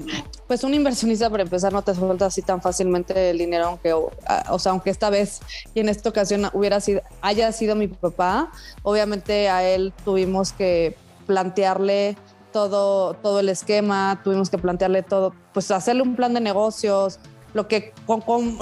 pues 0.47 0.63
un 0.63 0.73
inversionista 0.73 1.29
para 1.29 1.43
empezar 1.43 1.71
no 1.71 1.81
te 1.81 1.95
suelta 1.95 2.25
así 2.27 2.41
tan 2.41 2.61
fácilmente 2.61 3.29
el 3.29 3.37
dinero, 3.37 3.67
aunque, 3.67 3.93
o, 3.93 4.11
sea, 4.59 4.71
aunque 4.71 4.89
esta 4.89 5.09
vez 5.09 5.39
y 5.73 5.79
en 5.79 5.89
esta 5.89 6.09
ocasión 6.09 6.49
hubiera 6.53 6.79
sido, 6.79 7.01
haya 7.21 7.51
sido 7.51 7.75
mi 7.75 7.87
papá, 7.87 8.51
obviamente 8.83 9.49
a 9.49 9.63
él 9.63 9.93
tuvimos 10.03 10.51
que 10.51 10.95
plantearle 11.25 12.17
todo, 12.51 13.13
todo 13.15 13.39
el 13.39 13.49
esquema, 13.49 14.21
tuvimos 14.23 14.49
que 14.49 14.57
plantearle 14.57 15.03
todo, 15.03 15.33
pues 15.53 15.71
hacerle 15.71 16.03
un 16.03 16.15
plan 16.15 16.33
de 16.33 16.41
negocios, 16.41 17.19
lo 17.53 17.67
que 17.67 17.93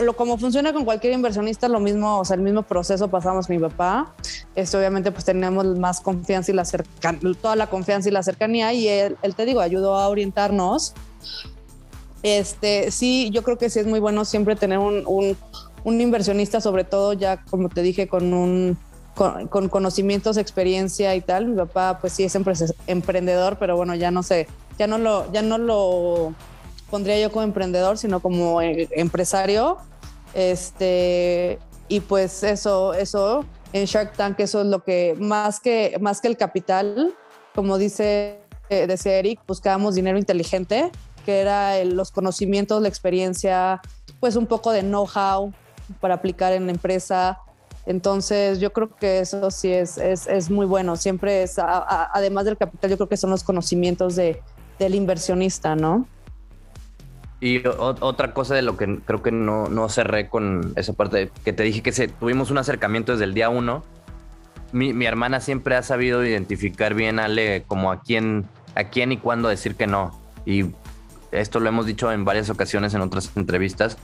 lo, 0.01 0.15
como 0.15 0.37
funciona 0.37 0.73
con 0.73 0.83
cualquier 0.83 1.13
inversionista, 1.13 1.67
lo 1.67 1.79
mismo, 1.79 2.19
o 2.19 2.25
sea, 2.25 2.35
el 2.35 2.41
mismo 2.41 2.63
proceso 2.63 3.07
pasamos 3.07 3.49
mi 3.49 3.59
papá. 3.59 4.13
Este, 4.55 4.77
obviamente, 4.77 5.11
pues 5.11 5.25
tenemos 5.25 5.65
más 5.77 6.01
confianza 6.01 6.51
y 6.51 6.55
la 6.55 6.63
toda 7.39 7.55
la 7.55 7.67
confianza 7.67 8.09
y 8.09 8.11
la 8.11 8.23
cercanía, 8.23 8.73
y 8.73 8.87
él, 8.87 9.17
él, 9.21 9.35
te 9.35 9.45
digo, 9.45 9.61
ayudó 9.61 9.95
a 9.95 10.07
orientarnos. 10.07 10.93
Este, 12.23 12.91
sí, 12.91 13.29
yo 13.31 13.43
creo 13.43 13.57
que 13.57 13.69
sí 13.69 13.79
es 13.79 13.85
muy 13.85 13.99
bueno 13.99 14.25
siempre 14.25 14.55
tener 14.55 14.79
un, 14.79 15.03
un, 15.05 15.37
un 15.83 16.01
inversionista, 16.01 16.59
sobre 16.59 16.83
todo 16.83 17.13
ya, 17.13 17.43
como 17.49 17.69
te 17.69 17.81
dije, 17.81 18.07
con 18.07 18.33
un 18.33 18.77
con, 19.49 19.67
conocimientos, 19.67 20.37
experiencia 20.37 21.13
y 21.15 21.21
tal. 21.21 21.47
Mi 21.47 21.57
papá, 21.57 21.99
pues 21.99 22.13
sí 22.13 22.23
es 22.23 22.37
emprendedor, 22.87 23.57
pero 23.59 23.75
bueno, 23.75 23.93
ya 23.95 24.11
no 24.11 24.23
sé, 24.23 24.47
ya 24.77 24.87
no 24.87 24.97
lo, 24.97 25.29
ya 25.33 25.41
no 25.41 25.57
lo 25.57 26.33
pondría 26.89 27.19
yo 27.19 27.29
como 27.29 27.43
emprendedor, 27.43 27.97
sino 27.97 28.21
como 28.21 28.61
eh, 28.61 28.87
empresario. 28.91 29.77
Este, 30.33 31.59
y 31.89 31.99
pues 31.99 32.43
eso, 32.43 32.93
eso 32.93 33.45
en 33.73 33.85
Shark 33.85 34.13
Tank, 34.15 34.39
eso 34.39 34.61
es 34.61 34.67
lo 34.67 34.83
que 34.83 35.15
más 35.19 35.59
que, 35.59 35.97
más 35.99 36.21
que 36.21 36.29
el 36.29 36.37
capital, 36.37 37.13
como 37.53 37.77
dice, 37.77 38.39
eh, 38.69 38.87
decía 38.87 39.17
Eric, 39.17 39.41
buscábamos 39.45 39.95
dinero 39.95 40.17
inteligente, 40.17 40.91
que 41.25 41.41
era 41.41 41.83
los 41.83 42.11
conocimientos, 42.11 42.81
la 42.81 42.87
experiencia, 42.87 43.81
pues 44.21 44.37
un 44.37 44.47
poco 44.47 44.71
de 44.71 44.81
know-how 44.81 45.51
para 45.99 46.13
aplicar 46.13 46.53
en 46.53 46.67
la 46.67 46.71
empresa, 46.71 47.39
entonces, 47.89 48.59
yo 48.59 48.71
creo 48.71 48.95
que 48.95 49.17
eso 49.17 49.49
sí 49.49 49.73
es, 49.73 49.97
es, 49.97 50.51
muy 50.51 50.67
bueno. 50.67 50.95
Siempre 50.95 51.41
es, 51.41 51.57
además 51.57 52.45
del 52.45 52.55
capital, 52.55 52.91
yo 52.91 52.97
creo 52.97 53.09
que 53.09 53.17
son 53.17 53.31
los 53.31 53.43
conocimientos 53.43 54.15
de, 54.15 54.43
del 54.77 54.93
inversionista, 54.93 55.75
¿no? 55.75 56.07
Y 57.41 57.65
otra 57.65 58.31
cosa 58.35 58.53
de 58.53 58.61
lo 58.61 58.77
que 58.77 58.99
creo 58.99 59.23
que 59.23 59.31
no, 59.31 59.69
no 59.69 59.89
cerré 59.89 60.29
con 60.29 60.71
esa 60.75 60.93
parte 60.93 61.31
que 61.43 61.51
te 61.51 61.63
dije 61.63 61.81
que 61.81 61.91
se, 61.91 62.09
tuvimos 62.09 62.51
un 62.51 62.59
acercamiento 62.59 63.13
desde 63.13 63.23
el 63.23 63.33
día 63.33 63.49
uno. 63.49 63.83
Mi, 64.71 64.93
mi, 64.93 65.07
hermana 65.07 65.39
siempre 65.39 65.75
ha 65.75 65.81
sabido 65.81 66.23
identificar 66.23 66.93
bien, 66.93 67.17
Ale, 67.17 67.63
como 67.65 67.91
a 67.91 68.01
quién, 68.03 68.45
a 68.75 68.83
quién 68.83 69.13
y 69.13 69.17
cuándo 69.17 69.49
decir 69.49 69.73
que 69.73 69.87
no. 69.87 70.11
Y 70.45 70.65
esto 71.31 71.59
lo 71.59 71.69
hemos 71.69 71.87
dicho 71.87 72.11
en 72.11 72.23
varias 72.23 72.51
ocasiones 72.51 72.93
en 72.93 73.01
otras 73.01 73.31
entrevistas 73.35 73.97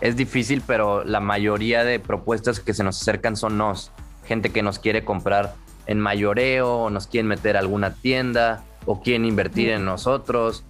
es 0.00 0.16
difícil, 0.16 0.62
pero 0.66 1.04
la 1.04 1.20
mayoría 1.20 1.84
de 1.84 2.00
propuestas 2.00 2.60
que 2.60 2.74
se 2.74 2.84
nos 2.84 3.00
acercan 3.00 3.36
son 3.36 3.58
nos. 3.58 3.92
Gente 4.24 4.50
que 4.50 4.62
nos 4.62 4.78
quiere 4.78 5.04
comprar 5.04 5.54
en 5.86 6.00
mayoreo, 6.00 6.74
o 6.76 6.90
nos 6.90 7.06
quieren 7.06 7.26
meter 7.26 7.56
a 7.56 7.60
alguna 7.60 7.94
tienda, 7.94 8.64
o 8.86 9.00
quieren 9.02 9.24
invertir 9.24 9.70
en 9.70 9.84
nosotros. 9.84 10.64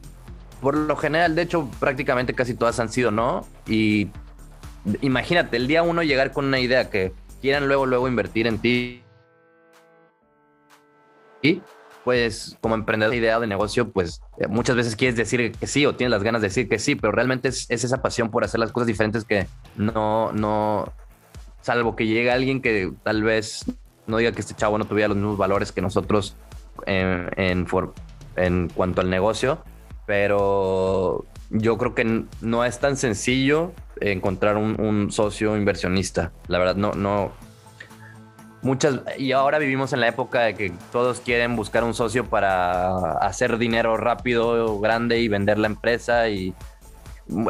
Por 0.60 0.76
lo 0.76 0.96
general, 0.96 1.34
de 1.34 1.42
hecho, 1.42 1.68
prácticamente 1.78 2.34
casi 2.34 2.54
todas 2.54 2.80
han 2.80 2.90
sido 2.90 3.10
no. 3.10 3.46
Y 3.66 4.08
imagínate, 5.00 5.56
el 5.56 5.66
día 5.66 5.82
uno 5.82 6.02
llegar 6.02 6.32
con 6.32 6.46
una 6.46 6.58
idea 6.58 6.90
que 6.90 7.12
quieran 7.40 7.68
luego, 7.68 7.86
luego 7.86 8.08
invertir 8.08 8.46
en 8.46 8.58
ti. 8.58 9.02
Y 11.42 11.62
pues 12.04 12.56
como 12.60 12.74
emprendedor 12.74 13.12
de 13.12 13.18
idea 13.18 13.38
de 13.38 13.46
negocio, 13.46 13.90
pues 13.90 14.22
eh, 14.38 14.46
muchas 14.48 14.76
veces 14.76 14.96
quieres 14.96 15.16
decir 15.16 15.52
que 15.52 15.66
sí 15.66 15.84
o 15.86 15.94
tienes 15.94 16.10
las 16.10 16.22
ganas 16.22 16.40
de 16.40 16.48
decir 16.48 16.68
que 16.68 16.78
sí, 16.78 16.94
pero 16.94 17.12
realmente 17.12 17.48
es, 17.48 17.70
esa 17.70 18.02
pasión 18.02 18.30
por 18.30 18.44
hacer 18.44 18.60
las 18.60 18.72
cosas 18.72 18.86
diferentes 18.86 19.24
que 19.24 19.46
no, 19.76 20.32
no, 20.32 20.92
salvo 21.60 21.96
que 21.96 22.06
llegue 22.06 22.30
alguien 22.30 22.62
que 22.62 22.92
tal 23.02 23.22
vez 23.22 23.64
no 24.06 24.16
diga 24.16 24.32
que 24.32 24.40
este 24.40 24.54
chavo 24.54 24.78
no 24.78 24.86
tuviera 24.86 25.08
los 25.08 25.16
mismos 25.16 25.36
valores 25.36 25.72
que 25.72 25.82
nosotros 25.82 26.36
en, 26.86 27.28
en, 27.36 27.66
en 28.36 28.68
cuanto 28.68 29.00
al 29.00 29.10
negocio, 29.10 29.62
pero 30.06 31.24
yo 31.50 31.76
creo 31.78 31.94
que 31.94 32.24
no 32.40 32.64
es 32.64 32.78
tan 32.78 32.96
sencillo 32.96 33.72
encontrar 34.00 34.56
un, 34.56 34.80
un 34.80 35.12
socio 35.12 35.56
inversionista. 35.56 36.32
La 36.48 36.58
verdad, 36.58 36.76
no, 36.76 36.92
no, 36.92 37.32
muchas 38.62 39.00
y 39.18 39.32
ahora 39.32 39.58
vivimos 39.58 39.92
en 39.92 40.00
la 40.00 40.08
época 40.08 40.40
de 40.42 40.54
que 40.54 40.72
todos 40.92 41.20
quieren 41.20 41.56
buscar 41.56 41.84
un 41.84 41.94
socio 41.94 42.26
para 42.26 43.12
hacer 43.18 43.58
dinero 43.58 43.96
rápido, 43.96 44.78
grande 44.80 45.20
y 45.20 45.28
vender 45.28 45.58
la 45.58 45.66
empresa 45.66 46.28
y 46.28 46.54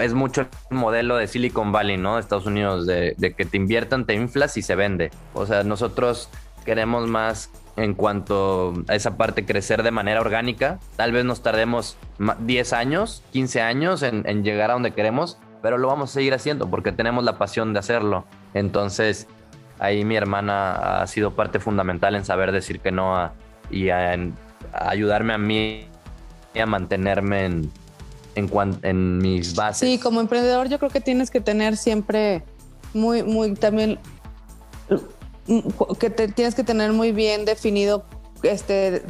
es 0.01 0.15
mucho 0.15 0.43
el 0.43 0.77
modelo 0.77 1.17
de 1.17 1.27
Silicon 1.27 1.73
Valley, 1.73 1.97
¿no? 1.97 2.17
De 2.17 2.21
Estados 2.21 2.47
Unidos, 2.47 2.87
de, 2.87 3.15
que 3.37 3.45
te 3.45 3.57
inviertan, 3.57 4.05
te 4.05 4.15
inflas 4.15 4.57
y 4.57 4.63
se 4.63 4.75
vende. 4.75 5.11
O 5.35 5.47
sea, 5.47 5.65
nosotros 5.65 6.29
queremos 6.65 7.09
más 7.09 7.51
en 7.77 7.95
cuanto 7.95 8.75
a 8.89 8.95
esa 8.95 9.17
parte 9.17 9.47
crecer 9.47 9.83
de 9.83 9.91
manera 9.91 10.21
orgánica. 10.21 10.79
Tal 10.97 11.13
vez 11.13 11.25
nos 11.25 11.43
tardemos 11.43 11.97
10 12.41 12.73
años, 12.75 13.23
15 13.33 13.63
años 13.63 14.03
en, 14.03 14.29
en 14.29 14.45
llegar 14.45 14.71
a 14.71 14.75
donde 14.75 14.93
queremos, 14.93 15.39
pero 15.63 15.79
lo 15.79 15.89
vamos 15.89 16.11
a 16.11 16.15
seguir 16.15 16.35
haciendo 16.35 16.69
porque 16.69 16.93
tenemos 16.93 17.25
la 17.25 17.39
pasión 17.39 17.73
de 17.73 17.79
hacerlo. 17.79 18.27
Entonces, 18.53 19.29
ahí 19.81 20.05
mi 20.05 20.14
hermana 20.14 21.01
ha 21.01 21.07
sido 21.07 21.35
parte 21.35 21.59
fundamental 21.59 22.14
en 22.14 22.24
saber 22.24 22.53
decir 22.53 22.81
que 22.81 22.93
no 22.93 23.33
y 23.70 23.89
a, 23.89 24.16
ayudarme 24.72 25.33
a 25.33 25.39
mí 25.39 25.87
a 26.61 26.66
mantenerme 26.66 27.47
en, 27.47 27.72
en, 28.35 29.18
mis 29.18 29.55
bases. 29.55 29.89
Sí, 29.89 29.99
como 29.99 30.20
emprendedor 30.20 30.68
yo 30.68 30.78
creo 30.78 30.91
que 30.91 31.01
tienes 31.01 31.31
que 31.31 31.41
tener 31.41 31.76
siempre 31.76 32.45
muy, 32.93 33.22
muy 33.22 33.55
también 33.55 33.99
que 35.99 36.11
tienes 36.11 36.55
que 36.55 36.62
tener 36.62 36.93
muy 36.93 37.12
bien 37.12 37.45
definido 37.45 38.05
este 38.43 39.03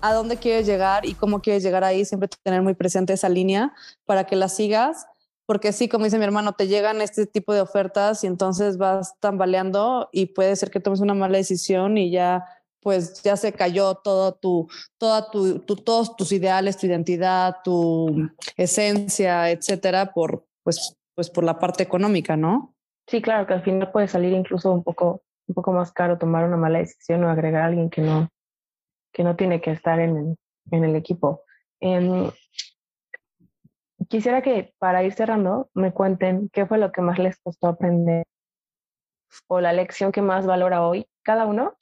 a 0.00 0.12
dónde 0.12 0.36
quieres 0.36 0.66
llegar 0.66 1.04
y 1.04 1.14
cómo 1.14 1.40
quieres 1.40 1.62
llegar 1.62 1.84
ahí, 1.84 2.04
siempre 2.04 2.28
tener 2.42 2.62
muy 2.62 2.74
presente 2.74 3.12
esa 3.12 3.28
línea 3.28 3.72
para 4.06 4.24
que 4.24 4.36
la 4.36 4.48
sigas 4.48 5.06
porque 5.46 5.72
sí, 5.72 5.88
como 5.88 6.04
dice 6.04 6.18
mi 6.18 6.24
hermano, 6.24 6.52
te 6.52 6.66
llegan 6.66 7.00
este 7.00 7.26
tipo 7.26 7.54
de 7.54 7.60
ofertas 7.60 8.24
y 8.24 8.26
entonces 8.26 8.78
vas 8.78 9.18
tambaleando 9.20 10.08
y 10.12 10.26
puede 10.26 10.56
ser 10.56 10.70
que 10.70 10.80
tomes 10.80 11.00
una 11.00 11.14
mala 11.14 11.38
decisión 11.38 11.96
y 11.96 12.10
ya 12.10 12.44
pues 12.86 13.20
ya 13.24 13.36
se 13.36 13.52
cayó 13.52 13.96
todo 13.96 14.34
tu, 14.34 14.68
toda 14.96 15.28
tu, 15.30 15.58
todos 15.58 16.14
tus 16.14 16.30
ideales, 16.30 16.76
tu 16.76 16.86
identidad, 16.86 17.56
tu 17.64 18.30
esencia, 18.56 19.50
etcétera, 19.50 20.12
por, 20.12 20.46
pues, 20.62 20.96
pues 21.16 21.28
por 21.28 21.42
la 21.42 21.58
parte 21.58 21.82
económica, 21.82 22.36
¿no? 22.36 22.76
Sí, 23.08 23.20
claro, 23.20 23.44
que 23.44 23.54
al 23.54 23.64
final 23.64 23.90
puede 23.90 24.06
salir 24.06 24.32
incluso 24.32 24.70
un 24.70 24.84
poco, 24.84 25.22
un 25.48 25.54
poco 25.56 25.72
más 25.72 25.90
caro 25.90 26.16
tomar 26.16 26.44
una 26.44 26.56
mala 26.56 26.78
decisión 26.78 27.24
o 27.24 27.28
agregar 27.28 27.62
a 27.62 27.66
alguien 27.66 27.90
que 27.90 28.02
no, 28.02 28.28
que 29.12 29.24
no 29.24 29.34
tiene 29.34 29.60
que 29.60 29.72
estar 29.72 29.98
en 29.98 30.16
el, 30.16 30.36
en 30.70 30.84
el 30.84 30.94
equipo. 30.94 31.42
Em, 31.80 32.30
quisiera 34.08 34.42
que 34.42 34.74
para 34.78 35.02
ir 35.02 35.12
cerrando 35.12 35.70
me 35.74 35.92
cuenten 35.92 36.48
qué 36.50 36.66
fue 36.66 36.78
lo 36.78 36.92
que 36.92 37.02
más 37.02 37.18
les 37.18 37.38
costó 37.38 37.68
aprender 37.68 38.24
o 39.48 39.60
la 39.60 39.72
lección 39.72 40.12
que 40.12 40.22
más 40.22 40.46
valora 40.46 40.86
hoy 40.86 41.06
cada 41.22 41.46
uno 41.46 41.76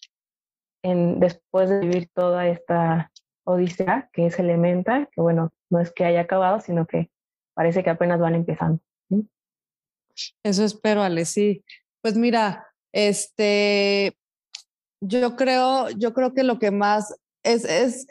después 0.82 1.70
de 1.70 1.80
vivir 1.80 2.10
toda 2.12 2.46
esta 2.46 3.10
odisea 3.44 4.10
que 4.12 4.26
es 4.26 4.38
Elementa, 4.38 5.08
que 5.12 5.20
bueno, 5.20 5.52
no 5.70 5.80
es 5.80 5.92
que 5.92 6.04
haya 6.04 6.20
acabado, 6.20 6.60
sino 6.60 6.86
que 6.86 7.10
parece 7.54 7.82
que 7.82 7.90
apenas 7.90 8.20
van 8.20 8.34
empezando. 8.34 8.80
Eso 10.44 10.64
espero, 10.64 11.02
Ale, 11.02 11.24
sí. 11.24 11.64
Pues 12.02 12.16
mira, 12.16 12.66
este, 12.92 14.16
yo 15.00 15.36
creo, 15.36 15.88
yo 15.90 16.12
creo 16.12 16.34
que 16.34 16.44
lo 16.44 16.58
que 16.58 16.70
más 16.70 17.14
es, 17.42 17.64
es 17.64 18.06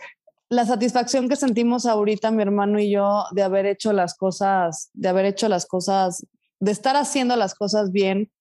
la 0.54 0.66
satisfacción 0.66 1.28
que 1.28 1.36
sentimos 1.36 1.86
ahorita 1.86 2.32
mi 2.32 2.42
hermano 2.42 2.80
y 2.80 2.92
yo 2.92 3.26
de 3.32 3.44
haber 3.44 3.66
hecho 3.66 3.94
las 3.94 4.16
cosas, 4.16 4.90
de 4.94 5.10
haber 5.10 5.26
hecho 5.26 5.50
las 5.50 5.66
cosas, 5.66 6.26
de 6.60 6.72
estar 6.72 6.96
haciendo 6.96 7.36
las 7.36 7.56
cosas 7.56 7.92
bien 7.92 8.32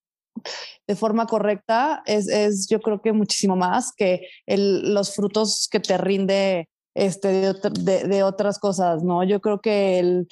de 0.87 0.97
forma 0.97 1.27
correcta, 1.27 2.03
es, 2.07 2.29
es 2.29 2.69
yo 2.69 2.81
creo 2.81 3.01
que 3.01 3.13
muchísimo 3.13 3.57
más 3.57 3.93
que 3.93 4.29
el, 4.47 4.95
los 4.95 5.15
frutos 5.15 5.69
que 5.71 5.81
te 5.81 5.99
rinde 5.99 6.69
este, 6.95 7.53
de, 7.53 8.05
de, 8.05 8.23
otras 8.23 8.59
cosas, 8.59 9.03
¿no? 9.03 9.25
Yo 9.25 9.41
creo 9.41 9.61
que 9.61 9.99
el, 9.99 10.29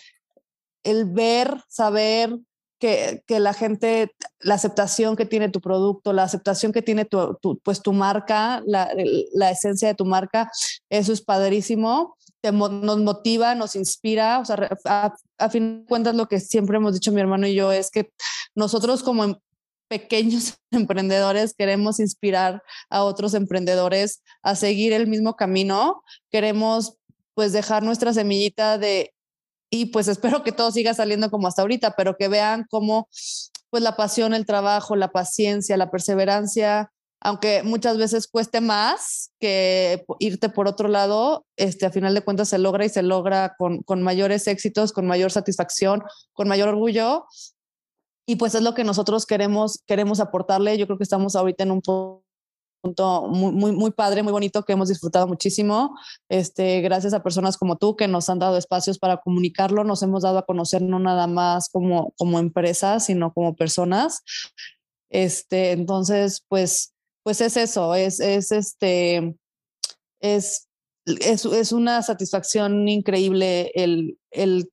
el 0.85 1.07
ver, 1.07 1.63
saber, 1.69 2.39
que, 2.81 3.23
que, 3.27 3.39
la 3.39 3.53
gente, 3.53 4.13
la 4.41 4.55
aceptación 4.55 5.15
que 5.15 5.27
tiene 5.27 5.51
tu 5.51 5.61
producto, 5.61 6.13
la 6.13 6.25
aceptación 6.25 6.73
que 6.73 6.83
tiene 6.83 7.05
tu, 7.05 7.39
pues 7.63 7.83
tu 7.83 7.93
marca, 7.93 8.63
la, 8.67 8.91
la, 9.35 9.51
esencia 9.51 9.89
de 9.89 9.95
tu 9.95 10.07
marca, 10.07 10.51
eso 10.89 11.13
es 11.13 11.21
padrísimo, 11.21 12.17
te, 12.41 12.51
nos 12.51 12.99
motiva, 12.99 13.55
nos 13.55 13.77
inspira, 13.77 14.41
o 14.41 14.45
sea, 14.45 14.69
a, 14.87 15.15
a 15.39 15.51
fin 15.51 15.83
de 15.83 15.87
cuentas 15.87 16.15
lo 16.15 16.27
que 16.27 16.41
siempre 16.41 16.79
hemos 16.79 16.95
dicho 16.95 17.13
mi 17.13 17.21
hermano 17.21 17.47
y 17.47 17.55
yo 17.55 17.71
es 17.71 17.91
que 17.91 18.11
nosotros 18.55 19.03
como 19.03 19.25
em, 19.25 19.37
pequeños 19.89 20.55
emprendedores 20.71 21.53
queremos 21.53 22.01
inspirar 22.01 22.63
a 22.89 23.05
otros 23.05 23.35
emprendedores 23.35 24.23
a 24.43 24.57
seguir 24.57 24.95
el 24.95 25.07
mismo 25.07 25.37
camino, 25.37 26.03
queremos 26.31 26.97
pues 27.35 27.53
dejar 27.53 27.83
nuestra 27.83 28.15
semillita 28.15 28.79
de 28.79 29.13
y 29.71 29.87
pues 29.87 30.09
espero 30.09 30.43
que 30.43 30.53
todo 30.53 30.73
siga 30.73 30.95
saliendo 30.95 31.31
como 31.31 31.47
hasta 31.47 31.63
ahorita, 31.63 31.95
pero 31.97 32.17
que 32.17 32.29
vean 32.29 32.67
cómo 32.69 33.09
pues 33.71 33.83
la 33.83 33.97
pasión, 33.97 34.35
el 34.35 34.47
trabajo, 34.47 34.97
la 34.97 35.13
paciencia, 35.13 35.77
la 35.77 35.93
perseverancia, 35.93 36.91
aunque 37.21 37.63
muchas 37.63 37.99
veces 37.99 38.27
cueste 38.27 38.61
más 38.61 39.31
que 39.39 40.05
irte 40.19 40.49
por 40.49 40.67
otro 40.67 40.89
lado, 40.89 41.47
este, 41.57 41.87
a 41.87 41.91
final 41.91 42.15
de 42.15 42.23
cuentas 42.23 42.49
se 42.49 42.59
logra 42.59 42.85
y 42.85 42.89
se 42.89 43.03
logra 43.03 43.55
con, 43.59 43.83
con 43.83 44.03
mayores 44.03 44.49
éxitos, 44.49 44.93
con 44.93 45.07
mayor 45.07 45.31
satisfacción, 45.31 46.03
con 46.33 46.49
mayor 46.49 46.71
orgullo. 46.71 47.27
Y 48.27 48.37
pues 48.37 48.55
es 48.55 48.63
lo 48.63 48.75
que 48.75 48.85
nosotros 48.85 49.27
queremos, 49.27 49.83
queremos 49.87 50.19
aportarle. 50.19 50.79
Yo 50.79 50.87
creo 50.87 50.99
que 50.99 51.05
estamos 51.05 51.37
ahorita 51.37 51.65
en 51.65 51.73
un 51.73 51.83
punto 52.81 53.29
muy, 53.29 53.53
muy, 53.53 53.73
muy 53.73 53.91
padre, 53.91 54.23
muy 54.23 54.33
bonito, 54.33 54.65
que 54.65 54.73
hemos 54.73 54.89
disfrutado 54.89 55.27
muchísimo. 55.27 55.97
Este, 56.29 56.81
gracias 56.81 57.15
a 57.15 57.23
personas 57.23 57.57
como 57.57 57.77
tú 57.77 57.97
que 57.97 58.09
nos 58.09 58.29
han 58.29 58.39
dado 58.39 58.57
espacios 58.57 58.99
para 58.99 59.19
comunicarlo, 59.19 59.85
nos 59.85 60.03
hemos 60.03 60.23
dado 60.23 60.39
a 60.39 60.47
conocer 60.47 60.83
no 60.83 60.99
nada 60.99 61.27
más 61.27 61.69
como, 61.69 62.13
como 62.17 62.39
empresas, 62.39 63.07
sino 63.07 63.33
como 63.33 63.55
personas. 63.55 64.23
Este, 65.11 65.73
entonces, 65.73 66.45
pues, 66.49 66.95
pues 67.23 67.41
es 67.41 67.57
eso, 67.57 67.95
es, 67.95 68.21
es 68.21 68.53
este, 68.53 69.37
es, 70.21 70.69
es, 71.05 71.45
es 71.45 71.73
una 71.73 72.03
satisfacción 72.03 72.89
increíble 72.89 73.73
el, 73.75 74.19
el, 74.31 74.71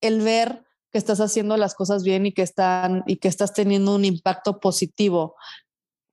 el 0.00 0.20
ver 0.22 0.64
que 0.90 0.98
estás 0.98 1.20
haciendo 1.20 1.56
las 1.56 1.74
cosas 1.74 2.04
bien 2.04 2.26
y 2.26 2.32
que 2.32 2.42
están 2.42 3.02
y 3.06 3.16
que 3.16 3.28
estás 3.28 3.54
teniendo 3.54 3.94
un 3.94 4.04
impacto 4.04 4.60
positivo 4.60 5.36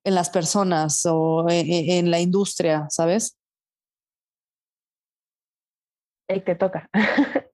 en 0.04 0.16
las 0.16 0.30
personas 0.30 1.06
o 1.06 1.50
en, 1.50 1.68
en 1.70 2.12
la 2.12 2.20
industria, 2.20 2.88
¿sabes? 2.89 3.38
Ahí 6.28 6.41
te 6.41 6.56
toca. 6.56 6.89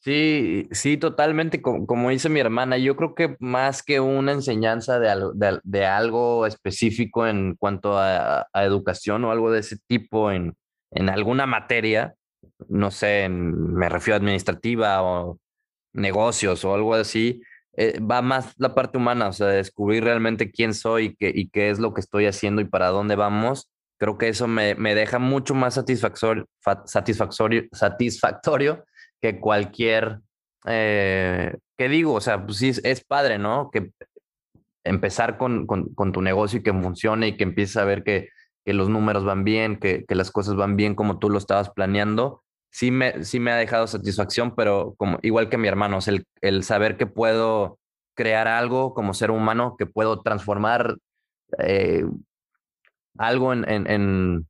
Sí, 0.00 0.68
sí, 0.70 0.96
totalmente. 0.96 1.60
Como, 1.60 1.86
como, 1.86 2.10
dice 2.10 2.28
mi 2.28 2.40
hermana, 2.40 2.78
yo 2.78 2.96
creo 2.96 3.14
que 3.14 3.36
más 3.40 3.82
que 3.82 4.00
una 4.00 4.32
enseñanza 4.32 4.98
de, 5.00 5.10
algo, 5.10 5.32
de, 5.34 5.60
de 5.64 5.86
algo 5.86 6.46
específico 6.46 7.26
en 7.26 7.56
cuanto 7.56 7.98
a, 7.98 8.46
a, 8.52 8.64
educación 8.64 9.24
o 9.24 9.32
algo 9.32 9.50
de 9.50 9.60
ese 9.60 9.76
tipo 9.86 10.30
en, 10.30 10.54
en 10.92 11.08
alguna 11.10 11.46
materia, 11.46 12.14
no 12.68 12.90
sé, 12.90 13.24
en, 13.24 13.74
me 13.74 13.88
refiero 13.88 14.14
a 14.14 14.18
administrativa 14.18 15.02
o 15.02 15.38
negocios 15.92 16.64
o 16.64 16.74
algo 16.74 16.94
así, 16.94 17.42
eh, 17.80 18.00
va 18.00 18.22
más 18.22 18.54
la 18.58 18.74
parte 18.74 18.98
humana, 18.98 19.28
o 19.28 19.32
sea, 19.32 19.46
descubrir 19.46 20.02
realmente 20.02 20.50
quién 20.50 20.74
soy 20.74 21.04
y 21.04 21.14
qué, 21.14 21.30
y 21.32 21.48
qué 21.48 21.70
es 21.70 21.78
lo 21.78 21.94
que 21.94 22.00
estoy 22.00 22.26
haciendo 22.26 22.60
y 22.60 22.64
para 22.64 22.88
dónde 22.88 23.14
vamos. 23.14 23.70
Creo 23.98 24.18
que 24.18 24.28
eso 24.28 24.48
me, 24.48 24.74
me 24.74 24.96
deja 24.96 25.20
mucho 25.20 25.54
más 25.54 25.74
satisfactorio, 25.74 26.48
satisfactorio, 26.86 27.68
satisfactorio 27.70 28.84
que 29.20 29.38
cualquier, 29.38 30.18
eh, 30.66 31.56
¿qué 31.76 31.88
digo? 31.88 32.14
O 32.14 32.20
sea, 32.20 32.44
pues 32.44 32.58
sí, 32.58 32.72
es 32.82 33.04
padre, 33.04 33.38
¿no? 33.38 33.70
Que 33.70 33.92
empezar 34.82 35.38
con, 35.38 35.64
con, 35.68 36.12
tu 36.12 36.20
negocio 36.20 36.58
y 36.58 36.62
que 36.64 36.72
funcione 36.72 37.28
y 37.28 37.36
que 37.36 37.44
empieces 37.44 37.76
a 37.76 37.84
ver 37.84 38.02
que, 38.02 38.30
que 38.64 38.72
los 38.72 38.88
números 38.88 39.24
van 39.24 39.44
bien, 39.44 39.78
que, 39.78 40.04
que 40.04 40.16
las 40.16 40.32
cosas 40.32 40.56
van 40.56 40.74
bien 40.74 40.96
como 40.96 41.20
tú 41.20 41.30
lo 41.30 41.38
estabas 41.38 41.70
planeando 41.70 42.42
sí 42.70 42.90
me, 42.90 43.24
sí 43.24 43.40
me 43.40 43.52
ha 43.52 43.56
dejado 43.56 43.86
satisfacción, 43.86 44.54
pero 44.54 44.94
como, 44.98 45.18
igual 45.22 45.48
que 45.48 45.58
mi 45.58 45.68
hermano, 45.68 45.98
el, 46.06 46.26
el 46.40 46.64
saber 46.64 46.96
que 46.96 47.06
puedo 47.06 47.78
crear 48.14 48.48
algo 48.48 48.94
como 48.94 49.14
ser 49.14 49.30
humano, 49.30 49.76
que 49.78 49.86
puedo 49.86 50.22
transformar 50.22 50.96
eh, 51.58 52.04
algo 53.16 53.52
en, 53.52 53.68
en, 53.68 53.90
en, 53.90 54.46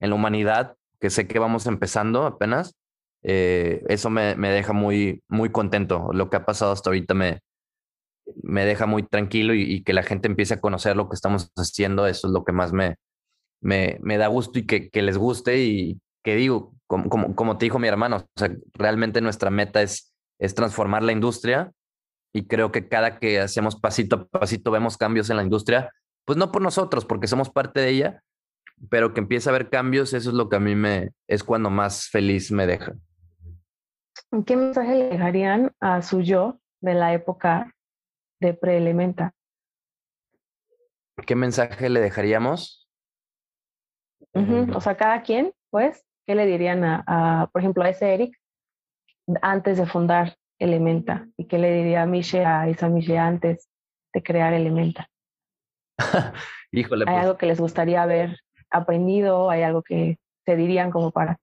en, 0.00 0.10
la 0.10 0.14
humanidad, 0.14 0.76
que 1.00 1.10
sé 1.10 1.26
que 1.28 1.38
vamos 1.38 1.66
empezando 1.66 2.26
apenas, 2.26 2.74
eh, 3.22 3.82
eso 3.88 4.10
me, 4.10 4.34
me, 4.36 4.50
deja 4.50 4.72
muy, 4.72 5.22
muy 5.28 5.50
contento. 5.50 6.10
Lo 6.12 6.30
que 6.30 6.36
ha 6.36 6.46
pasado 6.46 6.72
hasta 6.72 6.90
ahorita 6.90 7.14
me, 7.14 7.40
me 8.42 8.64
deja 8.64 8.86
muy 8.86 9.02
tranquilo 9.02 9.54
y, 9.54 9.62
y, 9.62 9.82
que 9.82 9.92
la 9.92 10.02
gente 10.02 10.28
empiece 10.28 10.54
a 10.54 10.60
conocer 10.60 10.96
lo 10.96 11.08
que 11.08 11.14
estamos 11.14 11.50
haciendo, 11.56 12.06
eso 12.06 12.28
es 12.28 12.32
lo 12.32 12.44
que 12.44 12.52
más 12.52 12.72
me, 12.72 12.96
me, 13.60 13.98
me 14.02 14.18
da 14.18 14.28
gusto 14.28 14.58
y 14.58 14.66
que, 14.66 14.90
que 14.90 15.02
les 15.02 15.18
guste 15.18 15.58
y 15.62 16.00
que 16.24 16.36
digo, 16.36 16.75
como, 16.86 17.08
como, 17.08 17.34
como, 17.34 17.58
te 17.58 17.66
dijo 17.66 17.78
mi 17.78 17.88
hermano, 17.88 18.16
o 18.16 18.38
sea, 18.38 18.50
realmente 18.74 19.20
nuestra 19.20 19.50
meta 19.50 19.82
es, 19.82 20.14
es 20.38 20.54
transformar 20.54 21.02
la 21.02 21.12
industria 21.12 21.72
y 22.32 22.46
creo 22.46 22.70
que 22.70 22.88
cada 22.88 23.18
que 23.18 23.40
hacemos 23.40 23.80
pasito 23.80 24.16
a 24.16 24.24
pasito 24.26 24.70
vemos 24.70 24.96
cambios 24.96 25.30
en 25.30 25.36
la 25.36 25.42
industria, 25.42 25.90
pues 26.24 26.36
no 26.38 26.52
por 26.52 26.62
nosotros, 26.62 27.04
porque 27.04 27.26
somos 27.26 27.50
parte 27.50 27.80
de 27.80 27.88
ella, 27.90 28.22
pero 28.90 29.14
que 29.14 29.20
empiece 29.20 29.48
a 29.48 29.52
haber 29.52 29.70
cambios, 29.70 30.12
eso 30.12 30.30
es 30.30 30.36
lo 30.36 30.48
que 30.48 30.56
a 30.56 30.60
mí 30.60 30.74
me 30.74 31.10
es 31.26 31.42
cuando 31.42 31.70
más 31.70 32.08
feliz 32.08 32.52
me 32.52 32.66
deja. 32.66 32.94
¿Qué 34.44 34.56
mensaje 34.56 34.94
le 34.94 35.08
dejarían 35.08 35.72
a 35.80 36.02
su 36.02 36.20
yo 36.20 36.60
de 36.80 36.94
la 36.94 37.14
época 37.14 37.74
de 38.40 38.54
preelementa? 38.54 39.32
¿Qué 41.26 41.34
mensaje 41.34 41.88
le 41.88 42.00
dejaríamos? 42.00 42.88
Uh 44.34 44.40
-huh. 44.40 44.76
O 44.76 44.80
sea, 44.80 44.96
cada 44.96 45.22
quien, 45.22 45.52
pues, 45.70 46.05
¿qué 46.26 46.34
le 46.34 46.46
dirían 46.46 46.84
a, 46.84 47.04
a, 47.06 47.46
por 47.48 47.60
ejemplo, 47.62 47.84
a 47.84 47.88
ese 47.88 48.12
Eric 48.14 48.36
antes 49.42 49.78
de 49.78 49.86
fundar 49.86 50.36
Elementa? 50.58 51.28
¿Y 51.36 51.46
qué 51.46 51.58
le 51.58 51.72
diría 51.72 52.02
a 52.02 52.06
Miche, 52.06 52.44
a 52.44 52.68
esa 52.68 52.88
Miche 52.88 53.18
antes 53.18 53.68
de 54.12 54.22
crear 54.22 54.52
Elementa? 54.52 55.08
Híjole. 56.72 57.04
¿Hay 57.06 57.14
pues... 57.14 57.24
algo 57.24 57.38
que 57.38 57.46
les 57.46 57.60
gustaría 57.60 58.02
haber 58.02 58.38
aprendido? 58.70 59.50
¿Hay 59.50 59.62
algo 59.62 59.82
que 59.82 60.18
se 60.44 60.56
dirían 60.56 60.90
como 60.90 61.10
para, 61.10 61.38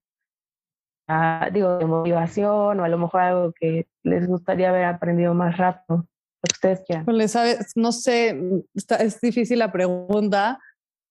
digo, 1.51 1.77
de 1.77 1.85
motivación 1.85 2.79
o 2.79 2.83
a 2.83 2.89
lo 2.89 2.97
mejor 2.97 3.21
algo 3.21 3.53
que 3.53 3.87
les 4.03 4.27
gustaría 4.27 4.69
haber 4.69 4.85
aprendido 4.85 5.33
más 5.33 5.57
rápido? 5.57 5.97
Lo 5.97 6.47
que 6.47 6.55
ustedes 6.55 6.81
quieran. 6.85 7.05
Pues, 7.05 7.31
¿sabes? 7.31 7.71
No 7.75 7.91
sé, 7.93 8.37
está, 8.73 8.97
es 8.97 9.21
difícil 9.21 9.59
la 9.59 9.71
pregunta, 9.71 10.59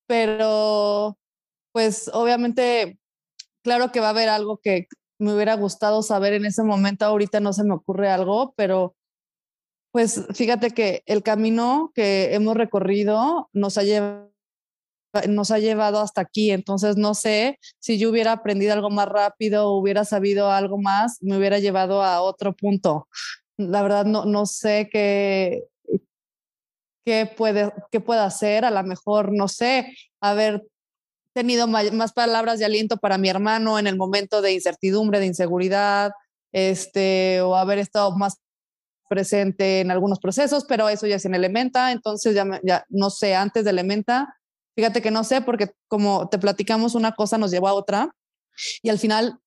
pero 0.07 1.17
pues 1.73 2.11
obviamente 2.13 2.99
claro 3.63 3.93
que 3.93 4.01
va 4.01 4.09
a 4.09 4.11
haber 4.11 4.29
algo 4.29 4.59
que 4.59 4.89
me 5.19 5.35
hubiera 5.35 5.55
gustado 5.55 6.03
saber 6.03 6.33
en 6.33 6.45
ese 6.45 6.63
momento, 6.63 7.05
ahorita 7.05 7.41
no 7.41 7.53
se 7.53 7.65
me 7.65 7.75
ocurre 7.75 8.11
algo, 8.11 8.55
pero 8.57 8.97
pues 9.93 10.25
fíjate 10.35 10.71
que 10.71 11.03
el 11.07 11.23
camino 11.23 11.93
que 11.95 12.35
hemos 12.35 12.57
recorrido 12.57 13.51
nos 13.53 13.77
ha 13.77 13.83
llevado 13.83 14.31
hasta 16.01 16.23
aquí. 16.23 16.51
Entonces, 16.51 16.97
no 16.97 17.15
sé 17.15 17.59
si 17.79 17.99
yo 17.99 18.11
hubiera 18.11 18.33
aprendido 18.33 18.73
algo 18.73 18.89
más 18.89 19.07
rápido, 19.07 19.73
hubiera 19.73 20.07
sabido 20.07 20.51
algo 20.51 20.79
más, 20.79 21.19
me 21.21 21.37
hubiera 21.37 21.59
llevado 21.59 22.03
a 22.03 22.23
otro 22.23 22.57
punto. 22.57 23.07
La 23.59 23.83
verdad, 23.83 24.07
no, 24.07 24.25
no 24.25 24.47
sé 24.47 24.89
qué, 24.91 25.65
qué 27.05 27.31
puede, 27.37 27.71
qué 27.91 28.01
puede 28.01 28.23
hacer. 28.23 28.65
A 28.65 28.71
lo 28.71 28.83
mejor, 28.83 29.31
no 29.31 29.47
sé, 29.47 29.95
haber 30.23 30.67
tenido 31.33 31.67
más 31.67 32.13
palabras 32.13 32.59
de 32.59 32.65
aliento 32.65 32.97
para 32.97 33.19
mi 33.19 33.29
hermano 33.29 33.79
en 33.79 33.87
el 33.87 33.97
momento 33.97 34.43
de 34.43 34.53
incertidumbre, 34.53 35.21
de 35.21 35.27
inseguridad, 35.27 36.13
este, 36.53 37.41
o 37.41 37.57
haber 37.57 37.79
estado 37.79 38.17
más 38.17 38.39
presente 39.09 39.81
en 39.81 39.91
algunos 39.91 40.19
procesos, 40.21 40.65
pero 40.65 40.89
eso 40.89 41.07
ya 41.07 41.17
es 41.17 41.25
en 41.25 41.35
Elementa, 41.35 41.93
entonces 41.93 42.35
ya, 42.35 42.47
ya 42.63 42.87
no 42.89 43.11
sé, 43.11 43.35
antes 43.35 43.65
de 43.65 43.71
Elementa, 43.71 44.39
fíjate 44.75 45.03
que 45.03 45.11
no 45.11 45.25
sé, 45.25 45.43
porque 45.43 45.71
como 45.89 46.29
te 46.29 46.39
platicamos, 46.39 46.95
una 46.95 47.13
cosa 47.13 47.37
nos 47.37 47.51
llevó 47.51 47.69
a 47.69 47.75
otra 47.75 48.15
y 48.83 48.89
al 48.89 48.99
final 48.99 49.39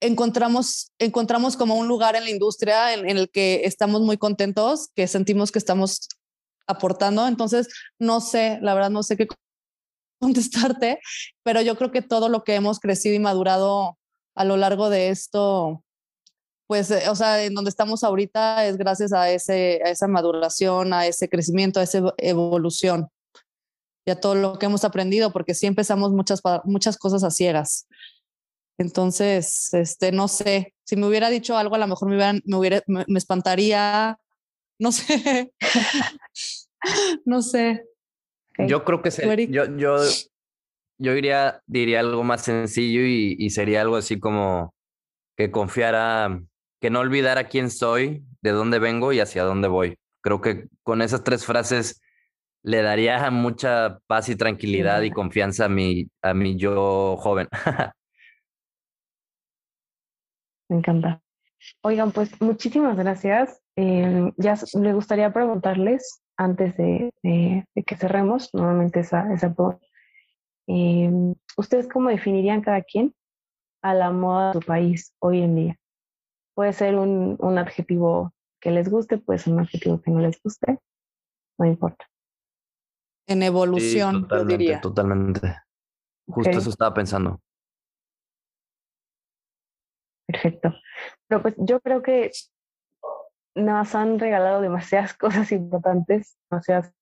encontramos, 0.00 0.92
encontramos 0.98 1.56
como 1.56 1.76
un 1.76 1.88
lugar 1.88 2.16
en 2.16 2.24
la 2.24 2.30
industria 2.30 2.94
en, 2.94 3.06
el 3.06 3.30
que 3.30 3.62
estamos 3.64 4.00
muy 4.00 4.16
contentos, 4.16 4.88
que 4.94 5.06
sentimos 5.06 5.52
que 5.52 5.58
estamos 5.58 6.08
aportando, 6.66 7.26
entonces 7.26 7.68
no 7.98 8.20
sé, 8.20 8.58
la 8.62 8.74
verdad 8.74 8.90
no 8.90 9.02
sé 9.02 9.16
qué 9.16 9.26
contestarte, 10.22 11.00
pero 11.42 11.60
yo 11.60 11.76
creo 11.76 11.90
que 11.90 12.02
todo 12.02 12.28
lo 12.28 12.44
que 12.44 12.54
hemos 12.54 12.80
crecido 12.80 13.14
y 13.14 13.18
madurado 13.18 13.98
a 14.34 14.44
lo 14.44 14.56
largo 14.56 14.88
de 14.88 15.10
esto 15.10 15.82
pues, 16.72 16.90
eh, 16.90 17.10
o 17.10 17.14
sea, 17.14 17.44
en 17.44 17.52
donde 17.52 17.68
estamos 17.68 18.02
ahorita 18.02 18.64
es 18.64 18.78
gracias 18.78 19.12
a, 19.12 19.30
ese, 19.30 19.82
a 19.84 19.90
esa 19.90 20.08
maduración, 20.08 20.94
a 20.94 21.06
ese 21.06 21.28
crecimiento, 21.28 21.80
a 21.80 21.82
esa 21.82 22.14
evolución 22.16 23.08
y 24.06 24.10
a 24.10 24.18
todo 24.18 24.34
lo 24.34 24.58
que 24.58 24.64
hemos 24.64 24.82
aprendido, 24.82 25.34
porque 25.34 25.52
sí 25.52 25.66
empezamos 25.66 26.12
muchas, 26.12 26.40
muchas 26.64 26.96
cosas 26.96 27.24
a 27.24 27.30
ciegas. 27.30 27.86
Entonces, 28.78 29.74
este, 29.74 30.12
no 30.12 30.28
sé, 30.28 30.72
si 30.84 30.96
me 30.96 31.06
hubiera 31.06 31.28
dicho 31.28 31.58
algo, 31.58 31.74
a 31.74 31.78
lo 31.78 31.86
mejor 31.88 32.08
me, 32.08 32.40
me, 32.42 32.56
hubiera, 32.56 32.82
me, 32.86 33.04
espantaría, 33.18 34.18
no 34.78 34.92
sé, 34.92 35.52
no 37.26 37.42
sé. 37.42 37.84
Yo 38.58 38.84
creo 38.84 39.02
que 39.02 39.10
yo, 39.48 39.64
yo, 39.76 39.96
yo 40.98 41.14
diría, 41.14 41.62
diría 41.66 42.00
algo 42.00 42.22
más 42.22 42.42
sencillo 42.42 43.00
y, 43.00 43.36
y 43.38 43.50
sería 43.50 43.80
algo 43.80 43.96
así 43.96 44.20
como 44.20 44.74
que 45.36 45.50
confiara 45.50 46.40
que 46.80 46.90
no 46.90 47.00
olvidara 47.00 47.44
quién 47.44 47.70
soy, 47.70 48.24
de 48.42 48.50
dónde 48.50 48.78
vengo 48.78 49.12
y 49.12 49.20
hacia 49.20 49.44
dónde 49.44 49.68
voy. 49.68 49.96
Creo 50.20 50.40
que 50.40 50.68
con 50.82 51.00
esas 51.00 51.24
tres 51.24 51.46
frases 51.46 52.02
le 52.62 52.82
daría 52.82 53.30
mucha 53.30 53.98
paz 54.06 54.28
y 54.28 54.36
tranquilidad 54.36 55.02
y 55.02 55.10
confianza 55.10 55.66
a 55.66 55.68
mi, 55.68 56.08
a 56.22 56.34
mi 56.34 56.56
yo 56.56 57.16
joven. 57.18 57.48
Me 60.68 60.78
encanta. 60.78 61.20
Oigan, 61.82 62.12
pues 62.12 62.40
muchísimas 62.40 62.96
gracias. 62.96 63.60
Em, 63.76 64.32
ya 64.36 64.54
me 64.74 64.92
gustaría 64.92 65.32
preguntarles, 65.32 66.21
antes 66.44 66.76
de, 66.76 67.12
que 67.22 67.96
cerremos, 67.96 68.50
normalmente 68.52 69.00
esa, 69.00 69.32
esa 69.32 69.54
em, 70.66 71.34
¿ustedes 71.56 71.88
cómo 71.88 72.08
definirían 72.08 72.62
cada 72.62 72.82
quien 72.82 73.14
a 73.82 73.94
la 73.94 74.10
moda 74.10 74.48
de 74.48 74.52
su 74.54 74.60
país 74.60 75.14
hoy 75.20 75.42
en 75.42 75.56
día? 75.56 75.76
Puede 76.54 76.72
ser 76.72 76.96
un, 76.96 77.36
un 77.38 77.58
adjetivo 77.58 78.32
que 78.60 78.70
les 78.70 78.88
guste, 78.88 79.18
puede 79.18 79.38
ser 79.38 79.54
un 79.54 79.60
adjetivo 79.60 80.00
que 80.00 80.10
no 80.10 80.20
les 80.20 80.40
guste, 80.42 80.78
no 81.58 81.66
importa. 81.66 82.06
En 83.26 83.42
evolución, 83.42 84.28
yo 84.28 84.44
diría. 84.44 84.80
Totalmente. 84.80 85.56
Justo 86.26 86.50
eso 86.50 86.70
estaba 86.70 86.94
pensando. 86.94 87.40
Perfecto. 90.26 90.74
Pero 91.28 91.42
pues 91.42 91.54
yo 91.58 91.80
creo 91.80 92.02
que 92.02 92.30
nos 93.54 93.94
han 93.94 94.18
regalado 94.18 94.60
demasiadas 94.60 95.14
cosas 95.18 95.52
importantes, 95.52 96.36
demasiadas 96.50 96.92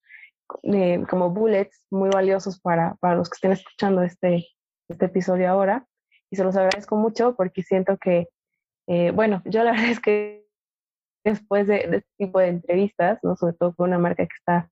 eh, 0.64 1.04
como 1.08 1.30
bullets 1.30 1.86
muy 1.90 2.10
valiosos 2.10 2.60
para, 2.60 2.96
para 2.96 3.16
los 3.16 3.30
que 3.30 3.34
estén 3.34 3.52
escuchando 3.52 4.02
este, 4.02 4.46
este 4.88 5.06
episodio 5.06 5.48
ahora. 5.50 5.86
Y 6.30 6.36
se 6.36 6.44
los 6.44 6.56
agradezco 6.56 6.96
mucho 6.96 7.34
porque 7.36 7.62
siento 7.62 7.96
que 7.98 8.28
eh, 8.90 9.12
bueno, 9.12 9.40
yo 9.44 9.62
la 9.62 9.70
verdad 9.70 9.90
es 9.90 10.00
que 10.00 10.44
después 11.24 11.66
de, 11.66 11.76
este 11.76 12.08
tipo 12.18 12.40
de 12.40 12.48
entrevistas, 12.48 13.20
¿no? 13.22 13.36
sobre 13.36 13.54
todo 13.54 13.74
con 13.74 13.88
una 13.88 13.98
marca 13.98 14.26
que 14.26 14.36
está 14.36 14.68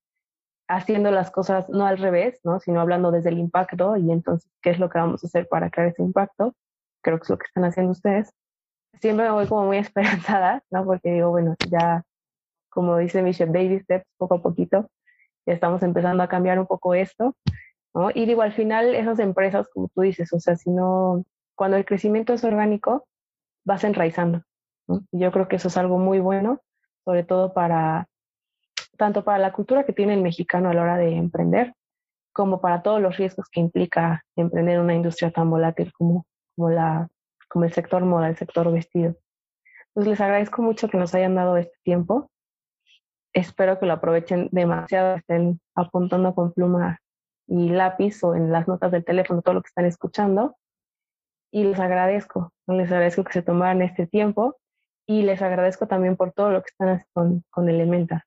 haciendo 0.68 1.10
las 1.10 1.30
cosas 1.30 1.68
no 1.68 1.86
al 1.86 1.98
revés, 1.98 2.40
¿no? 2.42 2.58
sino 2.58 2.80
hablando 2.80 3.10
desde 3.10 3.30
el 3.30 3.38
impacto 3.38 3.96
y 3.96 4.10
entonces 4.10 4.50
qué 4.60 4.70
es 4.70 4.78
lo 4.78 4.90
que 4.90 4.98
vamos 4.98 5.22
a 5.22 5.28
hacer 5.28 5.48
para 5.48 5.70
crear 5.70 5.88
ese 5.88 6.02
impacto, 6.02 6.54
creo 7.02 7.18
que 7.18 7.22
es 7.22 7.30
lo 7.30 7.38
que 7.38 7.46
están 7.46 7.64
haciendo 7.64 7.92
ustedes. 7.92 8.34
Siempre 9.00 9.26
me 9.26 9.32
voy 9.32 9.46
como 9.46 9.66
muy 9.66 9.76
esperanzada, 9.78 10.62
¿no? 10.70 10.84
porque 10.84 11.12
digo, 11.12 11.30
bueno, 11.30 11.54
ya 11.70 12.04
como 12.70 12.96
dice 12.98 13.22
Michelle, 13.22 13.50
baby 13.50 13.80
steps, 13.80 14.06
poco 14.18 14.36
a 14.36 14.42
poquito, 14.42 14.88
ya 15.46 15.54
estamos 15.54 15.82
empezando 15.82 16.22
a 16.22 16.28
cambiar 16.28 16.58
un 16.58 16.66
poco 16.66 16.94
esto. 16.94 17.34
¿no? 17.94 18.10
Y 18.14 18.26
digo, 18.26 18.42
al 18.42 18.52
final 18.52 18.94
esas 18.94 19.18
empresas, 19.18 19.68
como 19.72 19.88
tú 19.88 20.02
dices, 20.02 20.32
o 20.32 20.38
sea, 20.38 20.56
si 20.56 20.70
no, 20.70 21.24
cuando 21.54 21.76
el 21.76 21.84
crecimiento 21.84 22.32
es 22.32 22.44
orgánico, 22.44 23.06
vas 23.64 23.84
enraizando. 23.84 24.42
Yo 25.12 25.32
creo 25.32 25.48
que 25.48 25.56
eso 25.56 25.68
es 25.68 25.76
algo 25.76 25.98
muy 25.98 26.20
bueno, 26.20 26.60
sobre 27.04 27.24
todo 27.24 27.52
para, 27.52 28.06
tanto 28.96 29.24
para 29.24 29.38
la 29.38 29.52
cultura 29.52 29.84
que 29.84 29.92
tiene 29.92 30.14
el 30.14 30.22
mexicano 30.22 30.70
a 30.70 30.74
la 30.74 30.82
hora 30.82 30.96
de 30.96 31.16
emprender, 31.16 31.74
como 32.32 32.60
para 32.60 32.82
todos 32.82 33.00
los 33.00 33.16
riesgos 33.16 33.48
que 33.50 33.60
implica 33.60 34.24
emprender 34.36 34.80
una 34.80 34.94
industria 34.94 35.30
tan 35.30 35.50
volátil 35.50 35.92
como, 35.92 36.26
como, 36.54 36.70
la, 36.70 37.08
como 37.48 37.64
el 37.64 37.72
sector 37.72 38.04
moda, 38.04 38.28
el 38.28 38.36
sector 38.36 38.70
vestido. 38.72 39.16
Entonces 39.88 40.10
les 40.10 40.20
agradezco 40.20 40.62
mucho 40.62 40.88
que 40.88 40.98
nos 40.98 41.14
hayan 41.14 41.34
dado 41.34 41.56
este 41.56 41.76
tiempo. 41.82 42.30
Espero 43.32 43.78
que 43.78 43.86
lo 43.86 43.94
aprovechen 43.94 44.48
demasiado, 44.52 45.16
estén 45.16 45.60
apuntando 45.74 46.34
con 46.34 46.52
pluma 46.52 47.00
y 47.46 47.70
lápiz 47.70 48.22
o 48.22 48.34
en 48.34 48.52
las 48.52 48.68
notas 48.68 48.92
del 48.92 49.04
teléfono 49.04 49.42
todo 49.42 49.54
lo 49.54 49.62
que 49.62 49.68
están 49.68 49.86
escuchando 49.86 50.56
y 51.50 51.64
les 51.64 51.78
agradezco, 51.78 52.52
les 52.66 52.90
agradezco 52.90 53.24
que 53.24 53.32
se 53.32 53.42
tomaran 53.42 53.82
este 53.82 54.06
tiempo 54.06 54.56
y 55.06 55.22
les 55.22 55.40
agradezco 55.40 55.86
también 55.86 56.16
por 56.16 56.32
todo 56.32 56.50
lo 56.50 56.62
que 56.62 56.68
están 56.68 56.88
haciendo 56.88 57.10
con, 57.14 57.44
con 57.50 57.68
Elementa. 57.68 58.26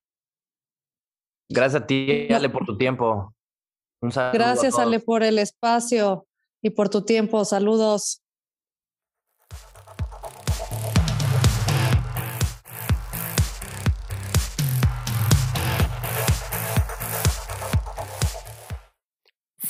Gracias 1.48 1.82
a 1.82 1.86
ti, 1.86 2.28
Ale, 2.32 2.48
por 2.48 2.64
tu 2.64 2.76
tiempo. 2.76 3.32
Un 4.00 4.10
Gracias, 4.32 4.78
Ale, 4.78 4.98
por 4.98 5.22
el 5.22 5.38
espacio 5.38 6.26
y 6.60 6.70
por 6.70 6.88
tu 6.88 7.04
tiempo. 7.04 7.44
Saludos. 7.44 8.21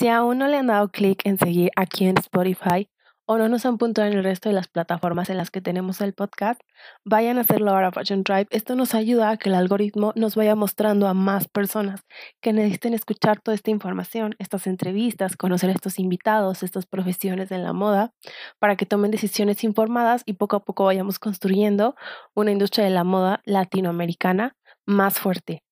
Si 0.02 0.08
aún 0.08 0.38
no 0.38 0.48
le 0.48 0.56
han 0.56 0.66
dado 0.66 0.88
clic 0.88 1.24
en 1.24 1.38
seguir 1.38 1.70
aquí 1.76 2.06
en 2.06 2.18
Spotify, 2.18 2.90
o 3.24 3.38
no 3.38 3.48
nos 3.48 3.64
han 3.66 3.78
puntuado 3.78 4.10
en 4.10 4.18
el 4.18 4.24
resto 4.24 4.48
de 4.48 4.52
las 4.52 4.66
plataformas 4.66 5.30
en 5.30 5.36
las 5.36 5.52
que 5.52 5.60
tenemos 5.60 6.00
el 6.00 6.12
podcast, 6.12 6.60
vayan 7.04 7.38
a 7.38 7.42
hacerlo 7.42 7.70
ahora 7.70 7.92
Fashion 7.92 8.24
Tribe. 8.24 8.48
Esto 8.50 8.74
nos 8.74 8.96
ayuda 8.96 9.30
a 9.30 9.36
que 9.36 9.48
el 9.48 9.54
algoritmo 9.54 10.12
nos 10.16 10.34
vaya 10.34 10.56
mostrando 10.56 11.06
a 11.06 11.14
más 11.14 11.46
personas 11.46 12.00
que 12.40 12.52
necesiten 12.52 12.94
escuchar 12.94 13.40
toda 13.40 13.54
esta 13.54 13.70
información, 13.70 14.34
estas 14.40 14.66
entrevistas, 14.66 15.36
conocer 15.36 15.70
a 15.70 15.74
estos 15.74 16.00
invitados, 16.00 16.64
estas 16.64 16.84
profesiones 16.84 17.52
en 17.52 17.62
la 17.62 17.72
moda, 17.72 18.12
para 18.58 18.74
que 18.74 18.86
tomen 18.86 19.12
decisiones 19.12 19.62
informadas 19.62 20.24
y 20.26 20.32
poco 20.32 20.56
a 20.56 20.64
poco 20.64 20.86
vayamos 20.86 21.20
construyendo 21.20 21.94
una 22.34 22.50
industria 22.50 22.84
de 22.84 22.90
la 22.90 23.04
moda 23.04 23.40
latinoamericana 23.44 24.56
más 24.84 25.20
fuerte. 25.20 25.62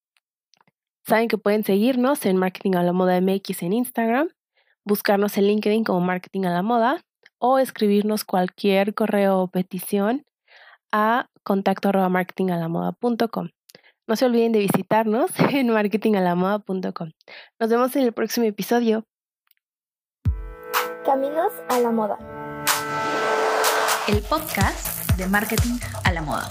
Saben 1.06 1.28
que 1.28 1.38
pueden 1.38 1.64
seguirnos 1.64 2.24
en 2.26 2.36
Marketing 2.36 2.74
a 2.76 2.82
la 2.82 2.92
Moda 2.92 3.20
MX 3.20 3.62
en 3.62 3.72
Instagram, 3.72 4.28
buscarnos 4.84 5.36
en 5.38 5.46
LinkedIn 5.46 5.84
como 5.84 6.00
Marketing 6.00 6.44
a 6.44 6.50
la 6.50 6.62
Moda 6.62 7.02
o 7.38 7.58
escribirnos 7.58 8.24
cualquier 8.24 8.94
correo 8.94 9.40
o 9.40 9.48
petición 9.48 10.24
a 10.92 11.26
contacto 11.42 11.88
arroba 11.88 12.08
marketingalamoda.com. 12.08 13.48
No 14.06 14.16
se 14.16 14.26
olviden 14.26 14.52
de 14.52 14.58
visitarnos 14.60 15.30
en 15.50 15.68
marketingalamoda.com. 15.68 17.10
Nos 17.58 17.70
vemos 17.70 17.96
en 17.96 18.02
el 18.02 18.12
próximo 18.12 18.46
episodio. 18.46 19.04
Caminos 21.04 21.52
a 21.68 21.78
la 21.78 21.90
moda. 21.90 22.18
El 24.08 24.20
podcast 24.22 25.16
de 25.16 25.26
marketing 25.26 25.78
a 26.04 26.12
la 26.12 26.22
moda. 26.22 26.50